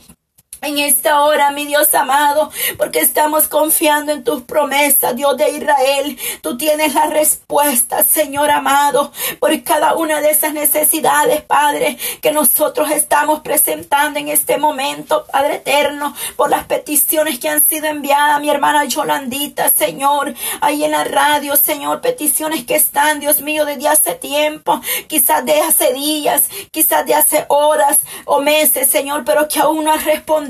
en 0.61 0.79
esta 0.79 1.21
hora, 1.21 1.51
mi 1.51 1.65
Dios 1.65 1.93
amado, 1.93 2.51
porque 2.77 2.99
estamos 2.99 3.47
confiando 3.47 4.11
en 4.11 4.23
tus 4.23 4.43
promesas, 4.43 5.15
Dios 5.15 5.37
de 5.37 5.49
Israel. 5.51 6.17
Tú 6.41 6.57
tienes 6.57 6.93
la 6.93 7.07
respuesta, 7.07 8.03
Señor 8.03 8.49
amado, 8.49 9.11
por 9.39 9.61
cada 9.63 9.95
una 9.95 10.21
de 10.21 10.31
esas 10.31 10.53
necesidades, 10.53 11.41
Padre, 11.41 11.97
que 12.21 12.31
nosotros 12.31 12.89
estamos 12.91 13.41
presentando 13.41 14.19
en 14.19 14.29
este 14.29 14.57
momento, 14.57 15.25
Padre 15.31 15.55
eterno, 15.55 16.15
por 16.35 16.49
las 16.49 16.65
peticiones 16.65 17.39
que 17.39 17.49
han 17.49 17.63
sido 17.63 17.87
enviadas 17.87 18.41
mi 18.41 18.49
hermana 18.49 18.85
Yolandita, 18.85 19.69
Señor, 19.69 20.33
ahí 20.61 20.83
en 20.83 20.91
la 20.91 21.03
radio, 21.03 21.55
Señor, 21.55 22.01
peticiones 22.01 22.65
que 22.65 22.75
están, 22.75 23.19
Dios 23.19 23.41
mío, 23.41 23.65
desde 23.65 23.87
hace 23.87 24.15
tiempo, 24.15 24.81
quizás 25.07 25.45
de 25.45 25.59
hace 25.61 25.93
días, 25.93 26.43
quizás 26.71 27.05
de 27.05 27.13
hace 27.13 27.45
horas 27.49 27.99
o 28.25 28.41
meses, 28.41 28.89
Señor, 28.89 29.23
pero 29.25 29.47
que 29.47 29.59
aún 29.59 29.83
no 29.83 29.91
has 29.91 30.05
respondido 30.05 30.44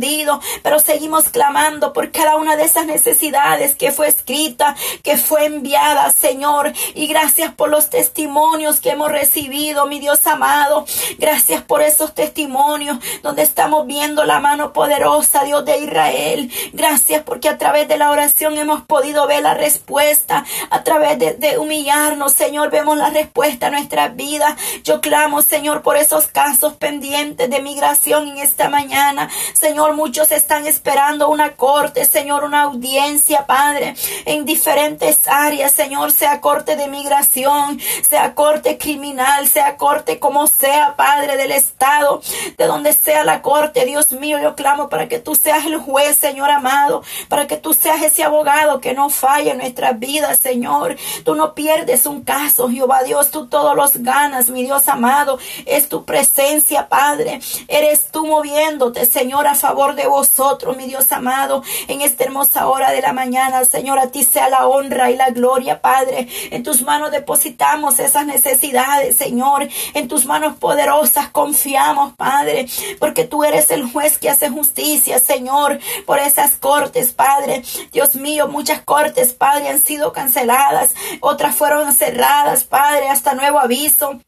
pero 0.64 0.80
seguimos 0.80 1.30
clamando 1.30 1.93
por 1.93 2.12
cada 2.12 2.36
una 2.36 2.56
de 2.56 2.64
esas 2.64 2.86
necesidades 2.86 3.76
que 3.76 3.91
fue 3.91 4.08
escrita, 4.08 4.76
que 5.04 5.18
fue 5.18 5.46
enviada, 5.46 6.10
Señor. 6.12 6.74
Y 6.93 7.08
gracias 7.08 7.54
por 7.54 7.70
los 7.70 7.89
testimonios 7.89 8.80
que 8.80 8.91
hemos 8.91 9.12
recibido, 9.12 9.86
mi 9.86 10.00
Dios 10.00 10.26
amado. 10.28 10.86
Gracias 11.18 11.62
por 11.64 11.82
esos 11.82 12.14
testimonios 12.14 12.98
donde 13.24 13.43
estamos 13.43 13.86
viendo 13.88 14.24
la 14.26 14.39
mano 14.39 14.74
poderosa, 14.74 15.43
Dios 15.43 15.66
de 15.66 15.80
Israel. 15.80 16.52
Gracias 16.74 17.24
porque 17.24 17.50
a 17.50 17.58
través 17.58 17.88
de 17.88 17.98
la 17.98 18.12
oración 18.12 18.58
hemos 18.58 18.84
podido 18.84 19.28
ver 19.28 19.43
la 19.43 19.54
respuesta. 19.54 20.46
A 20.70 20.84
través 20.84 21.20
de, 21.20 21.34
de 21.34 21.58
humillarnos, 21.58 22.34
Señor, 22.34 22.70
vemos 22.70 22.98
la 22.98 23.10
respuesta 23.10 23.68
a 23.68 23.70
nuestras 23.70 24.16
vidas. 24.16 24.56
Yo 24.84 25.02
clamo, 25.02 25.41
Señor, 25.41 25.82
por 25.82 25.98
esos 25.98 26.28
casos 26.28 26.74
pendientes 26.74 27.50
de 27.50 27.62
migración 27.62 28.28
en 28.28 28.38
esta 28.38 28.70
mañana. 28.70 29.30
Señor, 29.54 29.85
Muchos 29.94 30.32
están 30.32 30.66
esperando 30.66 31.30
una 31.30 31.56
corte, 31.56 32.06
Señor, 32.06 32.44
una 32.44 32.64
audiencia, 32.64 33.46
Padre, 33.46 33.96
en 34.26 34.46
diferentes 34.46 35.28
áreas, 35.28 35.72
Señor, 35.72 36.12
sea 36.12 36.42
corte 36.42 36.76
de 36.76 36.88
migración, 36.88 37.80
sea 38.08 38.34
corte 38.34 38.78
criminal, 38.78 39.48
sea 39.48 39.78
corte 39.78 40.20
como 40.20 40.48
sea, 40.48 40.96
Padre 40.96 41.38
del 41.38 41.52
Estado, 41.52 42.22
de 42.58 42.66
donde 42.66 42.94
sea 42.94 43.24
la 43.24 43.42
corte, 43.42 43.86
Dios 43.86 44.12
mío, 44.12 44.40
yo 44.42 44.56
clamo 44.56 44.90
para 44.90 45.08
que 45.08 45.20
tú 45.20 45.36
seas 45.36 45.66
el 45.66 45.78
juez, 45.78 46.18
Señor 46.18 46.50
amado, 46.50 47.04
para 47.30 47.48
que 47.48 47.58
tú 47.58 47.74
seas 47.74 48.02
ese 48.02 48.24
abogado 48.24 48.82
que 48.82 48.94
no 48.94 49.10
falla 49.10 49.52
en 49.52 49.60
nuestras 49.60 50.00
vidas, 50.00 50.40
Señor. 50.40 50.96
Tú 51.24 51.36
no 51.36 51.54
pierdes 51.54 52.06
un 52.06 52.24
caso, 52.24 52.70
Jehová 52.70 53.04
Dios, 53.04 53.30
tú 53.32 53.48
todos 53.48 53.76
los 53.76 53.98
ganas, 53.98 54.50
mi 54.50 54.64
Dios 54.64 54.88
amado, 54.88 55.38
es 55.66 55.90
tu 55.90 56.06
presencia, 56.06 56.90
Padre. 56.90 57.40
Eres 57.68 58.08
tú 58.12 58.26
moviéndote, 58.26 59.06
Señor, 59.06 59.48
a 59.48 59.56
favor 59.56 59.74
de 59.76 60.07
vosotros, 60.07 60.78
mi 60.78 60.86
Dios 60.86 61.11
amado, 61.11 61.61
en 61.89 61.99
esta 61.99 62.23
hermosa 62.23 62.67
hora 62.67 62.91
de 62.91 63.01
la 63.01 63.11
mañana, 63.11 63.65
Señor, 63.65 63.99
a 63.99 64.07
ti 64.07 64.23
sea 64.23 64.49
la 64.49 64.67
honra 64.67 65.11
y 65.11 65.17
la 65.17 65.32
gloria, 65.32 65.82
Padre. 65.82 66.30
En 66.51 66.63
tus 66.63 66.82
manos 66.82 67.11
depositamos 67.11 67.99
esas 67.99 68.26
necesidades, 68.26 69.17
Señor. 69.17 69.67
En 69.93 70.07
tus 70.07 70.26
manos 70.26 70.55
poderosas 70.55 71.30
confiamos, 71.30 72.13
Padre, 72.13 72.67
porque 72.99 73.26
tú 73.26 73.43
eres 73.43 73.69
el 73.69 73.91
juez 73.91 74.17
que 74.17 74.30
hace 74.30 74.49
justicia, 74.49 75.19
Señor, 75.19 75.80
por 76.05 76.19
esas 76.19 76.55
cortes, 76.55 77.11
Padre. 77.11 77.61
Dios 77.91 78.15
mío, 78.15 78.47
muchas 78.47 78.82
cortes, 78.82 79.34
Padre, 79.34 79.67
han 79.67 79.80
sido 79.80 80.13
canceladas, 80.13 80.93
otras 81.19 81.53
fueron 81.53 81.93
cerradas, 81.93 82.63
Padre, 82.63 83.09
hasta 83.09 83.34
nuevo 83.34 83.59
aviso. 83.59 84.19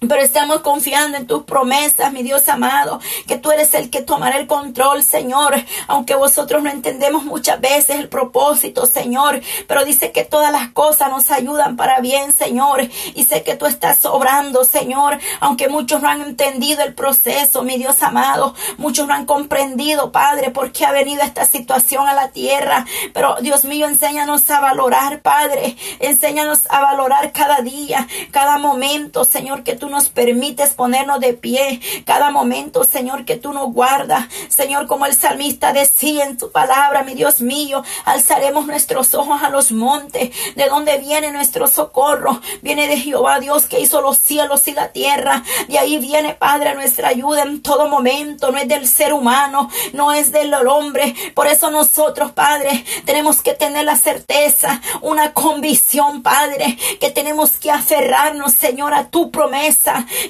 Pero 0.00 0.20
estamos 0.20 0.60
confiando 0.60 1.18
en 1.18 1.26
tus 1.26 1.42
promesas, 1.42 2.12
mi 2.12 2.22
Dios 2.22 2.48
amado, 2.48 3.00
que 3.26 3.36
tú 3.36 3.50
eres 3.50 3.74
el 3.74 3.90
que 3.90 4.00
tomará 4.00 4.36
el 4.36 4.46
control, 4.46 5.02
Señor, 5.02 5.56
aunque 5.88 6.14
vosotros 6.14 6.62
no 6.62 6.70
entendemos 6.70 7.24
muchas 7.24 7.60
veces 7.60 7.96
el 7.98 8.08
propósito, 8.08 8.86
Señor, 8.86 9.40
pero 9.66 9.84
dice 9.84 10.12
que 10.12 10.22
todas 10.22 10.52
las 10.52 10.68
cosas 10.68 11.10
nos 11.10 11.32
ayudan 11.32 11.74
para 11.74 11.98
bien, 11.98 12.32
Señor, 12.32 12.88
y 13.16 13.24
sé 13.24 13.42
que 13.42 13.56
tú 13.56 13.66
estás 13.66 14.04
obrando, 14.04 14.62
Señor, 14.62 15.18
aunque 15.40 15.68
muchos 15.68 16.00
no 16.00 16.08
han 16.08 16.22
entendido 16.22 16.82
el 16.84 16.94
proceso, 16.94 17.64
mi 17.64 17.76
Dios 17.76 18.00
amado, 18.00 18.54
muchos 18.76 19.08
no 19.08 19.14
han 19.14 19.26
comprendido, 19.26 20.12
Padre, 20.12 20.52
por 20.52 20.70
qué 20.70 20.86
ha 20.86 20.92
venido 20.92 21.22
esta 21.22 21.44
situación 21.44 22.06
a 22.06 22.14
la 22.14 22.28
tierra, 22.28 22.86
pero 23.12 23.34
Dios 23.40 23.64
mío, 23.64 23.88
enséñanos 23.88 24.48
a 24.48 24.60
valorar, 24.60 25.22
Padre, 25.22 25.76
enséñanos 25.98 26.66
a 26.70 26.82
valorar 26.82 27.32
cada 27.32 27.62
día, 27.62 28.06
cada 28.30 28.58
momento, 28.58 29.24
Señor, 29.24 29.64
que 29.64 29.74
tú 29.74 29.87
nos 29.88 30.08
permites 30.08 30.70
ponernos 30.70 31.20
de 31.20 31.34
pie 31.34 31.80
cada 32.04 32.30
momento, 32.30 32.84
Señor, 32.84 33.24
que 33.24 33.36
tú 33.36 33.52
nos 33.52 33.72
guardas. 33.72 34.26
Señor, 34.48 34.86
como 34.86 35.06
el 35.06 35.14
salmista 35.14 35.72
decía 35.72 36.24
en 36.24 36.36
tu 36.36 36.50
palabra, 36.50 37.02
mi 37.02 37.14
Dios 37.14 37.40
mío, 37.40 37.82
alzaremos 38.04 38.66
nuestros 38.66 39.14
ojos 39.14 39.42
a 39.42 39.50
los 39.50 39.72
montes, 39.72 40.30
de 40.56 40.66
donde 40.68 40.98
viene 40.98 41.32
nuestro 41.32 41.66
socorro. 41.66 42.40
Viene 42.62 42.88
de 42.88 42.98
Jehová 42.98 43.40
Dios 43.40 43.66
que 43.66 43.80
hizo 43.80 44.00
los 44.00 44.18
cielos 44.18 44.66
y 44.68 44.72
la 44.72 44.88
tierra. 44.92 45.42
De 45.68 45.78
ahí 45.78 45.98
viene, 45.98 46.34
Padre, 46.34 46.74
nuestra 46.74 47.08
ayuda 47.08 47.42
en 47.42 47.62
todo 47.62 47.88
momento. 47.88 48.50
No 48.50 48.58
es 48.58 48.68
del 48.68 48.86
ser 48.86 49.12
humano, 49.12 49.70
no 49.92 50.12
es 50.12 50.32
del 50.32 50.54
hombre. 50.66 51.14
Por 51.34 51.46
eso 51.46 51.70
nosotros, 51.70 52.32
Padre, 52.32 52.84
tenemos 53.04 53.42
que 53.42 53.54
tener 53.54 53.84
la 53.84 53.96
certeza, 53.96 54.80
una 55.02 55.32
convicción, 55.32 56.22
Padre, 56.22 56.78
que 57.00 57.10
tenemos 57.10 57.56
que 57.56 57.70
aferrarnos, 57.70 58.54
Señor, 58.54 58.94
a 58.94 59.08
tu 59.10 59.30
promesa 59.30 59.77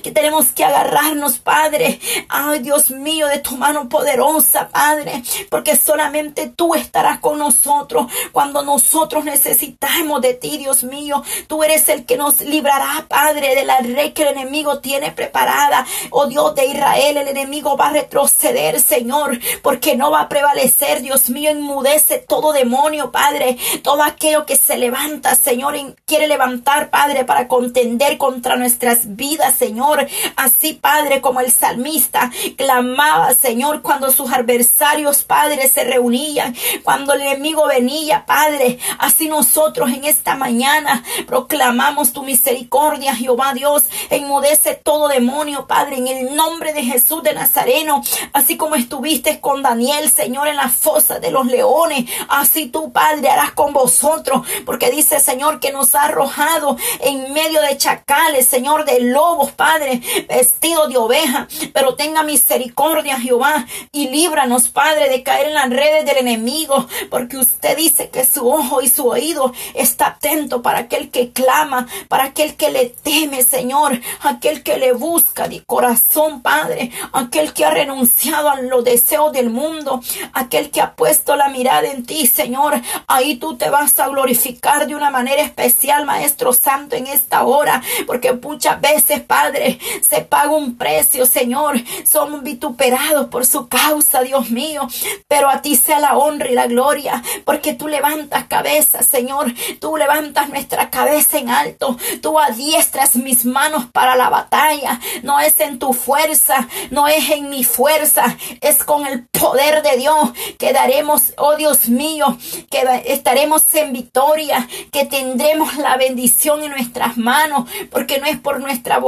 que 0.02 0.10
tenemos 0.12 0.46
que 0.52 0.64
agarrarnos, 0.64 1.38
Padre. 1.38 2.00
Ay, 2.28 2.60
Dios 2.60 2.90
mío, 2.90 3.26
de 3.26 3.38
tu 3.38 3.56
mano 3.56 3.88
poderosa, 3.88 4.68
Padre, 4.68 5.22
porque 5.50 5.76
solamente 5.76 6.52
tú 6.54 6.74
estarás 6.74 7.20
con 7.20 7.38
nosotros 7.38 8.06
cuando 8.32 8.62
nosotros 8.62 9.24
necesitamos 9.24 10.20
de 10.20 10.34
ti, 10.34 10.58
Dios 10.58 10.84
mío. 10.84 11.22
Tú 11.46 11.62
eres 11.64 11.88
el 11.88 12.04
que 12.04 12.16
nos 12.16 12.40
librará, 12.40 13.06
Padre, 13.08 13.54
de 13.54 13.64
la 13.64 13.78
red 13.78 14.12
que 14.12 14.22
el 14.22 14.28
enemigo 14.28 14.80
tiene 14.80 15.12
preparada. 15.12 15.86
Oh 16.10 16.26
Dios 16.26 16.54
de 16.54 16.66
Israel, 16.66 17.16
el 17.16 17.28
enemigo 17.28 17.76
va 17.76 17.88
a 17.88 17.92
retroceder, 17.92 18.80
Señor, 18.80 19.38
porque 19.62 19.96
no 19.96 20.10
va 20.10 20.22
a 20.22 20.28
prevalecer, 20.28 21.02
Dios 21.02 21.30
mío, 21.30 21.50
enmudece 21.50 22.18
todo 22.18 22.52
demonio, 22.52 23.10
Padre, 23.10 23.56
todo 23.82 24.02
aquello 24.02 24.46
que 24.46 24.56
se 24.56 24.76
levanta, 24.76 25.34
Señor, 25.34 25.74
quiere 26.06 26.26
levantar, 26.26 26.90
Padre, 26.90 27.24
para 27.24 27.48
contender 27.48 28.18
contra 28.18 28.56
nuestras 28.56 29.16
vidas 29.16 29.37
Señor. 29.56 30.06
Así, 30.36 30.74
Padre, 30.74 31.20
como 31.20 31.40
el 31.40 31.50
salmista 31.50 32.30
clamaba, 32.56 33.32
Señor, 33.34 33.82
cuando 33.82 34.10
sus 34.10 34.32
adversarios, 34.32 35.22
Padre, 35.22 35.68
se 35.68 35.84
reunían, 35.84 36.54
cuando 36.84 37.14
el 37.14 37.22
enemigo 37.22 37.66
venía, 37.66 38.26
Padre. 38.26 38.78
Así 38.98 39.28
nosotros 39.28 39.90
en 39.90 40.04
esta 40.04 40.34
mañana 40.34 41.02
proclamamos 41.26 42.12
tu 42.12 42.22
misericordia, 42.22 43.14
Jehová 43.14 43.54
Dios. 43.54 43.84
Enmudece 44.10 44.74
todo 44.74 45.08
demonio, 45.08 45.66
Padre, 45.66 45.96
en 45.96 46.08
el 46.08 46.34
nombre 46.34 46.72
de 46.72 46.82
Jesús 46.82 47.22
de 47.22 47.34
Nazareno. 47.34 48.02
Así 48.32 48.56
como 48.56 48.74
estuviste 48.74 49.40
con 49.40 49.62
Daniel, 49.62 50.10
Señor, 50.10 50.48
en 50.48 50.56
la 50.56 50.68
fosa 50.68 51.18
de 51.18 51.30
los 51.30 51.46
leones. 51.46 52.04
Así 52.28 52.66
tú, 52.66 52.92
Padre, 52.92 53.30
harás 53.30 53.52
con 53.52 53.72
vosotros. 53.72 54.46
Porque 54.64 54.90
dice, 54.90 55.20
Señor, 55.20 55.60
que 55.60 55.72
nos 55.72 55.94
ha 55.94 56.04
arrojado 56.04 56.76
en 57.00 57.32
medio 57.32 57.60
de 57.62 57.76
chacales, 57.76 58.46
Señor, 58.48 58.84
de 58.84 59.00
lobos, 59.00 59.27
Padre, 59.56 60.00
vestidos 60.28 60.88
de 60.88 60.96
oveja. 60.96 61.48
Pero 61.72 61.94
tenga 61.94 62.22
misericordia, 62.22 63.20
Jehová, 63.20 63.66
y 63.92 64.08
líbranos, 64.08 64.68
Padre, 64.68 65.08
de 65.08 65.22
caer 65.22 65.48
en 65.48 65.54
las 65.54 65.70
redes 65.70 66.04
del 66.04 66.18
enemigo, 66.18 66.86
porque 67.10 67.36
usted 67.36 67.76
dice 67.76 68.10
que 68.10 68.24
su 68.24 68.48
ojo 68.48 68.82
y 68.82 68.88
su 68.88 69.06
oído 69.06 69.52
está 69.74 70.08
atento 70.08 70.62
para 70.62 70.80
aquel 70.80 71.10
que 71.10 71.32
clama, 71.32 71.86
para 72.08 72.24
aquel 72.24 72.56
que 72.56 72.70
le 72.70 72.86
teme, 72.86 73.42
Señor, 73.42 74.00
aquel 74.22 74.62
que 74.62 74.78
le 74.78 74.92
busca 74.92 75.48
de 75.48 75.64
corazón, 75.64 76.42
Padre, 76.42 76.90
aquel 77.12 77.52
que 77.52 77.64
ha 77.64 77.70
renunciado 77.70 78.50
a 78.50 78.60
los 78.60 78.84
deseos 78.84 79.32
del 79.32 79.50
mundo, 79.50 80.00
aquel 80.32 80.70
que 80.70 80.80
ha 80.80 80.94
puesto 80.94 81.36
la 81.36 81.48
mirada 81.48 81.88
en 81.88 82.04
ti, 82.04 82.26
Señor. 82.26 82.80
Ahí 83.06 83.36
tú 83.36 83.56
te 83.56 83.70
vas 83.70 83.98
a 84.00 84.08
glorificar 84.08 84.86
de 84.86 84.94
una 84.94 85.10
manera 85.10 85.42
especial, 85.42 86.04
Maestro 86.04 86.52
Santo, 86.52 86.96
en 86.96 87.06
esta 87.06 87.44
hora, 87.44 87.82
porque 88.06 88.32
muchas 88.32 88.80
veces 88.80 89.17
Padre, 89.20 89.78
se 90.02 90.22
paga 90.22 90.50
un 90.50 90.76
precio, 90.76 91.26
Señor. 91.26 91.76
Somos 92.04 92.42
vituperados 92.42 93.26
por 93.26 93.46
su 93.46 93.68
causa, 93.68 94.22
Dios 94.22 94.50
mío. 94.50 94.88
Pero 95.28 95.48
a 95.48 95.62
ti 95.62 95.76
sea 95.76 95.98
la 95.98 96.16
honra 96.16 96.48
y 96.48 96.54
la 96.54 96.66
gloria, 96.66 97.22
porque 97.44 97.74
tú 97.74 97.88
levantas 97.88 98.44
cabeza, 98.44 99.02
Señor. 99.02 99.52
Tú 99.80 99.96
levantas 99.96 100.48
nuestra 100.48 100.90
cabeza 100.90 101.38
en 101.38 101.50
alto. 101.50 101.96
Tú 102.22 102.38
adiestras 102.38 103.16
mis 103.16 103.44
manos 103.44 103.86
para 103.92 104.16
la 104.16 104.28
batalla. 104.28 105.00
No 105.22 105.40
es 105.40 105.58
en 105.60 105.78
tu 105.78 105.92
fuerza, 105.92 106.68
no 106.90 107.08
es 107.08 107.30
en 107.30 107.50
mi 107.50 107.64
fuerza, 107.64 108.36
es 108.60 108.84
con 108.84 109.06
el 109.06 109.26
poder 109.26 109.82
de 109.82 109.96
Dios 109.96 110.30
que 110.58 110.72
daremos, 110.72 111.34
oh 111.36 111.56
Dios 111.56 111.88
mío, 111.88 112.38
que 112.70 112.84
estaremos 113.06 113.62
en 113.74 113.92
victoria, 113.92 114.68
que 114.92 115.04
tendremos 115.04 115.76
la 115.76 115.96
bendición 115.96 116.62
en 116.62 116.70
nuestras 116.70 117.16
manos, 117.16 117.68
porque 117.90 118.18
no 118.18 118.26
es 118.26 118.38
por 118.38 118.60
nuestra 118.60 118.98
voluntad, 118.98 119.07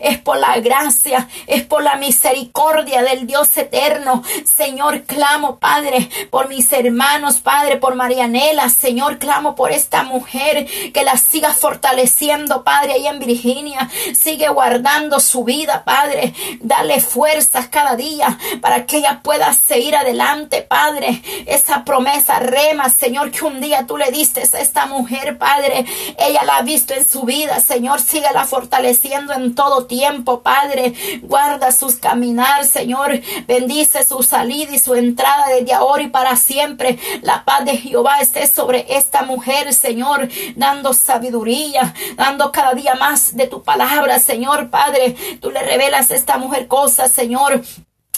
es 0.00 0.18
por 0.18 0.38
la 0.38 0.58
gracia, 0.60 1.28
es 1.46 1.62
por 1.64 1.82
la 1.82 1.96
misericordia 1.96 3.02
del 3.02 3.26
Dios 3.26 3.56
eterno. 3.56 4.22
Señor, 4.44 5.04
clamo, 5.04 5.58
Padre, 5.58 6.08
por 6.30 6.48
mis 6.48 6.70
hermanos, 6.72 7.36
Padre, 7.40 7.76
por 7.78 7.94
Marianela, 7.94 8.68
Señor, 8.68 9.18
clamo 9.18 9.54
por 9.54 9.72
esta 9.72 10.02
mujer 10.02 10.66
que 10.92 11.04
la 11.04 11.16
siga 11.16 11.54
fortaleciendo, 11.54 12.62
Padre, 12.62 12.94
ahí 12.94 13.06
en 13.06 13.18
Virginia. 13.18 13.88
Sigue 14.14 14.48
guardando 14.48 15.18
su 15.20 15.44
vida, 15.44 15.82
Padre. 15.84 16.34
Dale 16.60 17.00
fuerzas 17.00 17.68
cada 17.68 17.96
día 17.96 18.38
para 18.60 18.84
que 18.84 18.98
ella 18.98 19.20
pueda 19.22 19.52
seguir 19.54 19.96
adelante, 19.96 20.62
Padre. 20.62 21.22
Esa 21.46 21.84
promesa 21.84 22.38
rema, 22.38 22.90
Señor, 22.90 23.30
que 23.30 23.44
un 23.44 23.60
día 23.60 23.86
tú 23.86 23.96
le 23.96 24.10
diste 24.10 24.42
a 24.42 24.60
esta 24.60 24.86
mujer, 24.86 25.38
Padre. 25.38 25.86
Ella 26.18 26.44
la 26.44 26.58
ha 26.58 26.62
visto 26.62 26.92
en 26.92 27.08
su 27.08 27.22
vida, 27.22 27.60
Señor. 27.60 28.00
la 28.32 28.44
fortaleciendo 28.44 29.05
en 29.12 29.54
todo 29.54 29.86
tiempo, 29.86 30.42
Padre. 30.42 30.94
Guarda 31.22 31.72
sus 31.72 31.96
caminar, 31.96 32.64
Señor. 32.64 33.20
Bendice 33.46 34.04
su 34.04 34.22
salida 34.22 34.74
y 34.74 34.78
su 34.78 34.94
entrada 34.94 35.48
desde 35.48 35.72
ahora 35.72 36.02
y 36.02 36.08
para 36.08 36.36
siempre. 36.36 36.98
La 37.22 37.44
paz 37.44 37.64
de 37.64 37.76
Jehová 37.76 38.18
esté 38.20 38.46
sobre 38.46 38.86
esta 38.96 39.22
mujer, 39.22 39.72
Señor, 39.72 40.28
dando 40.56 40.92
sabiduría, 40.92 41.94
dando 42.16 42.52
cada 42.52 42.74
día 42.74 42.94
más 42.94 43.36
de 43.36 43.46
tu 43.46 43.62
palabra, 43.62 44.18
Señor, 44.18 44.70
Padre. 44.70 45.16
Tú 45.40 45.50
le 45.50 45.62
revelas 45.62 46.10
a 46.10 46.16
esta 46.16 46.38
mujer 46.38 46.66
cosas, 46.66 47.10
Señor 47.12 47.62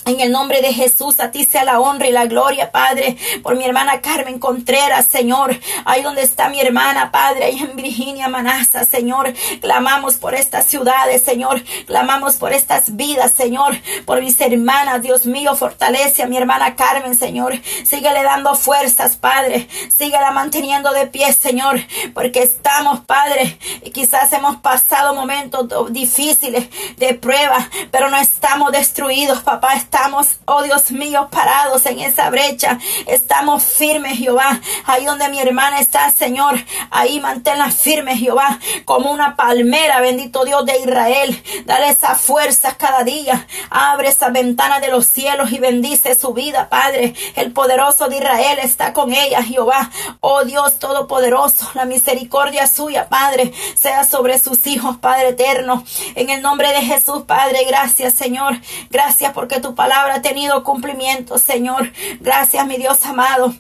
En 0.09 0.21
el 0.21 0.33
nombre 0.33 0.63
de 0.63 0.73
Jesús, 0.73 1.21
a 1.21 1.31
ti 1.31 1.45
sea 1.45 1.65
la 1.65 1.81
honra 1.81 2.09
y 2.09 2.13
la 2.13 2.25
gloria, 2.25 2.73
Padre, 2.73 3.19
por 3.43 3.57
mi 3.57 3.65
hermana 3.67 4.01
Carmen 4.01 4.39
Contreras, 4.39 5.05
Señor. 5.05 5.55
Ahí 5.85 6.03
donde 6.03 6.23
está 6.23 6.49
mi 6.49 6.59
hermana, 6.59 7.11
Padre, 7.13 7.45
ahí 7.45 7.59
en 7.59 7.77
Virginia 7.77 8.27
Manasa, 8.27 8.87
Señor. 8.87 9.35
Clamamos 9.61 10.17
por 10.17 10.35
estas 10.35 10.65
ciudades, 10.65 11.23
Señor. 11.23 11.63
Clamamos 11.87 12.37
por 12.37 12.55
estas 12.55 12.97
vidas, 12.97 13.33
Señor. 13.33 13.77
Por 14.07 14.23
mis 14.23 14.41
hermanas, 14.41 15.03
Dios 15.03 15.27
mío, 15.27 15.55
fortalece 15.55 16.23
a 16.23 16.27
mi 16.27 16.39
hermana 16.39 16.75
Carmen, 16.75 17.15
Señor. 17.15 17.61
Síguele 17.85 18.23
dando 18.23 18.55
fuerzas, 18.55 19.17
Padre. 19.17 19.69
Síguela 19.95 20.31
manteniendo 20.31 20.91
de 20.93 21.07
pie, 21.07 21.35
Señor. 21.35 21.81
Porque 22.15 22.43
estamos, 22.43 23.01
Padre, 23.01 23.59
y 23.85 23.91
quizás 23.91 24.33
hemos 24.33 24.57
pasado 24.57 25.15
momentos 25.15 25.69
difíciles 25.93 26.67
de 26.97 27.13
prueba, 27.13 27.69
pero 27.91 28.09
no 28.09 28.17
estamos 28.17 28.73
destruidos, 28.73 29.41
papá. 29.41 29.75
Estamos, 29.99 30.39
oh 30.45 30.63
Dios 30.63 30.93
mío, 30.93 31.29
parados 31.29 31.85
en 31.87 31.99
esa 31.99 32.31
brecha. 32.31 32.79
Estamos 33.09 33.65
firmes, 33.65 34.17
Jehová. 34.17 34.61
Ahí 34.87 35.05
donde 35.05 35.29
mi 35.29 35.41
hermana 35.41 35.81
está, 35.81 36.13
Señor. 36.13 36.55
Ahí 36.93 37.19
manténla 37.19 37.73
firme, 37.73 38.17
Jehová. 38.17 38.61
Como 38.85 39.11
una 39.11 39.35
palmera, 39.35 40.01
bendito 40.01 40.45
Dios 40.45 40.65
de 40.67 40.79
Israel. 40.79 41.43
Dale 41.67 41.89
esa 41.89 42.15
fuerza 42.15 42.77
cada 42.77 43.03
día. 43.03 43.45
Abre 43.71 44.11
esa 44.11 44.29
ventana 44.29 44.79
de 44.79 44.87
los 44.87 45.05
cielos 45.09 45.51
y 45.51 45.59
bendice 45.59 46.15
su 46.15 46.33
vida, 46.33 46.69
Padre. 46.69 47.15
El 47.35 47.53
poderoso 47.53 48.09
de 48.09 48.19
Israel 48.19 48.61
está 48.63 48.93
con 48.93 49.13
ella, 49.13 49.43
Jehová. 49.43 49.91
Oh 50.21 50.45
Dios 50.45 50.79
Todopoderoso, 50.79 51.71
la 51.75 51.87
misericordia 51.87 52.69
suya, 52.69 53.09
Padre, 53.09 53.53
sea 53.75 54.05
sobre 54.05 54.39
sus 54.39 54.65
hijos, 54.69 54.99
Padre 54.99 55.31
eterno. 55.31 55.83
En 56.15 56.31
el 56.31 56.41
nombre 56.41 56.69
de 56.69 56.83
Jesús, 56.83 57.25
Padre, 57.27 57.65
gracias, 57.67 58.15
Señor. 58.15 58.61
Gracias 58.91 59.33
porque 59.33 59.59
tu 59.59 59.75
palabra 59.75 59.88
palabra 59.89 60.17
ha 60.17 60.23
tenido 60.23 60.63
cumplimiento, 60.65 61.39
Señor. 61.39 61.91
Gracias, 62.21 62.67
mi 62.67 62.77
Dios 62.77 63.05
amado 63.07 63.55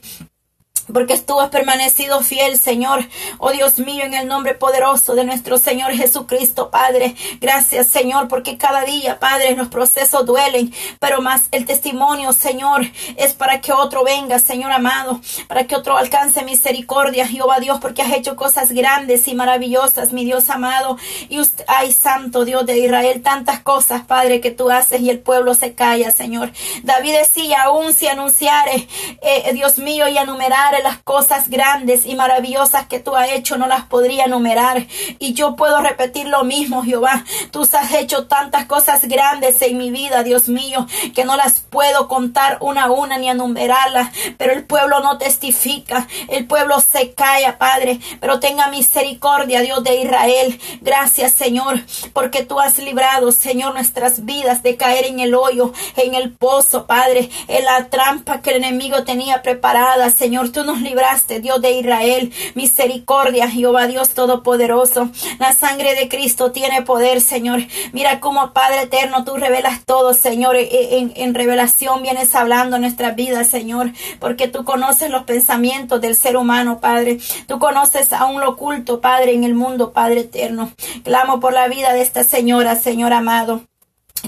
porque 0.92 1.18
tú 1.18 1.40
has 1.40 1.50
permanecido 1.50 2.20
fiel, 2.22 2.58
Señor. 2.58 3.06
Oh 3.38 3.50
Dios 3.50 3.78
mío, 3.78 4.04
en 4.04 4.14
el 4.14 4.28
nombre 4.28 4.54
poderoso 4.54 5.14
de 5.14 5.24
nuestro 5.24 5.58
Señor 5.58 5.92
Jesucristo, 5.92 6.70
Padre. 6.70 7.14
Gracias, 7.40 7.88
Señor, 7.88 8.28
porque 8.28 8.58
cada 8.58 8.82
día, 8.84 9.18
Padre, 9.18 9.54
los 9.56 9.68
procesos 9.68 10.26
duelen, 10.26 10.72
pero 10.98 11.20
más 11.20 11.48
el 11.50 11.66
testimonio, 11.66 12.32
Señor, 12.32 12.86
es 13.16 13.34
para 13.34 13.60
que 13.60 13.72
otro 13.72 14.04
venga, 14.04 14.38
Señor 14.38 14.72
amado, 14.72 15.20
para 15.46 15.64
que 15.66 15.76
otro 15.76 15.96
alcance 15.96 16.42
misericordia, 16.42 17.26
Jehová 17.26 17.60
Dios, 17.60 17.78
porque 17.80 18.02
has 18.02 18.12
hecho 18.12 18.36
cosas 18.36 18.72
grandes 18.72 19.28
y 19.28 19.34
maravillosas, 19.34 20.12
mi 20.12 20.24
Dios 20.24 20.50
amado. 20.50 20.96
Y 21.28 21.40
usted, 21.40 21.64
ay, 21.68 21.92
Santo 21.92 22.44
Dios 22.44 22.66
de 22.66 22.78
Israel, 22.78 23.22
tantas 23.22 23.60
cosas, 23.60 24.04
Padre, 24.04 24.40
que 24.40 24.50
tú 24.50 24.70
haces 24.70 25.00
y 25.00 25.10
el 25.10 25.20
pueblo 25.20 25.54
se 25.54 25.74
calla, 25.74 26.10
Señor. 26.10 26.52
David 26.82 27.16
decía, 27.18 27.62
aún 27.62 27.92
si 27.92 28.06
anunciare, 28.06 28.88
eh, 29.22 29.50
Dios 29.52 29.78
mío, 29.78 30.08
y 30.08 30.18
enumerare 30.18 30.77
las 30.82 30.98
cosas 30.98 31.48
grandes 31.48 32.06
y 32.06 32.14
maravillosas 32.14 32.86
que 32.86 33.00
tú 33.00 33.16
has 33.16 33.30
hecho, 33.30 33.56
no 33.56 33.66
las 33.66 33.84
podría 33.84 34.24
enumerar. 34.24 34.86
Y 35.18 35.34
yo 35.34 35.56
puedo 35.56 35.80
repetir 35.80 36.26
lo 36.28 36.44
mismo, 36.44 36.82
Jehová. 36.82 37.24
Tú 37.50 37.62
has 37.62 37.92
hecho 37.94 38.26
tantas 38.26 38.66
cosas 38.66 39.04
grandes 39.06 39.60
en 39.62 39.78
mi 39.78 39.90
vida, 39.90 40.22
Dios 40.22 40.48
mío, 40.48 40.86
que 41.14 41.24
no 41.24 41.36
las 41.36 41.60
puedo 41.60 42.08
contar 42.08 42.58
una 42.60 42.84
a 42.84 42.90
una 42.90 43.18
ni 43.18 43.28
enumerarlas. 43.28 44.10
Pero 44.36 44.52
el 44.52 44.64
pueblo 44.64 45.00
no 45.00 45.18
testifica, 45.18 46.06
el 46.28 46.46
pueblo 46.46 46.80
se 46.80 47.12
calla, 47.14 47.58
Padre. 47.58 48.00
Pero 48.20 48.40
tenga 48.40 48.68
misericordia, 48.68 49.60
Dios 49.60 49.82
de 49.84 49.96
Israel. 50.02 50.60
Gracias, 50.80 51.32
Señor, 51.32 51.80
porque 52.12 52.44
tú 52.44 52.60
has 52.60 52.78
librado, 52.78 53.32
Señor, 53.32 53.74
nuestras 53.74 54.24
vidas 54.24 54.62
de 54.62 54.76
caer 54.76 55.06
en 55.06 55.20
el 55.20 55.34
hoyo, 55.34 55.72
en 55.96 56.14
el 56.14 56.32
pozo, 56.32 56.86
Padre, 56.86 57.30
en 57.48 57.64
la 57.64 57.88
trampa 57.88 58.40
que 58.40 58.50
el 58.50 58.56
enemigo 58.56 59.04
tenía 59.04 59.42
preparada, 59.42 60.10
Señor. 60.10 60.50
Tú 60.50 60.64
nos 60.68 60.82
libraste, 60.82 61.40
Dios 61.40 61.62
de 61.62 61.72
Israel. 61.72 62.30
Misericordia, 62.54 63.48
Jehová 63.48 63.86
Dios 63.86 64.10
Todopoderoso. 64.10 65.08
La 65.38 65.54
sangre 65.54 65.94
de 65.94 66.08
Cristo 66.08 66.52
tiene 66.52 66.82
poder, 66.82 67.22
Señor. 67.22 67.60
Mira 67.92 68.20
cómo, 68.20 68.52
Padre 68.52 68.82
eterno, 68.82 69.24
tú 69.24 69.36
revelas 69.36 69.84
todo, 69.86 70.12
Señor. 70.12 70.56
E, 70.56 70.64
e, 70.64 70.98
en, 70.98 71.12
en 71.16 71.34
revelación 71.34 72.02
vienes 72.02 72.34
hablando 72.34 72.78
nuestra 72.78 73.12
vida, 73.12 73.44
Señor. 73.44 73.92
Porque 74.20 74.46
tú 74.46 74.64
conoces 74.64 75.10
los 75.10 75.24
pensamientos 75.24 76.02
del 76.02 76.14
ser 76.14 76.36
humano, 76.36 76.80
Padre. 76.80 77.18
Tú 77.46 77.58
conoces 77.58 78.12
aún 78.12 78.40
lo 78.40 78.50
oculto, 78.50 79.00
Padre, 79.00 79.32
en 79.32 79.44
el 79.44 79.54
mundo, 79.54 79.92
Padre 79.92 80.20
eterno. 80.20 80.70
Clamo 81.02 81.40
por 81.40 81.54
la 81.54 81.68
vida 81.68 81.94
de 81.94 82.02
esta 82.02 82.24
señora, 82.24 82.76
Señor 82.76 83.14
amado 83.14 83.67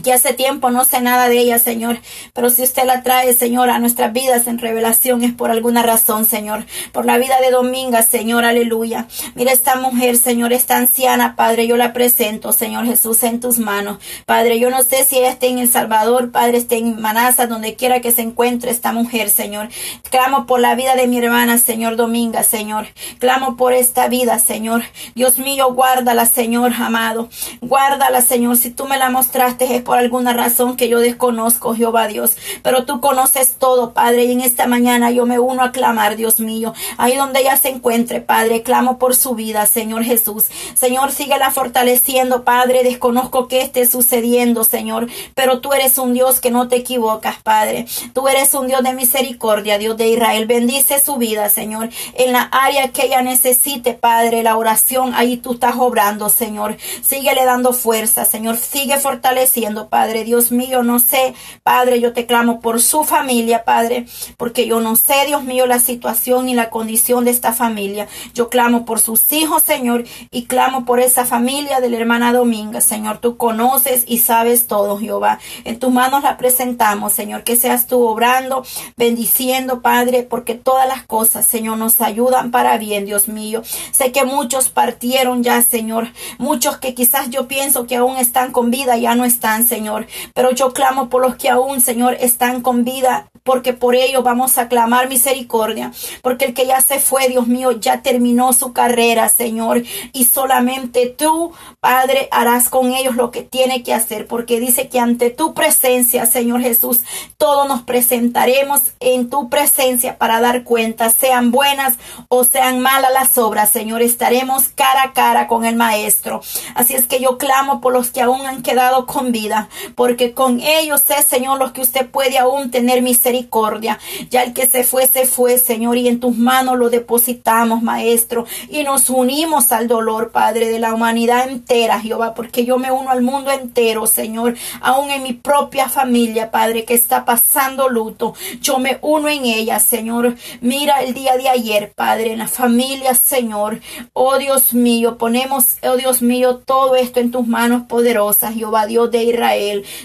que 0.03 0.12
hace 0.12 0.32
tiempo 0.34 0.70
no 0.70 0.84
sé 0.84 1.01
nada 1.01 1.28
de 1.28 1.38
ella, 1.38 1.59
Señor, 1.59 1.99
pero 2.32 2.49
si 2.51 2.62
usted 2.62 2.84
la 2.84 3.03
trae, 3.03 3.34
Señor, 3.34 3.70
a 3.70 3.78
nuestras 3.78 4.12
vidas 4.12 4.47
en 4.47 4.59
revelación 4.59 5.24
es 5.24 5.32
por 5.32 5.51
alguna 5.51 5.82
razón, 5.82 6.24
Señor, 6.24 6.64
por 6.93 7.07
la 7.07 7.18
vida 7.18 7.41
de 7.41 7.51
Dominga, 7.51 8.03
Señor, 8.03 8.45
aleluya. 8.45 9.09
Mira 9.34 9.53
esta 9.53 9.76
mujer, 9.76 10.16
Señor, 10.16 10.53
esta 10.53 10.76
anciana, 10.76 11.34
Padre, 11.36 11.66
yo 11.66 11.76
la 11.76 11.93
presento, 11.93 12.53
Señor 12.53 12.86
Jesús, 12.86 13.22
en 13.24 13.41
tus 13.41 13.59
manos. 13.59 13.99
Padre, 14.26 14.59
yo 14.59 14.70
no 14.70 14.82
sé 14.82 15.05
si 15.05 15.18
ella 15.18 15.30
está 15.30 15.47
en 15.47 15.59
El 15.59 15.70
Salvador, 15.70 16.30
Padre, 16.30 16.59
está 16.59 16.76
en 16.76 17.01
Manasa, 17.01 17.47
donde 17.47 17.74
quiera 17.74 18.01
que 18.01 18.12
se 18.12 18.22
encuentre 18.22 18.70
esta 18.70 18.93
mujer, 18.93 19.28
Señor. 19.28 19.68
Clamo 20.11 20.47
por 20.47 20.61
la 20.61 20.74
vida 20.74 20.95
de 20.95 21.09
mi 21.09 21.18
hermana, 21.18 21.59
Señor 21.59 21.97
Dominga, 21.97 22.43
Señor. 22.43 22.86
Clamo 23.18 23.57
por 23.57 23.72
esta 23.72 24.09
vida, 24.09 24.38
Señor. 24.38 24.82
Dios 25.14 25.38
mío, 25.38 25.74
guárdala, 25.74 26.26
Señor 26.26 26.72
amado. 26.74 27.28
Guárdala, 27.61 28.22
Señor, 28.22 28.57
si 28.57 28.70
tú 28.70 28.86
me 28.86 28.99
la 28.99 29.11
mostraste, 29.11 29.80
por 29.81 29.99
alguna 29.99 30.33
razón 30.33 30.76
que 30.76 30.89
yo 30.89 31.01
desconozco, 31.01 31.74
Jehová 31.74 32.07
Dios. 32.09 32.37
Pero 32.62 32.85
tú 32.85 33.01
conoces 33.01 33.55
todo, 33.59 33.93
Padre, 33.93 34.24
y 34.24 34.33
en 34.33 34.41
esta 34.41 34.66
mañana 34.66 35.11
yo 35.11 35.26
me 35.26 35.39
uno 35.39 35.62
a 35.62 35.72
clamar, 35.72 36.16
Dios 36.16 36.41
mío. 36.41 36.74
Ahí 36.97 37.16
donde 37.16 37.41
ella 37.41 37.57
se 37.57 37.68
encuentre, 37.68 38.20
Padre, 38.20 38.62
clamo 38.62 38.99
por 38.99 39.14
su 39.14 39.35
vida, 39.35 39.66
Señor 39.66 40.05
Jesús. 40.05 40.47
Señor, 40.74 41.12
síguela 41.12 41.51
fortaleciendo, 41.51 42.45
Padre. 42.45 42.83
Desconozco 42.83 43.49
qué 43.49 43.62
esté 43.62 43.87
sucediendo, 43.87 44.64
Señor. 44.64 45.09
Pero 45.35 45.61
tú 45.61 45.72
eres 45.72 45.99
un 45.99 46.12
Dios 46.12 46.41
que 46.41 46.51
no 46.51 46.68
te 46.68 46.76
equivocas, 46.76 47.37
Padre. 47.43 47.87
Tú 48.12 48.28
eres 48.28 48.55
un 48.55 48.66
Dios 48.66 48.83
de 48.83 48.95
misericordia, 48.95 49.78
Dios 49.78 49.97
de 49.97 50.09
Israel. 50.09 50.47
Bendice 50.47 50.99
su 51.01 51.16
vida, 51.16 51.49
Señor. 51.49 51.89
En 52.14 52.33
la 52.33 52.43
área 52.43 52.89
que 52.89 53.07
ella 53.07 53.22
necesite, 53.22 53.95
Padre, 53.95 54.43
la 54.43 54.57
oración, 54.57 55.12
ahí 55.14 55.37
tú 55.37 55.53
estás 55.53 55.76
obrando, 55.78 56.28
Señor. 56.28 56.76
Síguele 57.03 57.45
dando 57.45 57.72
fuerza, 57.72 58.24
Señor. 58.24 58.57
Sigue 58.57 58.99
fortaleciendo 58.99 59.69
Padre. 59.88 60.24
Dios 60.24 60.52
mío, 60.52 60.82
no 60.82 60.98
sé, 60.98 61.34
Padre, 61.62 62.00
yo 62.00 62.12
te 62.12 62.26
clamo 62.26 62.60
por 62.60 62.80
su 62.80 63.04
familia, 63.04 63.64
Padre, 63.64 64.06
porque 64.36 64.66
yo 64.66 64.80
no 64.80 64.96
sé, 64.96 65.14
Dios 65.26 65.44
mío, 65.44 65.66
la 65.66 65.78
situación 65.78 66.48
y 66.48 66.54
la 66.54 66.70
condición 66.70 67.24
de 67.24 67.30
esta 67.30 67.52
familia. 67.52 68.08
Yo 68.34 68.48
clamo 68.48 68.84
por 68.84 69.00
sus 69.00 69.32
hijos, 69.32 69.62
Señor, 69.62 70.04
y 70.30 70.44
clamo 70.44 70.84
por 70.84 71.00
esa 71.00 71.24
familia 71.24 71.80
de 71.80 71.90
la 71.90 71.96
hermana 71.98 72.32
Dominga, 72.32 72.80
Señor. 72.80 73.18
Tú 73.18 73.36
conoces 73.36 74.04
y 74.06 74.18
sabes 74.18 74.66
todo, 74.66 74.98
Jehová. 74.98 75.38
En 75.64 75.78
tus 75.78 75.92
manos 75.92 76.22
la 76.22 76.36
presentamos, 76.36 77.12
Señor, 77.12 77.44
que 77.44 77.56
seas 77.56 77.86
tú 77.86 78.02
obrando, 78.02 78.64
bendiciendo, 78.96 79.82
Padre, 79.82 80.22
porque 80.22 80.54
todas 80.54 80.88
las 80.88 81.04
cosas, 81.04 81.46
Señor, 81.46 81.78
nos 81.78 82.00
ayudan 82.00 82.50
para 82.50 82.78
bien, 82.78 83.04
Dios 83.04 83.28
mío. 83.28 83.62
Sé 83.92 84.12
que 84.12 84.24
muchos 84.24 84.68
partieron 84.68 85.42
ya, 85.42 85.62
Señor. 85.62 86.08
Muchos 86.38 86.78
que 86.78 86.94
quizás 86.94 87.30
yo 87.30 87.48
pienso 87.48 87.86
que 87.86 87.96
aún 87.96 88.16
están 88.16 88.52
con 88.52 88.70
vida, 88.70 88.96
ya 88.96 89.14
no 89.14 89.24
están 89.24 89.59
Señor. 89.64 90.06
Pero 90.34 90.50
yo 90.52 90.72
clamo 90.72 91.08
por 91.08 91.22
los 91.22 91.36
que 91.36 91.48
aún, 91.48 91.80
Señor, 91.80 92.16
están 92.20 92.61
con 92.61 92.84
vida, 92.84 93.30
porque 93.42 93.72
por 93.72 93.94
ello 93.94 94.22
vamos 94.22 94.58
a 94.58 94.68
clamar 94.68 95.08
misericordia. 95.08 95.92
Porque 96.22 96.44
el 96.46 96.54
que 96.54 96.66
ya 96.66 96.80
se 96.80 97.00
fue, 97.00 97.28
Dios 97.28 97.46
mío, 97.46 97.72
ya 97.72 98.02
terminó 98.02 98.52
su 98.52 98.72
carrera, 98.72 99.28
Señor. 99.28 99.82
Y 100.12 100.24
solamente 100.26 101.06
tú, 101.06 101.52
Padre, 101.80 102.28
harás 102.30 102.68
con 102.68 102.92
ellos 102.92 103.16
lo 103.16 103.30
que 103.30 103.42
tiene 103.42 103.82
que 103.82 103.94
hacer. 103.94 104.26
Porque 104.26 104.61
dice 104.61 104.88
que 104.88 105.00
ante 105.00 105.30
tu 105.30 105.54
presencia, 105.54 106.26
Señor 106.26 106.61
Jesús, 106.61 107.00
todos 107.36 107.66
nos 107.68 107.82
presentaremos 107.82 108.82
en 109.00 109.30
tu 109.30 109.48
presencia 109.48 110.18
para 110.18 110.40
dar 110.40 110.64
cuenta, 110.64 111.11
sean 111.11 111.50
buenas 111.50 111.94
o 112.28 112.44
sean 112.44 112.80
malas 112.80 113.12
las 113.12 113.38
obras, 113.38 113.70
Señor. 113.70 114.02
Estaremos 114.02 114.68
cara 114.68 115.02
a 115.02 115.12
cara 115.12 115.48
con 115.48 115.64
el 115.64 115.76
Maestro. 115.76 116.42
Así 116.74 116.94
es 116.94 117.06
que 117.06 117.20
yo 117.20 117.38
clamo 117.38 117.80
por 117.80 117.92
los 117.92 118.11
que 118.11 118.22
aún 118.22 118.46
han 118.46 118.62
quedado 118.62 119.06
con 119.06 119.32
vida 119.32 119.49
porque 119.94 120.32
con 120.32 120.61
ellos 120.61 121.03
es, 121.11 121.26
Señor, 121.26 121.59
los 121.59 121.72
que 121.72 121.80
usted 121.80 122.09
puede 122.09 122.38
aún 122.38 122.70
tener 122.70 123.03
misericordia. 123.03 123.98
Ya 124.30 124.42
el 124.42 124.53
que 124.53 124.66
se 124.66 124.84
fue, 124.84 125.07
se 125.07 125.26
fue, 125.26 125.59
Señor, 125.59 125.96
y 125.96 126.09
en 126.09 126.20
tus 126.20 126.36
manos 126.36 126.78
lo 126.78 126.90
depositamos, 126.90 127.82
Maestro, 127.82 128.46
y 128.68 128.82
nos 128.82 129.11
unimos 129.11 129.72
al 129.72 129.88
dolor, 129.88 130.30
Padre, 130.30 130.68
de 130.68 130.78
la 130.78 130.94
humanidad 130.94 131.48
entera, 131.48 132.01
Jehová, 132.01 132.34
porque 132.34 132.64
yo 132.64 132.78
me 132.78 132.90
uno 132.92 133.11
al 133.11 133.22
mundo 133.22 133.51
entero, 133.51 134.07
Señor, 134.07 134.57
aún 134.80 135.11
en 135.11 135.22
mi 135.22 135.32
propia 135.32 135.88
familia, 135.88 136.51
Padre, 136.51 136.84
que 136.84 136.94
está 136.94 137.24
pasando 137.24 137.88
luto. 137.88 138.34
Yo 138.61 138.78
me 138.78 138.98
uno 139.03 139.28
en 139.28 139.44
ella, 139.44 139.78
Señor. 139.78 140.36
Mira 140.61 141.03
el 141.03 141.14
día 141.14 141.36
de 141.36 141.48
ayer, 141.48 141.92
Padre, 141.94 142.32
en 142.32 142.38
la 142.38 142.48
familia, 142.48 143.14
Señor. 143.14 143.80
Oh 144.12 144.38
Dios 144.38 144.74
mío, 144.74 145.18
ponemos, 145.18 145.78
oh 145.82 145.96
Dios 145.96 146.22
mío, 146.22 146.59
todo 146.64 146.94
esto 146.96 147.20
en 147.20 147.30
tus 147.30 147.46
manos 147.46 147.82
poderosas, 147.88 148.55
Jehová, 148.55 148.86
Dios 148.86 149.11
de 149.11 149.24
Israel. 149.24 149.39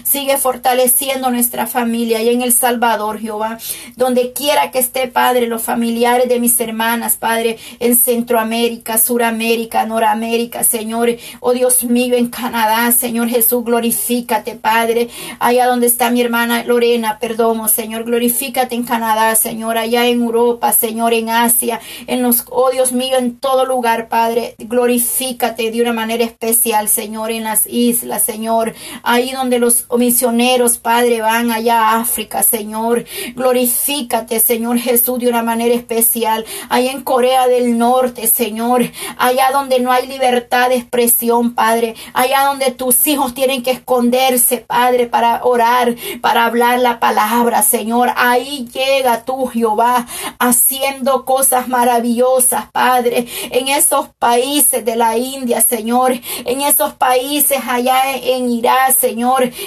Sigue 0.02 0.38
fortaleciendo 0.38 1.30
nuestra 1.30 1.66
familia 1.66 2.22
y 2.22 2.30
en 2.30 2.42
El 2.42 2.52
Salvador, 2.52 3.18
Jehová. 3.18 3.58
Donde 3.96 4.32
quiera 4.32 4.70
que 4.70 4.78
esté, 4.78 5.08
Padre, 5.08 5.46
los 5.46 5.62
familiares 5.62 6.28
de 6.28 6.40
mis 6.40 6.58
hermanas, 6.60 7.16
Padre, 7.16 7.58
en 7.80 7.96
Centroamérica, 7.96 8.98
Suramérica, 8.98 9.86
Noramérica, 9.86 10.64
Señor. 10.64 11.10
Oh 11.40 11.52
Dios 11.52 11.84
mío, 11.84 12.16
en 12.16 12.28
Canadá, 12.28 12.90
Señor 12.92 13.28
Jesús, 13.28 13.64
glorifícate, 13.64 14.54
Padre. 14.54 15.08
Allá 15.38 15.66
donde 15.66 15.86
está 15.86 16.10
mi 16.10 16.20
hermana 16.20 16.64
Lorena, 16.64 17.18
perdón, 17.20 17.60
oh 17.60 17.68
Señor, 17.68 18.04
glorifícate 18.04 18.74
en 18.74 18.84
Canadá, 18.84 19.34
Señor, 19.34 19.78
allá 19.78 20.06
en 20.06 20.22
Europa, 20.22 20.72
Señor, 20.72 21.12
en 21.12 21.30
Asia, 21.30 21.80
en 22.06 22.22
los, 22.22 22.44
oh 22.50 22.70
Dios 22.70 22.92
mío, 22.92 23.16
en 23.18 23.38
todo 23.38 23.64
lugar, 23.64 24.08
Padre. 24.08 24.54
Glorifícate 24.58 25.70
de 25.70 25.82
una 25.82 25.92
manera 25.92 26.24
especial, 26.24 26.88
Señor, 26.88 27.30
en 27.30 27.44
las 27.44 27.66
islas, 27.66 28.22
Señor, 28.22 28.74
ahí 29.02 29.25
donde 29.32 29.58
los 29.58 29.86
misioneros, 29.96 30.78
Padre, 30.78 31.20
van 31.20 31.50
allá 31.50 31.80
a 31.80 32.00
África, 32.00 32.42
Señor. 32.42 33.04
Glorifícate, 33.34 34.40
Señor 34.40 34.78
Jesús, 34.78 35.18
de 35.18 35.28
una 35.28 35.42
manera 35.42 35.74
especial. 35.74 36.44
Allá 36.68 36.90
en 36.92 37.02
Corea 37.02 37.48
del 37.48 37.78
Norte, 37.78 38.26
Señor. 38.26 38.82
Allá 39.18 39.50
donde 39.52 39.80
no 39.80 39.92
hay 39.92 40.06
libertad 40.06 40.68
de 40.68 40.76
expresión, 40.76 41.54
Padre. 41.54 41.94
Allá 42.12 42.44
donde 42.46 42.70
tus 42.70 43.06
hijos 43.06 43.34
tienen 43.34 43.62
que 43.62 43.72
esconderse, 43.72 44.58
Padre, 44.58 45.06
para 45.06 45.44
orar, 45.44 45.94
para 46.20 46.46
hablar 46.46 46.78
la 46.80 47.00
palabra, 47.00 47.62
Señor. 47.62 48.10
Ahí 48.16 48.68
llega 48.72 49.24
tú, 49.24 49.46
Jehová, 49.46 50.06
haciendo 50.38 51.24
cosas 51.24 51.68
maravillosas, 51.68 52.70
Padre. 52.72 53.26
En 53.50 53.68
esos 53.68 54.08
países 54.18 54.84
de 54.84 54.96
la 54.96 55.16
India, 55.16 55.60
Señor. 55.60 56.12
En 56.44 56.60
esos 56.60 56.94
países 56.94 57.58
allá 57.66 58.14
en 58.16 58.50
Irak, 58.50 58.92
Señor. 58.92 59.15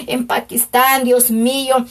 En 0.07 0.27
Pakistán, 0.27 1.03
Dios 1.03 1.31
mío 1.31 1.85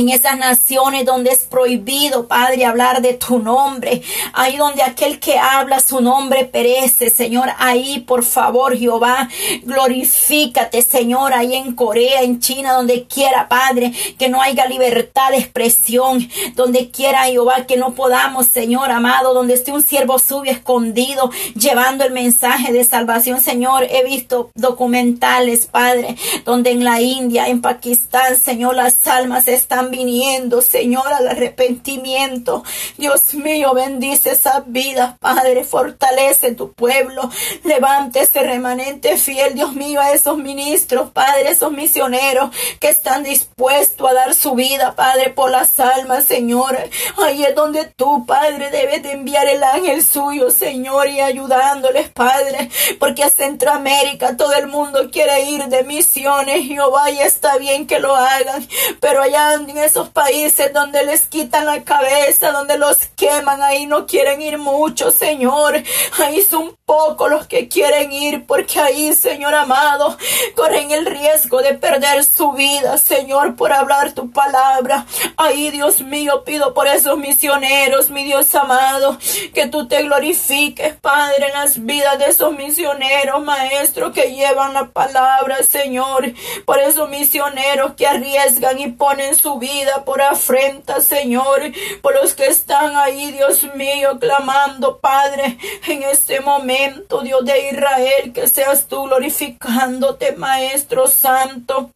en 0.00 0.08
esas 0.08 0.38
naciones 0.38 1.04
donde 1.04 1.30
es 1.30 1.40
prohibido, 1.40 2.26
Padre, 2.26 2.64
hablar 2.64 3.02
de 3.02 3.14
tu 3.14 3.38
nombre. 3.38 4.02
Ahí 4.32 4.56
donde 4.56 4.82
aquel 4.82 5.20
que 5.20 5.38
habla 5.38 5.80
su 5.80 6.00
nombre 6.00 6.44
perece, 6.44 7.10
Señor. 7.10 7.50
Ahí, 7.58 8.00
por 8.00 8.24
favor, 8.24 8.76
Jehová, 8.76 9.28
glorifícate, 9.62 10.82
Señor, 10.82 11.34
ahí 11.34 11.54
en 11.54 11.74
Corea, 11.74 12.22
en 12.22 12.40
China, 12.40 12.72
donde 12.72 13.04
quiera, 13.04 13.48
Padre, 13.48 13.92
que 14.18 14.28
no 14.28 14.40
haya 14.40 14.66
libertad 14.66 15.30
de 15.30 15.38
expresión. 15.38 16.28
Donde 16.54 16.90
quiera, 16.90 17.24
Jehová, 17.24 17.66
que 17.66 17.76
no 17.76 17.94
podamos, 17.94 18.46
Señor 18.46 18.90
amado, 18.90 19.34
donde 19.34 19.54
esté 19.54 19.72
un 19.72 19.82
siervo 19.82 20.18
suyo 20.18 20.50
escondido, 20.50 21.30
llevando 21.54 22.04
el 22.04 22.12
mensaje 22.12 22.72
de 22.72 22.84
salvación, 22.84 23.40
Señor. 23.40 23.86
He 23.90 24.04
visto 24.04 24.50
documentales, 24.54 25.66
Padre, 25.66 26.16
donde 26.44 26.70
en 26.70 26.84
la 26.84 27.00
India, 27.00 27.48
en 27.48 27.60
Pakistán, 27.60 28.36
Señor, 28.36 28.74
las 28.74 29.06
almas 29.06 29.48
están 29.48 29.89
viniendo, 29.90 30.62
Señor, 30.62 31.12
al 31.12 31.28
arrepentimiento. 31.28 32.64
Dios 32.96 33.34
mío, 33.34 33.74
bendice 33.74 34.30
esas 34.30 34.62
vidas, 34.66 35.18
Padre, 35.18 35.64
fortalece 35.64 36.54
tu 36.54 36.72
pueblo, 36.72 37.30
levante 37.64 38.20
ese 38.20 38.42
remanente 38.42 39.16
fiel, 39.16 39.54
Dios 39.54 39.72
mío, 39.74 40.00
a 40.00 40.12
esos 40.12 40.38
ministros, 40.38 41.10
Padre, 41.10 41.50
esos 41.50 41.72
misioneros 41.72 42.50
que 42.80 42.88
están 42.88 43.22
dispuestos 43.22 44.08
a 44.08 44.14
dar 44.14 44.34
su 44.34 44.54
vida, 44.54 44.94
Padre, 44.94 45.30
por 45.30 45.50
las 45.50 45.78
almas, 45.80 46.24
Señor. 46.24 46.78
Ahí 47.18 47.44
es 47.44 47.54
donde 47.54 47.84
tú, 47.84 48.24
Padre, 48.26 48.70
debes 48.70 49.02
de 49.02 49.12
enviar 49.12 49.46
el 49.48 49.62
ángel 49.62 50.04
suyo, 50.04 50.50
Señor, 50.50 51.08
y 51.08 51.20
ayudándoles, 51.20 52.08
Padre, 52.10 52.70
porque 52.98 53.24
a 53.24 53.30
Centroamérica 53.30 54.36
todo 54.36 54.52
el 54.54 54.66
mundo 54.66 55.10
quiere 55.10 55.42
ir 55.50 55.64
de 55.66 55.84
misiones, 55.84 56.66
Jehová, 56.66 57.10
y 57.10 57.18
está 57.20 57.58
bien 57.58 57.86
que 57.86 57.98
lo 57.98 58.14
hagan, 58.14 58.66
pero 59.00 59.22
allá 59.22 59.50
en 59.70 59.78
esos 59.78 60.08
países 60.10 60.72
donde 60.72 61.04
les 61.04 61.22
quitan 61.22 61.64
la 61.64 61.82
cabeza, 61.84 62.50
donde 62.50 62.76
los 62.76 63.06
queman, 63.16 63.62
ahí 63.62 63.86
no 63.86 64.06
quieren 64.06 64.42
ir 64.42 64.58
mucho, 64.58 65.10
Señor. 65.10 65.82
Ahí 66.18 66.42
son 66.42 66.76
pocos 66.84 67.30
los 67.30 67.46
que 67.46 67.68
quieren 67.68 68.12
ir, 68.12 68.46
porque 68.46 68.80
ahí, 68.80 69.12
Señor 69.14 69.54
amado, 69.54 70.16
corren 70.56 70.90
el 70.90 71.06
riesgo 71.06 71.62
de 71.62 71.74
perder 71.74 72.24
su 72.24 72.50
vida, 72.52 72.98
Señor, 72.98 73.54
por 73.54 73.72
hablar 73.72 74.12
tu 74.12 74.32
palabra. 74.32 75.06
Ahí, 75.36 75.70
Dios 75.70 76.00
mío, 76.00 76.42
pido 76.44 76.74
por 76.74 76.88
esos 76.88 77.16
misioneros, 77.16 78.10
mi 78.10 78.24
Dios 78.24 78.52
amado, 78.56 79.16
que 79.54 79.68
tú 79.68 79.86
te 79.86 80.02
glorifiques, 80.02 80.94
Padre, 80.96 81.46
en 81.46 81.52
las 81.52 81.84
vidas 81.84 82.18
de 82.18 82.26
esos 82.26 82.52
misioneros, 82.56 83.40
maestros, 83.44 84.12
que 84.12 84.34
llevan 84.34 84.74
la 84.74 84.88
palabra, 84.88 85.62
Señor, 85.62 86.32
por 86.64 86.80
esos 86.80 87.08
misioneros 87.08 87.94
que 87.94 88.08
arriesgan 88.08 88.80
y 88.80 88.88
ponen 88.88 89.36
su 89.36 89.59
vida 89.60 90.04
por 90.04 90.20
afrenta, 90.20 91.00
Señor, 91.00 91.60
por 92.02 92.14
los 92.14 92.34
que 92.34 92.46
están 92.46 92.96
ahí, 92.96 93.30
Dios 93.30 93.62
mío, 93.76 94.18
clamando, 94.18 94.98
Padre, 94.98 95.56
en 95.86 96.02
este 96.02 96.40
momento, 96.40 97.20
Dios 97.20 97.44
de 97.44 97.70
Israel, 97.70 98.32
que 98.32 98.48
seas 98.48 98.86
tú 98.88 99.04
glorificándote, 99.04 100.32
Maestro 100.32 101.06
Santo 101.06 101.92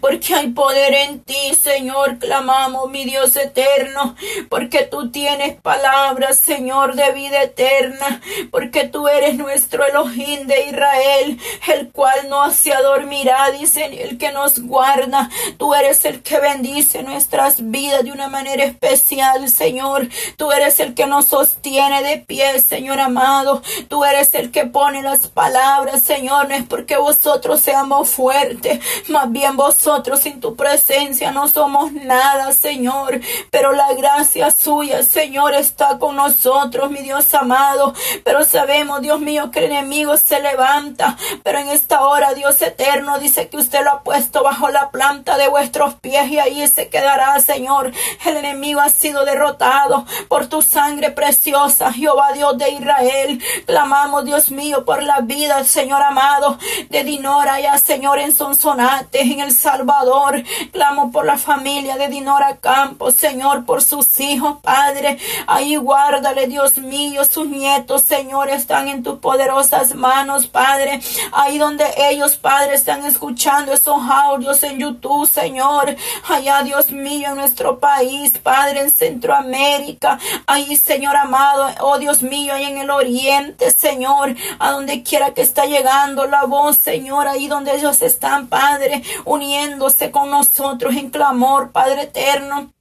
porque 0.00 0.34
hay 0.34 0.48
poder 0.48 0.94
en 0.94 1.20
ti, 1.20 1.54
Señor, 1.60 2.18
clamamos, 2.18 2.90
mi 2.90 3.04
Dios 3.04 3.36
eterno, 3.36 4.16
porque 4.48 4.82
tú 4.84 5.10
tienes 5.10 5.60
palabras, 5.60 6.38
Señor, 6.38 6.94
de 6.94 7.10
vida 7.12 7.42
eterna, 7.42 8.20
porque 8.50 8.86
tú 8.88 9.08
eres 9.08 9.36
nuestro 9.36 9.84
Elohim 9.86 10.46
de 10.46 10.66
Israel, 10.66 11.38
el 11.68 11.90
cual 11.90 12.28
no 12.28 12.50
se 12.50 12.74
dormirá, 12.74 13.50
dice 13.50 13.84
el 14.02 14.18
que 14.18 14.32
nos 14.32 14.60
guarda, 14.60 15.30
tú 15.58 15.74
eres 15.74 16.04
el 16.04 16.22
que 16.22 16.38
bendice 16.38 17.02
nuestras 17.02 17.70
vidas 17.70 18.04
de 18.04 18.12
una 18.12 18.28
manera 18.28 18.64
especial, 18.64 19.48
Señor, 19.48 20.08
tú 20.36 20.52
eres 20.52 20.80
el 20.80 20.94
que 20.94 21.06
nos 21.06 21.26
sostiene 21.26 22.02
de 22.02 22.18
pie, 22.18 22.60
Señor 22.60 23.00
amado, 23.00 23.62
tú 23.88 24.04
eres 24.04 24.34
el 24.34 24.50
que 24.50 24.66
pone 24.66 25.02
las 25.02 25.28
palabras, 25.28 26.02
Señor, 26.02 26.48
no 26.48 26.54
es 26.54 26.64
porque 26.64 26.96
vosotros 26.96 27.60
seamos 27.60 28.08
fuertes, 28.10 28.80
más 29.08 29.30
bien 29.30 29.55
vosotros 29.56 30.20
sin 30.20 30.40
tu 30.40 30.54
presencia 30.54 31.32
no 31.32 31.48
somos 31.48 31.92
nada, 31.92 32.52
Señor. 32.52 33.20
Pero 33.50 33.72
la 33.72 33.92
gracia 33.94 34.50
suya, 34.50 35.02
Señor, 35.02 35.54
está 35.54 35.98
con 35.98 36.16
nosotros, 36.16 36.90
mi 36.90 37.00
Dios 37.00 37.32
amado. 37.34 37.94
Pero 38.24 38.44
sabemos, 38.44 39.00
Dios 39.00 39.20
mío, 39.20 39.50
que 39.50 39.60
el 39.60 39.72
enemigo 39.72 40.16
se 40.16 40.40
levanta. 40.40 41.16
Pero 41.42 41.58
en 41.58 41.68
esta 41.68 42.06
hora, 42.06 42.34
Dios 42.34 42.60
eterno, 42.62 43.18
dice 43.18 43.48
que 43.48 43.56
usted 43.56 43.82
lo 43.84 43.90
ha 43.90 44.02
puesto 44.02 44.42
bajo 44.42 44.68
la 44.68 44.90
planta 44.90 45.36
de 45.36 45.48
vuestros 45.48 45.94
pies 45.94 46.30
y 46.30 46.38
ahí 46.38 46.66
se 46.68 46.88
quedará, 46.88 47.38
Señor. 47.40 47.92
El 48.24 48.36
enemigo 48.36 48.80
ha 48.80 48.88
sido 48.88 49.24
derrotado 49.24 50.06
por 50.28 50.46
tu 50.48 50.62
sangre 50.62 51.10
preciosa, 51.10 51.92
Jehová 51.92 52.32
Dios 52.32 52.58
de 52.58 52.70
Israel. 52.70 53.42
Clamamos, 53.66 54.24
Dios 54.24 54.50
mío, 54.50 54.84
por 54.84 55.02
la 55.02 55.20
vida, 55.20 55.64
Señor 55.64 56.02
amado, 56.02 56.58
de 56.90 57.04
Dinora 57.04 57.60
ya, 57.60 57.78
Señor, 57.78 58.18
en 58.18 58.32
Sonsonate, 58.32 59.20
en 59.20 59.40
el 59.40 59.45
Salvador. 59.52 60.42
Clamo 60.72 61.10
por 61.10 61.24
la 61.24 61.38
familia 61.38 61.96
de 61.96 62.08
Dinora 62.08 62.56
Campos, 62.56 63.14
Señor, 63.14 63.64
por 63.64 63.82
sus 63.82 64.20
hijos, 64.20 64.58
Padre. 64.62 65.18
Ahí 65.46 65.76
guárdale, 65.76 66.46
Dios 66.46 66.78
mío, 66.78 67.24
sus 67.24 67.46
nietos, 67.46 68.02
Señor, 68.02 68.48
están 68.50 68.88
en 68.88 69.02
tus 69.02 69.18
poderosas 69.18 69.94
manos, 69.94 70.46
Padre. 70.46 71.00
Ahí 71.32 71.58
donde 71.58 71.86
ellos, 71.96 72.36
Padre, 72.36 72.74
están 72.74 73.04
escuchando 73.04 73.72
esos 73.72 73.98
audios 74.10 74.62
en 74.62 74.78
YouTube, 74.78 75.28
Señor. 75.28 75.96
Allá, 76.28 76.62
Dios 76.62 76.90
mío, 76.90 77.30
en 77.30 77.36
nuestro 77.36 77.78
país, 77.78 78.38
Padre, 78.38 78.80
en 78.80 78.90
Centroamérica. 78.90 80.18
Ahí, 80.46 80.76
Señor 80.76 81.16
amado, 81.16 81.68
oh 81.80 81.98
Dios 81.98 82.22
mío, 82.22 82.54
ahí 82.54 82.64
en 82.64 82.78
el 82.78 82.90
oriente, 82.90 83.70
Señor, 83.70 84.34
a 84.58 84.70
donde 84.70 85.02
quiera 85.02 85.34
que 85.34 85.42
está 85.42 85.66
llegando 85.66 86.26
la 86.26 86.44
voz, 86.44 86.76
Señor, 86.76 87.28
ahí 87.28 87.48
donde 87.48 87.74
ellos 87.74 88.02
están, 88.02 88.48
Padre, 88.48 89.02
uniéndose 89.36 90.10
con 90.10 90.30
nosotros 90.30 90.94
en 90.96 91.10
clamor, 91.10 91.72
Padre 91.72 92.02
eterno. 92.02 92.75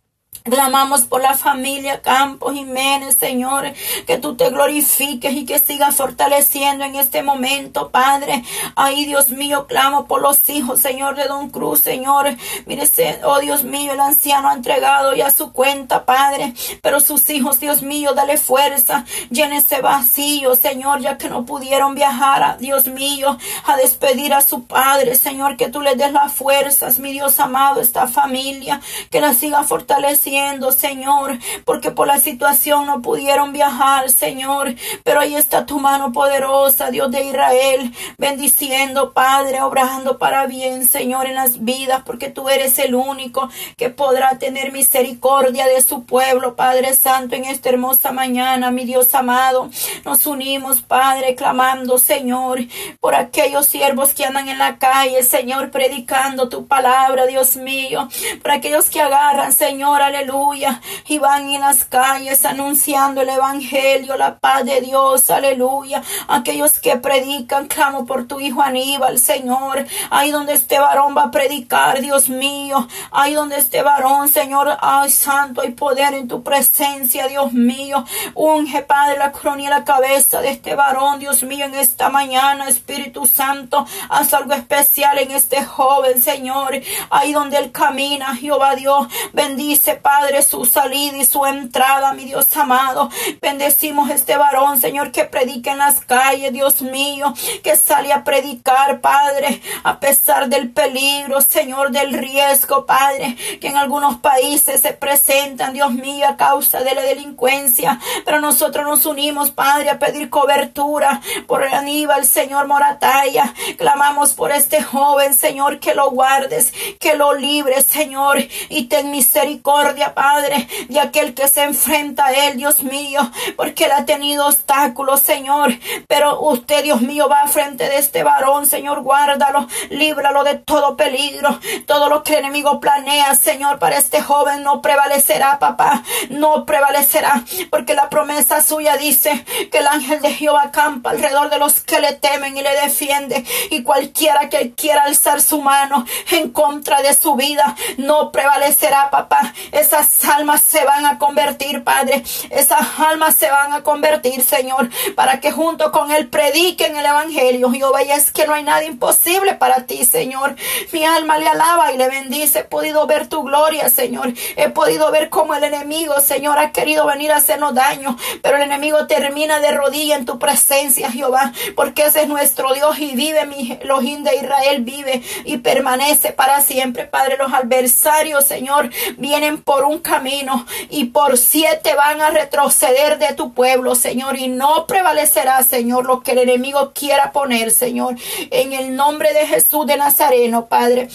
Clamamos 0.45 1.07
por 1.07 1.23
la 1.23 1.35
familia 1.35 2.03
Campos 2.03 2.53
Jiménez, 2.53 3.17
Señor, 3.17 3.73
que 4.05 4.19
tú 4.19 4.35
te 4.35 4.51
glorifiques 4.51 5.33
y 5.33 5.43
que 5.43 5.57
sigas 5.57 5.95
fortaleciendo 5.95 6.85
en 6.85 6.95
este 6.95 7.23
momento, 7.23 7.89
Padre. 7.89 8.43
Ay, 8.75 9.05
Dios 9.05 9.29
mío, 9.29 9.65
clamo 9.65 10.05
por 10.05 10.21
los 10.21 10.47
hijos, 10.47 10.79
Señor, 10.79 11.15
de 11.15 11.25
Don 11.25 11.49
Cruz, 11.49 11.79
Señor. 11.79 12.27
Mire, 12.67 12.83
oh 13.23 13.39
Dios 13.39 13.63
mío, 13.63 13.93
el 13.93 13.99
anciano 13.99 14.49
ha 14.49 14.53
entregado 14.53 15.15
ya 15.15 15.31
su 15.31 15.51
cuenta, 15.51 16.05
Padre. 16.05 16.53
Pero 16.83 16.99
sus 16.99 17.27
hijos, 17.31 17.59
Dios 17.59 17.81
mío, 17.81 18.13
dale 18.13 18.37
fuerza, 18.37 19.03
llene 19.31 19.57
ese 19.57 19.81
vacío, 19.81 20.55
Señor, 20.55 21.01
ya 21.01 21.17
que 21.17 21.27
no 21.27 21.43
pudieron 21.47 21.95
viajar, 21.95 22.59
Dios 22.59 22.85
mío, 22.85 23.35
a 23.65 23.77
despedir 23.77 24.31
a 24.31 24.41
su 24.41 24.65
Padre, 24.65 25.15
Señor, 25.15 25.57
que 25.57 25.69
tú 25.69 25.81
le 25.81 25.95
des 25.95 26.11
las 26.11 26.31
fuerzas, 26.31 26.99
mi 26.99 27.13
Dios 27.13 27.39
amado, 27.39 27.81
esta 27.81 28.05
familia, 28.05 28.79
que 29.09 29.21
la 29.21 29.33
siga 29.33 29.63
fortaleciendo 29.63 30.34
Señor, 30.71 31.39
porque 31.63 31.91
por 31.91 32.07
la 32.07 32.19
situación 32.19 32.87
no 32.87 33.01
pudieron 33.01 33.53
viajar, 33.53 34.09
Señor. 34.09 34.75
Pero 35.03 35.21
ahí 35.21 35.33
está 35.35 35.65
tu 35.65 35.79
mano 35.79 36.11
poderosa, 36.11 36.91
Dios 36.91 37.09
de 37.09 37.23
Israel, 37.23 37.93
bendiciendo, 38.17 39.13
Padre, 39.13 39.61
obrando 39.61 40.17
para 40.17 40.45
bien, 40.45 40.85
Señor, 40.85 41.27
en 41.27 41.35
las 41.35 41.63
vidas, 41.63 42.03
porque 42.05 42.29
tú 42.29 42.49
eres 42.49 42.77
el 42.79 42.95
único 42.95 43.49
que 43.77 43.89
podrá 43.89 44.37
tener 44.37 44.73
misericordia 44.73 45.67
de 45.67 45.81
su 45.81 46.03
pueblo, 46.03 46.55
Padre 46.55 46.93
Santo, 46.95 47.35
en 47.35 47.45
esta 47.45 47.69
hermosa 47.69 48.11
mañana, 48.11 48.71
mi 48.71 48.83
Dios 48.83 49.15
amado. 49.15 49.69
Nos 50.03 50.27
unimos, 50.27 50.81
Padre, 50.81 51.35
clamando, 51.35 51.97
Señor, 51.97 52.59
por 52.99 53.15
aquellos 53.15 53.67
siervos 53.67 54.13
que 54.13 54.25
andan 54.25 54.49
en 54.49 54.59
la 54.59 54.77
calle, 54.79 55.23
Señor, 55.23 55.71
predicando 55.71 56.49
tu 56.49 56.67
palabra, 56.67 57.25
Dios 57.25 57.55
mío, 57.55 58.09
por 58.41 58.51
aquellos 58.51 58.89
que 58.89 59.01
agarran, 59.01 59.53
Señor, 59.53 60.01
aleluya 60.01 60.24
aleluya, 60.25 60.81
y 61.07 61.19
van 61.19 61.49
en 61.49 61.61
las 61.61 61.85
calles 61.85 62.45
anunciando 62.45 63.21
el 63.21 63.29
evangelio, 63.29 64.17
la 64.17 64.39
paz 64.39 64.65
de 64.65 64.81
Dios, 64.81 65.29
aleluya. 65.29 66.01
Aquellos 66.27 66.79
que 66.79 66.97
predican, 66.97 67.67
clamo 67.67 68.05
por 68.05 68.27
tu 68.27 68.39
hijo 68.39 68.61
Aníbal, 68.61 69.19
Señor, 69.19 69.85
ahí 70.09 70.31
donde 70.31 70.53
este 70.53 70.79
varón 70.79 71.15
va 71.15 71.25
a 71.25 71.31
predicar, 71.31 72.01
Dios 72.01 72.29
mío, 72.29 72.87
ahí 73.11 73.33
donde 73.33 73.57
este 73.57 73.83
varón, 73.83 74.27
Señor, 74.27 74.77
ay 74.81 75.11
santo, 75.11 75.61
hay 75.61 75.71
poder 75.71 76.13
en 76.15 76.27
tu 76.27 76.41
presencia, 76.41 77.27
Dios 77.27 77.53
mío. 77.53 78.03
Unge, 78.33 78.81
Padre, 78.81 79.17
la 79.19 79.31
cronía 79.31 79.69
la 79.69 79.83
cabeza 79.83 80.41
de 80.41 80.49
este 80.49 80.75
varón, 80.75 81.19
Dios 81.19 81.43
mío, 81.43 81.65
en 81.65 81.75
esta 81.75 82.09
mañana, 82.09 82.67
Espíritu 82.67 83.25
Santo, 83.27 83.85
haz 84.09 84.33
algo 84.33 84.53
especial 84.53 85.19
en 85.19 85.31
este 85.31 85.63
joven, 85.63 86.21
Señor, 86.21 86.81
ahí 87.09 87.31
donde 87.31 87.57
él 87.57 87.71
camina, 87.71 88.35
Jehová 88.35 88.75
Dios, 88.75 89.07
bendice, 89.33 89.95
Padre 89.95 90.14
Padre, 90.17 90.43
su 90.43 90.63
salida 90.63 91.17
y 91.17 91.25
su 91.25 91.45
entrada, 91.45 92.13
mi 92.13 92.23
Dios 92.23 92.55
amado. 92.55 93.09
Bendecimos 93.41 94.09
este 94.09 94.37
varón, 94.37 94.79
Señor, 94.79 95.11
que 95.11 95.25
predica 95.25 95.73
en 95.73 95.79
las 95.79 95.99
calles, 95.99 96.53
Dios 96.53 96.81
mío, 96.81 97.33
que 97.63 97.75
sale 97.75 98.13
a 98.13 98.23
predicar, 98.23 99.01
Padre, 99.01 99.61
a 99.83 99.99
pesar 99.99 100.47
del 100.47 100.71
peligro, 100.71 101.41
Señor, 101.41 101.91
del 101.91 102.13
riesgo, 102.13 102.85
Padre, 102.85 103.35
que 103.59 103.67
en 103.67 103.75
algunos 103.75 104.19
países 104.19 104.81
se 104.81 104.93
presentan, 104.93 105.73
Dios 105.73 105.91
mío, 105.91 106.25
a 106.29 106.37
causa 106.37 106.79
de 106.79 106.95
la 106.95 107.01
delincuencia. 107.01 107.99
Pero 108.23 108.39
nosotros 108.39 108.85
nos 108.85 109.05
unimos, 109.05 109.51
Padre, 109.51 109.89
a 109.89 109.99
pedir 109.99 110.29
cobertura 110.29 111.19
por 111.45 111.61
Aníbal, 111.61 112.25
Señor 112.25 112.67
Morataya. 112.67 113.53
Clamamos 113.77 114.31
por 114.31 114.53
este 114.53 114.81
joven, 114.81 115.33
Señor, 115.33 115.79
que 115.79 115.93
lo 115.93 116.09
guardes, 116.11 116.71
que 117.01 117.15
lo 117.15 117.33
libres, 117.33 117.85
Señor, 117.85 118.37
y 118.69 118.85
ten 118.85 119.11
misericordia 119.11 119.94
Padre, 120.13 120.67
de 120.89 120.99
aquel 120.99 121.33
que 121.33 121.47
se 121.47 121.63
enfrenta 121.63 122.27
a 122.27 122.31
Él, 122.31 122.57
Dios 122.57 122.83
mío, 122.83 123.21
porque 123.55 123.85
Él 123.85 123.91
ha 123.91 124.05
tenido 124.05 124.47
obstáculos, 124.47 125.21
Señor. 125.21 125.73
Pero 126.07 126.39
usted, 126.41 126.83
Dios 126.83 127.01
mío, 127.01 127.29
va 127.29 127.47
frente 127.47 127.85
de 127.85 127.97
este 127.97 128.23
varón, 128.23 128.67
Señor, 128.67 129.01
guárdalo, 129.01 129.67
líbralo 129.89 130.43
de 130.43 130.55
todo 130.55 130.95
peligro. 130.95 131.59
Todo 131.85 132.09
lo 132.09 132.23
que 132.23 132.33
el 132.33 132.39
enemigo 132.39 132.79
planea, 132.79 133.35
Señor, 133.35 133.79
para 133.79 133.97
este 133.97 134.21
joven 134.21 134.63
no 134.63 134.81
prevalecerá, 134.81 135.59
papá, 135.59 136.03
no 136.29 136.65
prevalecerá, 136.65 137.43
porque 137.69 137.93
la 137.93 138.09
promesa 138.09 138.61
suya 138.61 138.97
dice 138.97 139.45
que 139.71 139.79
el 139.79 139.87
ángel 139.87 140.21
de 140.21 140.33
Jehová 140.33 140.63
acampa 140.63 141.11
alrededor 141.11 141.49
de 141.49 141.59
los 141.59 141.81
que 141.81 141.99
le 141.99 142.13
temen 142.13 142.57
y 142.57 142.61
le 142.61 142.75
defiende. 142.81 143.45
Y 143.69 143.83
cualquiera 143.83 144.49
que 144.49 144.73
quiera 144.73 145.03
alzar 145.03 145.41
su 145.41 145.61
mano 145.61 146.05
en 146.31 146.51
contra 146.51 147.01
de 147.01 147.13
su 147.13 147.35
vida, 147.35 147.75
no 147.97 148.31
prevalecerá, 148.31 149.09
papá. 149.09 149.53
Esas 149.85 150.25
almas 150.25 150.61
se 150.61 150.83
van 150.83 151.05
a 151.05 151.19
convertir, 151.19 151.83
Padre. 151.83 152.23
Esas 152.49 152.99
almas 152.99 153.35
se 153.35 153.49
van 153.49 153.71
a 153.73 153.83
convertir, 153.83 154.43
Señor, 154.43 154.89
para 155.15 155.39
que 155.39 155.51
junto 155.51 155.91
con 155.91 156.11
Él 156.11 156.27
prediquen 156.27 156.95
el 156.95 157.05
Evangelio. 157.05 157.71
Jehová, 157.71 158.03
y 158.03 158.11
es 158.11 158.31
que 158.31 158.47
no 158.47 158.53
hay 158.53 158.63
nada 158.63 158.83
imposible 158.83 159.53
para 159.53 159.85
ti, 159.85 160.03
Señor. 160.03 160.55
Mi 160.91 161.05
alma 161.05 161.37
le 161.37 161.47
alaba 161.47 161.91
y 161.91 161.97
le 161.97 162.09
bendice. 162.09 162.59
He 162.59 162.63
podido 162.63 163.05
ver 163.05 163.27
tu 163.27 163.43
gloria, 163.43 163.89
Señor. 163.89 164.33
He 164.55 164.69
podido 164.69 165.11
ver 165.11 165.29
cómo 165.29 165.53
el 165.53 165.63
enemigo, 165.63 166.19
Señor, 166.19 166.57
ha 166.57 166.71
querido 166.71 167.05
venir 167.05 167.31
a 167.31 167.37
hacernos 167.37 167.75
daño. 167.75 168.17
Pero 168.41 168.57
el 168.57 168.63
enemigo 168.63 169.05
termina 169.05 169.59
de 169.59 169.71
rodilla 169.71 170.15
en 170.15 170.25
tu 170.25 170.39
presencia, 170.39 171.11
Jehová. 171.11 171.53
Porque 171.75 172.05
ese 172.05 172.23
es 172.23 172.27
nuestro 172.27 172.73
Dios 172.73 172.97
y 172.97 173.15
vive, 173.15 173.45
mi 173.45 173.77
Elohim 173.81 174.23
de 174.23 174.35
Israel 174.35 174.83
vive 174.83 175.21
y 175.43 175.57
permanece 175.57 176.31
para 176.31 176.61
siempre, 176.61 177.05
Padre. 177.05 177.37
Los 177.37 177.53
adversarios, 177.53 178.45
Señor, 178.45 178.89
vienen 179.17 179.61
por 179.61 179.74
un 179.83 179.99
camino 179.99 180.65
y 180.89 181.05
por 181.05 181.37
siete 181.37 181.93
van 181.95 182.21
a 182.21 182.29
retroceder 182.29 183.19
de 183.19 183.33
tu 183.33 183.53
pueblo, 183.53 183.95
Señor, 183.95 184.37
y 184.37 184.47
no 184.47 184.87
prevalecerá, 184.87 185.61
Señor, 185.63 186.05
lo 186.05 186.21
que 186.21 186.31
el 186.31 186.39
enemigo 186.39 186.93
quiera 186.93 187.31
poner, 187.31 187.71
Señor, 187.71 188.15
en 188.51 188.73
el 188.73 188.95
nombre 188.95 189.33
de 189.33 189.47
Jesús 189.47 189.85
de 189.85 189.97
Nazareno, 189.97 190.67
Padre. 190.67 191.09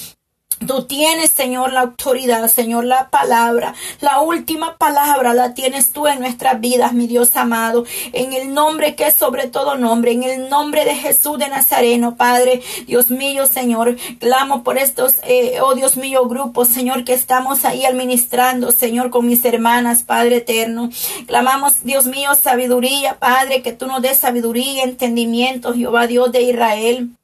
Tú 0.67 0.85
tienes, 0.85 1.31
Señor, 1.31 1.73
la 1.73 1.81
autoridad, 1.81 2.47
Señor, 2.49 2.85
la 2.85 3.09
palabra. 3.09 3.75
La 4.01 4.21
última 4.21 4.77
palabra 4.77 5.33
la 5.33 5.55
tienes 5.55 5.91
tú 5.91 6.07
en 6.07 6.21
nuestras 6.21 6.61
vidas, 6.61 6.93
mi 6.93 7.07
Dios 7.07 7.35
amado. 7.35 7.87
En 8.13 8.35
el 8.35 8.53
nombre 8.53 8.95
que 8.95 9.07
es 9.07 9.15
sobre 9.15 9.49
todo 9.49 9.79
nombre, 9.79 10.13
en 10.13 10.23
el 10.23 10.51
nombre 10.51 10.85
de 10.85 10.95
Jesús 10.95 11.39
de 11.39 11.49
Nazareno, 11.49 12.17
Padre. 12.17 12.61
Dios 12.87 13.11
mío, 13.11 13.47
Señor, 13.47 13.97
clamo 14.19 14.63
por 14.63 14.77
estos, 14.77 15.17
eh, 15.23 15.61
oh 15.63 15.75
Dios 15.75 15.97
mío, 15.97 16.29
grupos, 16.29 16.69
Señor, 16.69 17.05
que 17.05 17.15
estamos 17.15 17.65
ahí 17.65 17.87
administrando, 17.87 18.71
Señor, 18.71 19.09
con 19.09 19.27
mis 19.27 19.43
hermanas, 19.47 20.03
Padre 20.03 20.37
eterno. 20.37 20.91
Clamamos, 21.27 21.85
Dios 21.85 22.05
mío, 22.07 22.35
sabiduría, 22.35 23.19
Padre, 23.19 23.63
que 23.63 23.73
tú 23.73 23.87
nos 23.87 24.03
des 24.03 24.19
sabiduría, 24.19 24.85
entendimiento, 24.85 25.73
Jehová 25.73 26.07
Dios 26.07 26.31
de 26.33 26.43
Israel. 26.43 27.17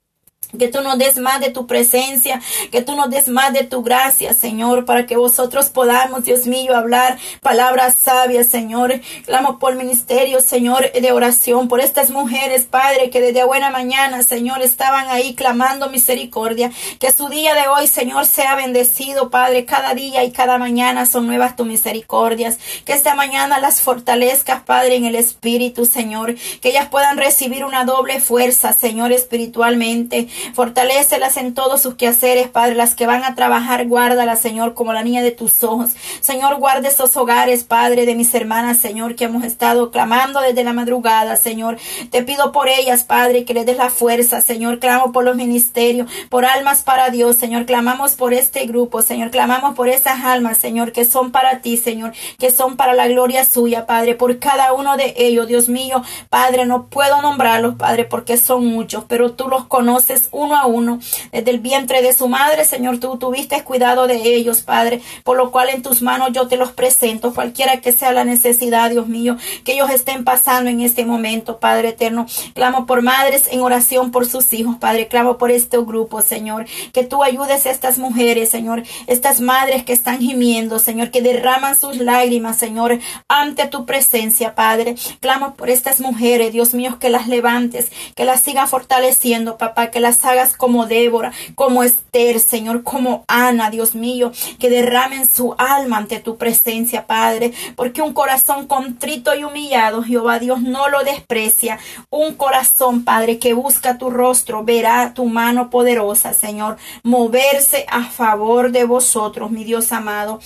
Que 0.56 0.68
tú 0.68 0.80
nos 0.80 0.96
des 0.96 1.18
más 1.18 1.40
de 1.40 1.50
tu 1.50 1.66
presencia, 1.66 2.40
que 2.70 2.80
tú 2.80 2.94
nos 2.94 3.10
des 3.10 3.28
más 3.28 3.52
de 3.52 3.64
tu 3.64 3.82
gracia, 3.82 4.32
Señor, 4.32 4.84
para 4.84 5.04
que 5.04 5.16
vosotros 5.16 5.68
podamos, 5.70 6.24
Dios 6.24 6.46
mío, 6.46 6.76
hablar 6.76 7.18
palabras 7.42 7.96
sabias, 7.96 8.46
Señor. 8.46 9.00
Clamo 9.26 9.58
por 9.58 9.74
ministerio, 9.74 10.40
Señor, 10.40 10.90
de 10.92 11.12
oración, 11.12 11.68
por 11.68 11.80
estas 11.80 12.10
mujeres, 12.10 12.64
Padre, 12.64 13.10
que 13.10 13.20
desde 13.20 13.44
buena 13.44 13.70
mañana, 13.70 14.22
Señor, 14.22 14.62
estaban 14.62 15.08
ahí 15.08 15.34
clamando 15.34 15.90
misericordia. 15.90 16.70
Que 17.00 17.12
su 17.12 17.28
día 17.28 17.54
de 17.54 17.68
hoy, 17.68 17.88
Señor, 17.88 18.24
sea 18.24 18.54
bendecido, 18.54 19.30
Padre. 19.30 19.64
Cada 19.64 19.94
día 19.94 20.22
y 20.22 20.30
cada 20.30 20.58
mañana 20.58 21.06
son 21.06 21.26
nuevas 21.26 21.56
tus 21.56 21.66
misericordias. 21.66 22.58
Que 22.84 22.92
esta 22.92 23.14
mañana 23.14 23.58
las 23.58 23.82
fortalezcas, 23.82 24.62
Padre, 24.62 24.94
en 24.94 25.06
el 25.06 25.16
Espíritu, 25.16 25.86
Señor. 25.86 26.36
Que 26.60 26.70
ellas 26.70 26.88
puedan 26.88 27.18
recibir 27.18 27.64
una 27.64 27.84
doble 27.84 28.20
fuerza, 28.20 28.72
Señor, 28.72 29.12
espiritualmente. 29.12 30.25
Fortalécelas 30.54 31.36
en 31.36 31.54
todos 31.54 31.82
sus 31.82 31.94
quehaceres, 31.94 32.48
Padre. 32.48 32.74
Las 32.74 32.94
que 32.94 33.06
van 33.06 33.24
a 33.24 33.34
trabajar, 33.34 33.86
guárdalas, 33.86 34.40
Señor, 34.40 34.74
como 34.74 34.92
la 34.92 35.02
niña 35.02 35.22
de 35.22 35.30
tus 35.30 35.62
ojos. 35.62 35.90
Señor, 36.20 36.56
guarde 36.56 36.88
esos 36.88 37.16
hogares, 37.16 37.64
Padre, 37.64 38.06
de 38.06 38.14
mis 38.14 38.34
hermanas, 38.34 38.78
Señor, 38.78 39.14
que 39.14 39.24
hemos 39.24 39.44
estado 39.44 39.90
clamando 39.90 40.40
desde 40.40 40.64
la 40.64 40.72
madrugada, 40.72 41.36
Señor. 41.36 41.78
Te 42.10 42.22
pido 42.22 42.52
por 42.52 42.68
ellas, 42.68 43.04
Padre, 43.04 43.44
que 43.44 43.54
les 43.54 43.66
des 43.66 43.76
la 43.76 43.90
fuerza, 43.90 44.40
Señor. 44.40 44.78
Clamo 44.78 45.12
por 45.12 45.24
los 45.24 45.36
ministerios, 45.36 46.10
por 46.28 46.44
almas 46.44 46.82
para 46.82 47.10
Dios, 47.10 47.36
Señor. 47.36 47.66
Clamamos 47.66 48.14
por 48.14 48.34
este 48.34 48.66
grupo, 48.66 49.02
Señor. 49.02 49.30
Clamamos 49.30 49.74
por 49.74 49.88
esas 49.88 50.24
almas, 50.24 50.58
Señor, 50.58 50.92
que 50.92 51.04
son 51.04 51.32
para 51.32 51.60
ti, 51.60 51.76
Señor, 51.76 52.12
que 52.38 52.50
son 52.50 52.76
para 52.76 52.94
la 52.94 53.08
gloria 53.08 53.44
suya, 53.44 53.86
Padre. 53.86 54.14
Por 54.14 54.38
cada 54.38 54.72
uno 54.72 54.96
de 54.96 55.14
ellos, 55.16 55.46
Dios 55.46 55.68
mío, 55.68 56.02
Padre, 56.28 56.66
no 56.66 56.86
puedo 56.86 57.22
nombrarlos, 57.22 57.76
Padre, 57.76 58.04
porque 58.04 58.36
son 58.36 58.66
muchos, 58.66 59.04
pero 59.08 59.32
tú 59.32 59.48
los 59.48 59.66
conoces 59.66 60.15
uno 60.30 60.56
a 60.56 60.66
uno. 60.66 60.98
Desde 61.32 61.50
el 61.50 61.60
vientre 61.60 62.02
de 62.02 62.12
su 62.12 62.28
madre, 62.28 62.64
Señor, 62.64 62.98
tú 62.98 63.16
tuviste 63.18 63.62
cuidado 63.64 64.06
de 64.06 64.16
ellos, 64.34 64.62
Padre, 64.62 65.00
por 65.24 65.36
lo 65.36 65.50
cual 65.50 65.68
en 65.70 65.82
tus 65.82 66.02
manos 66.02 66.30
yo 66.32 66.48
te 66.48 66.56
los 66.56 66.72
presento, 66.72 67.34
cualquiera 67.34 67.80
que 67.80 67.92
sea 67.92 68.12
la 68.12 68.24
necesidad, 68.24 68.90
Dios 68.90 69.08
mío, 69.08 69.36
que 69.64 69.72
ellos 69.74 69.90
estén 69.90 70.24
pasando 70.24 70.70
en 70.70 70.80
este 70.80 71.04
momento, 71.04 71.58
Padre 71.58 71.90
eterno. 71.90 72.26
Clamo 72.54 72.86
por 72.86 73.02
madres 73.02 73.48
en 73.50 73.60
oración 73.60 74.10
por 74.10 74.26
sus 74.26 74.52
hijos, 74.52 74.76
Padre. 74.76 75.08
Clamo 75.08 75.38
por 75.38 75.50
este 75.50 75.78
grupo, 75.78 76.22
Señor. 76.22 76.66
Que 76.92 77.04
tú 77.04 77.22
ayudes 77.22 77.66
a 77.66 77.70
estas 77.70 77.98
mujeres, 77.98 78.50
Señor. 78.50 78.82
Estas 79.06 79.40
madres 79.40 79.84
que 79.84 79.92
están 79.92 80.20
gimiendo, 80.20 80.78
Señor, 80.78 81.10
que 81.10 81.22
derraman 81.22 81.76
sus 81.76 81.96
lágrimas, 81.98 82.58
Señor, 82.58 82.98
ante 83.28 83.66
tu 83.66 83.86
presencia, 83.86 84.54
Padre. 84.54 84.96
Clamo 85.20 85.54
por 85.54 85.70
estas 85.70 86.00
mujeres, 86.00 86.52
Dios 86.52 86.74
mío, 86.74 86.98
que 86.98 87.10
las 87.10 87.28
levantes, 87.28 87.90
que 88.14 88.24
las 88.24 88.40
sigas 88.40 88.70
fortaleciendo, 88.70 89.56
papá, 89.58 89.90
que 89.90 90.00
hagas 90.24 90.56
como 90.56 90.86
Débora, 90.86 91.32
como 91.54 91.82
Esther, 91.82 92.40
Señor, 92.40 92.82
como 92.82 93.24
Ana, 93.28 93.70
Dios 93.70 93.94
mío, 93.94 94.32
que 94.58 94.70
derramen 94.70 95.26
su 95.26 95.54
alma 95.58 95.98
ante 95.98 96.20
tu 96.20 96.36
presencia, 96.36 97.06
Padre, 97.06 97.52
porque 97.74 98.02
un 98.02 98.12
corazón 98.12 98.66
contrito 98.66 99.34
y 99.34 99.44
humillado, 99.44 100.02
Jehová 100.02 100.38
Dios, 100.38 100.62
no 100.62 100.88
lo 100.88 101.04
desprecia. 101.04 101.78
Un 102.10 102.34
corazón, 102.34 103.04
Padre, 103.04 103.38
que 103.38 103.52
busca 103.52 103.98
tu 103.98 104.10
rostro, 104.10 104.64
verá 104.64 105.12
tu 105.14 105.26
mano 105.26 105.70
poderosa, 105.70 106.34
Señor, 106.34 106.76
moverse 107.02 107.86
a 107.88 108.04
favor 108.04 108.70
de 108.70 108.84
vosotros, 108.84 109.50
mi 109.50 109.64
Dios 109.64 109.92
amado. 109.92 110.40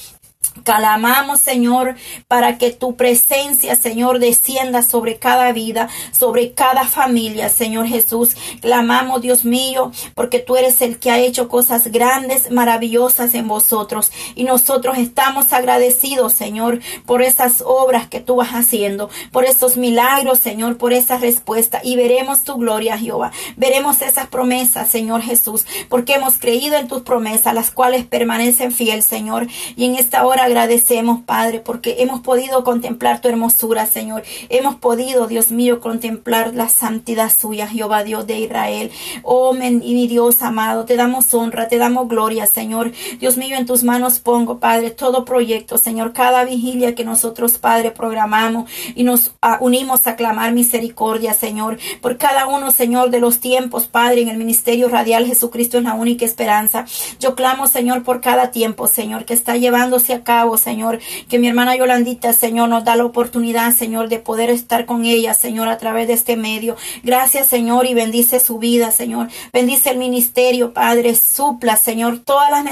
Calamamos, 0.64 1.40
Señor, 1.40 1.96
para 2.26 2.58
que 2.58 2.70
tu 2.70 2.96
presencia, 2.96 3.76
Señor, 3.76 4.18
descienda 4.18 4.82
sobre 4.82 5.18
cada 5.18 5.52
vida, 5.52 5.88
sobre 6.12 6.52
cada 6.54 6.84
familia, 6.84 7.48
Señor 7.48 7.86
Jesús. 7.86 8.36
Clamamos, 8.60 9.20
Dios 9.20 9.44
mío, 9.44 9.92
porque 10.14 10.38
tú 10.38 10.56
eres 10.56 10.82
el 10.82 10.98
que 10.98 11.10
ha 11.10 11.18
hecho 11.18 11.48
cosas 11.48 11.88
grandes, 11.88 12.50
maravillosas 12.50 13.34
en 13.34 13.48
vosotros. 13.48 14.12
Y 14.34 14.44
nosotros 14.44 14.98
estamos 14.98 15.52
agradecidos, 15.52 16.32
Señor, 16.32 16.80
por 17.04 17.22
esas 17.22 17.62
obras 17.64 18.08
que 18.08 18.20
tú 18.20 18.36
vas 18.36 18.50
haciendo, 18.50 19.10
por 19.32 19.44
esos 19.44 19.76
milagros, 19.76 20.38
Señor, 20.40 20.78
por 20.78 20.92
esa 20.92 21.18
respuesta. 21.18 21.80
Y 21.84 21.96
veremos 21.96 22.44
tu 22.44 22.56
gloria, 22.56 22.98
Jehová. 22.98 23.30
Veremos 23.56 24.02
esas 24.02 24.28
promesas, 24.28 24.90
Señor 24.90 25.22
Jesús, 25.22 25.66
porque 25.88 26.14
hemos 26.14 26.38
creído 26.38 26.76
en 26.76 26.88
tus 26.88 27.02
promesas, 27.02 27.54
las 27.54 27.70
cuales 27.70 28.04
permanecen 28.06 28.72
fiel, 28.72 29.02
Señor. 29.02 29.46
Y 29.76 29.84
en 29.84 29.96
esta 29.96 30.24
agradecemos, 30.38 31.22
Padre, 31.22 31.60
porque 31.60 31.96
hemos 31.98 32.20
podido 32.20 32.62
contemplar 32.62 33.20
tu 33.20 33.28
hermosura, 33.28 33.86
Señor. 33.86 34.22
Hemos 34.48 34.76
podido, 34.76 35.26
Dios 35.26 35.50
mío, 35.50 35.80
contemplar 35.80 36.54
la 36.54 36.68
santidad 36.68 37.32
suya, 37.32 37.66
Jehová 37.66 38.04
Dios 38.04 38.26
de 38.26 38.38
Israel. 38.38 38.90
Oh, 39.22 39.52
mi 39.54 40.06
Dios 40.06 40.42
amado, 40.42 40.84
te 40.84 40.96
damos 40.96 41.32
honra, 41.34 41.68
te 41.68 41.78
damos 41.78 42.08
gloria, 42.08 42.46
Señor. 42.46 42.92
Dios 43.18 43.36
mío, 43.36 43.56
en 43.56 43.66
tus 43.66 43.82
manos 43.82 44.20
pongo, 44.20 44.60
Padre, 44.60 44.90
todo 44.90 45.24
proyecto, 45.24 45.78
Señor, 45.78 46.12
cada 46.12 46.44
vigilia 46.44 46.94
que 46.94 47.04
nosotros, 47.04 47.58
Padre, 47.58 47.90
programamos 47.90 48.70
y 48.94 49.02
nos 49.02 49.32
ah, 49.40 49.58
unimos 49.60 50.06
a 50.06 50.16
clamar 50.16 50.52
misericordia, 50.52 51.34
Señor, 51.34 51.78
por 52.00 52.18
cada 52.18 52.46
uno, 52.46 52.70
Señor, 52.70 53.10
de 53.10 53.20
los 53.20 53.40
tiempos, 53.40 53.86
Padre, 53.86 54.22
en 54.22 54.28
el 54.28 54.36
ministerio 54.36 54.88
radial 54.88 55.26
Jesucristo 55.26 55.78
es 55.78 55.84
la 55.84 55.94
única 55.94 56.24
esperanza. 56.24 56.84
Yo 57.18 57.34
clamo, 57.34 57.66
Señor, 57.66 58.02
por 58.02 58.20
cada 58.20 58.50
tiempo, 58.50 58.86
Señor, 58.86 59.24
que 59.24 59.34
está 59.34 59.56
llevándose 59.56 60.12
a 60.12 60.19
cabo, 60.22 60.56
Señor, 60.56 61.00
que 61.28 61.38
mi 61.38 61.48
hermana 61.48 61.76
Yolandita, 61.76 62.32
Señor, 62.32 62.68
nos 62.68 62.84
da 62.84 62.96
la 62.96 63.04
oportunidad, 63.04 63.74
Señor, 63.74 64.08
de 64.08 64.18
poder 64.18 64.50
estar 64.50 64.86
con 64.86 65.04
ella, 65.04 65.34
Señor, 65.34 65.68
a 65.68 65.78
través 65.78 66.08
de 66.08 66.14
este 66.14 66.36
medio. 66.36 66.76
Gracias, 67.02 67.46
Señor, 67.46 67.86
y 67.86 67.94
bendice 67.94 68.40
su 68.40 68.58
vida, 68.58 68.90
Señor. 68.90 69.28
Bendice 69.52 69.90
el 69.90 69.98
ministerio, 69.98 70.72
Padre, 70.72 71.14
supla, 71.14 71.76
Señor, 71.76 72.18
todas 72.18 72.50
las 72.50 72.64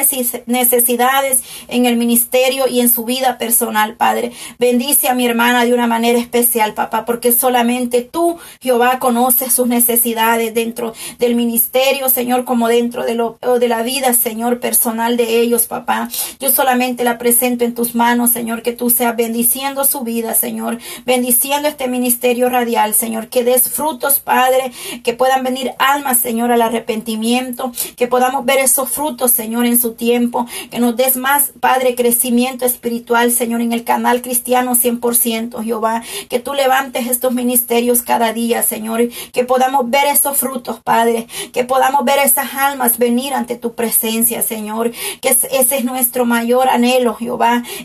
necesidades 0.47 1.43
en 1.69 1.87
el 1.87 1.97
ministerio 1.97 2.67
y 2.69 2.81
en 2.81 2.91
su 2.91 3.05
vida 3.05 3.39
personal, 3.39 3.95
Padre. 3.95 4.33
Bendice 4.59 5.09
a 5.09 5.15
mi 5.15 5.27
hermana 5.27 5.65
de 5.65 5.75
una 5.75 5.87
manera 5.87 6.19
especial, 6.19 6.75
papá, 6.75 7.05
porque 7.05 7.33
solamente 7.33 8.03
tú, 8.03 8.39
Jehová, 8.61 8.99
conoces 8.99 9.53
sus 9.53 9.67
necesidades 9.67 10.55
dentro 10.55 10.95
del 11.19 11.35
ministerio, 11.35 12.09
Señor, 12.09 12.45
como 12.45 12.69
dentro 12.69 13.05
de, 13.05 13.15
lo, 13.15 13.39
de 13.59 13.69
la 13.69 13.83
vida, 13.83 14.13
Señor, 14.13 14.61
personal 14.61 15.17
de 15.17 15.41
ellos, 15.41 15.67
papá. 15.67 16.09
Yo 16.41 16.51
solamente 16.51 17.05
la 17.05 17.19
presento 17.19 17.38
en 17.43 17.75
tus 17.75 17.95
manos, 17.95 18.31
Señor, 18.31 18.63
que 18.63 18.73
tú 18.73 18.91
seas 18.91 19.17
bendiciendo 19.17 19.85
su 19.85 20.01
vida, 20.01 20.35
Señor, 20.35 20.79
bendiciendo 21.07 21.69
este 21.69 21.87
ministerio 21.87 22.49
radial, 22.49 22.95
Señor, 22.95 23.29
que 23.29 23.45
des 23.45 23.71
frutos, 23.71 24.19
Padre, 24.19 24.73
que 25.05 25.15
puedan 25.15 25.45
venir 25.45 25.73
almas, 25.79 26.19
Señor, 26.19 26.51
al 26.51 26.63
arrepentimiento, 26.63 27.73
que 27.97 28.09
podamos 28.09 28.45
ver 28.45 28.59
esos 28.59 28.91
frutos, 28.91 29.31
Señor, 29.31 29.67
en 29.67 29.81
su 29.81 29.93
tiempo, 29.93 30.47
que 30.71 30.81
nos 30.81 30.97
des 30.97 31.17
más, 31.17 31.53
Padre, 31.61 31.95
crecimiento 31.95 32.65
espiritual, 32.65 33.31
Señor, 33.31 33.61
en 33.61 33.73
el 33.73 33.85
canal 33.85 34.21
cristiano 34.21 34.75
100%, 34.75 35.63
Jehová, 35.63 36.03
que 36.29 36.41
tú 36.41 36.55
levantes 36.55 37.07
estos 37.07 37.33
ministerios 37.33 38.03
cada 38.03 38.33
día, 38.33 38.63
Señor, 38.63 39.09
que 39.33 39.45
podamos 39.45 39.89
ver 39.89 40.09
esos 40.09 40.37
frutos, 40.37 40.81
Padre, 40.83 41.29
que 41.53 41.65
podamos 41.65 42.05
ver 42.05 42.19
esas 42.19 42.55
almas 42.55 42.99
venir 42.99 43.33
ante 43.33 43.57
tu 43.57 43.75
presencia, 43.75 44.43
Señor, 44.43 44.91
que 45.21 45.29
ese 45.29 45.49
es 45.77 45.85
nuestro 45.85 46.25
mayor 46.25 46.69
anhelo, 46.69 47.15
Jehová 47.15 47.28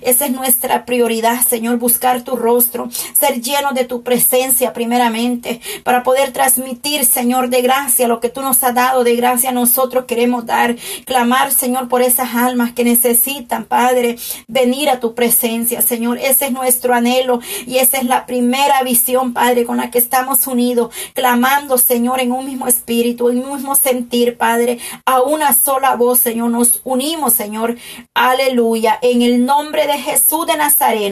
esa 0.02 0.26
es 0.26 0.32
nuestra 0.32 0.86
prioridad, 0.86 1.46
Señor, 1.46 1.78
buscar 1.78 2.22
tu 2.24 2.36
rostro, 2.36 2.90
ser 3.14 3.42
lleno 3.42 3.74
de 3.74 3.86
tu 3.86 4.04
presencia 4.04 4.74
primeramente, 4.74 5.60
para 5.84 6.04
poder 6.04 6.32
transmitir, 6.32 7.06
Señor, 7.06 7.50
de 7.50 7.62
gracia 7.62 8.08
lo 8.08 8.20
que 8.20 8.30
tú 8.30 8.42
nos 8.42 8.64
has 8.64 8.74
dado, 8.74 9.04
de 9.04 9.16
gracia 9.16 9.52
nosotros 9.52 10.06
queremos 10.06 10.46
dar, 10.46 10.76
clamar, 11.06 11.52
Señor, 11.52 11.88
por 11.88 12.02
esas 12.02 12.36
almas 12.36 12.74
que 12.74 12.84
necesitan, 12.84 13.66
Padre, 13.66 14.18
venir 14.48 14.90
a 14.90 15.00
tu 15.00 15.16
presencia, 15.16 15.82
Señor. 15.82 16.18
Ese 16.18 16.46
es 16.46 16.52
nuestro 16.52 16.94
anhelo 16.94 17.40
y 17.66 17.78
esa 17.78 17.98
es 17.98 18.06
la 18.06 18.26
primera 18.26 18.82
visión, 18.84 19.34
Padre, 19.34 19.66
con 19.66 19.78
la 19.78 19.92
que 19.92 20.00
estamos 20.00 20.48
unidos, 20.48 20.94
clamando, 21.14 21.78
Señor, 21.78 22.20
en 22.20 22.32
un 22.32 22.46
mismo 22.46 22.68
espíritu, 22.68 23.30
en 23.30 23.40
un 23.40 23.56
mismo 23.56 23.76
sentir, 23.76 24.38
Padre, 24.38 24.80
a 25.06 25.22
una 25.22 25.54
sola 25.54 25.96
voz, 25.96 26.20
Señor. 26.20 26.50
Nos 26.50 26.82
unimos, 26.84 27.34
Señor. 27.34 27.78
Aleluya. 28.14 29.00
En 29.02 29.22
nombre 29.38 29.88
de 29.88 29.98
Jesús 29.98 30.46
de 30.48 30.56
Nazaret. 30.58 31.02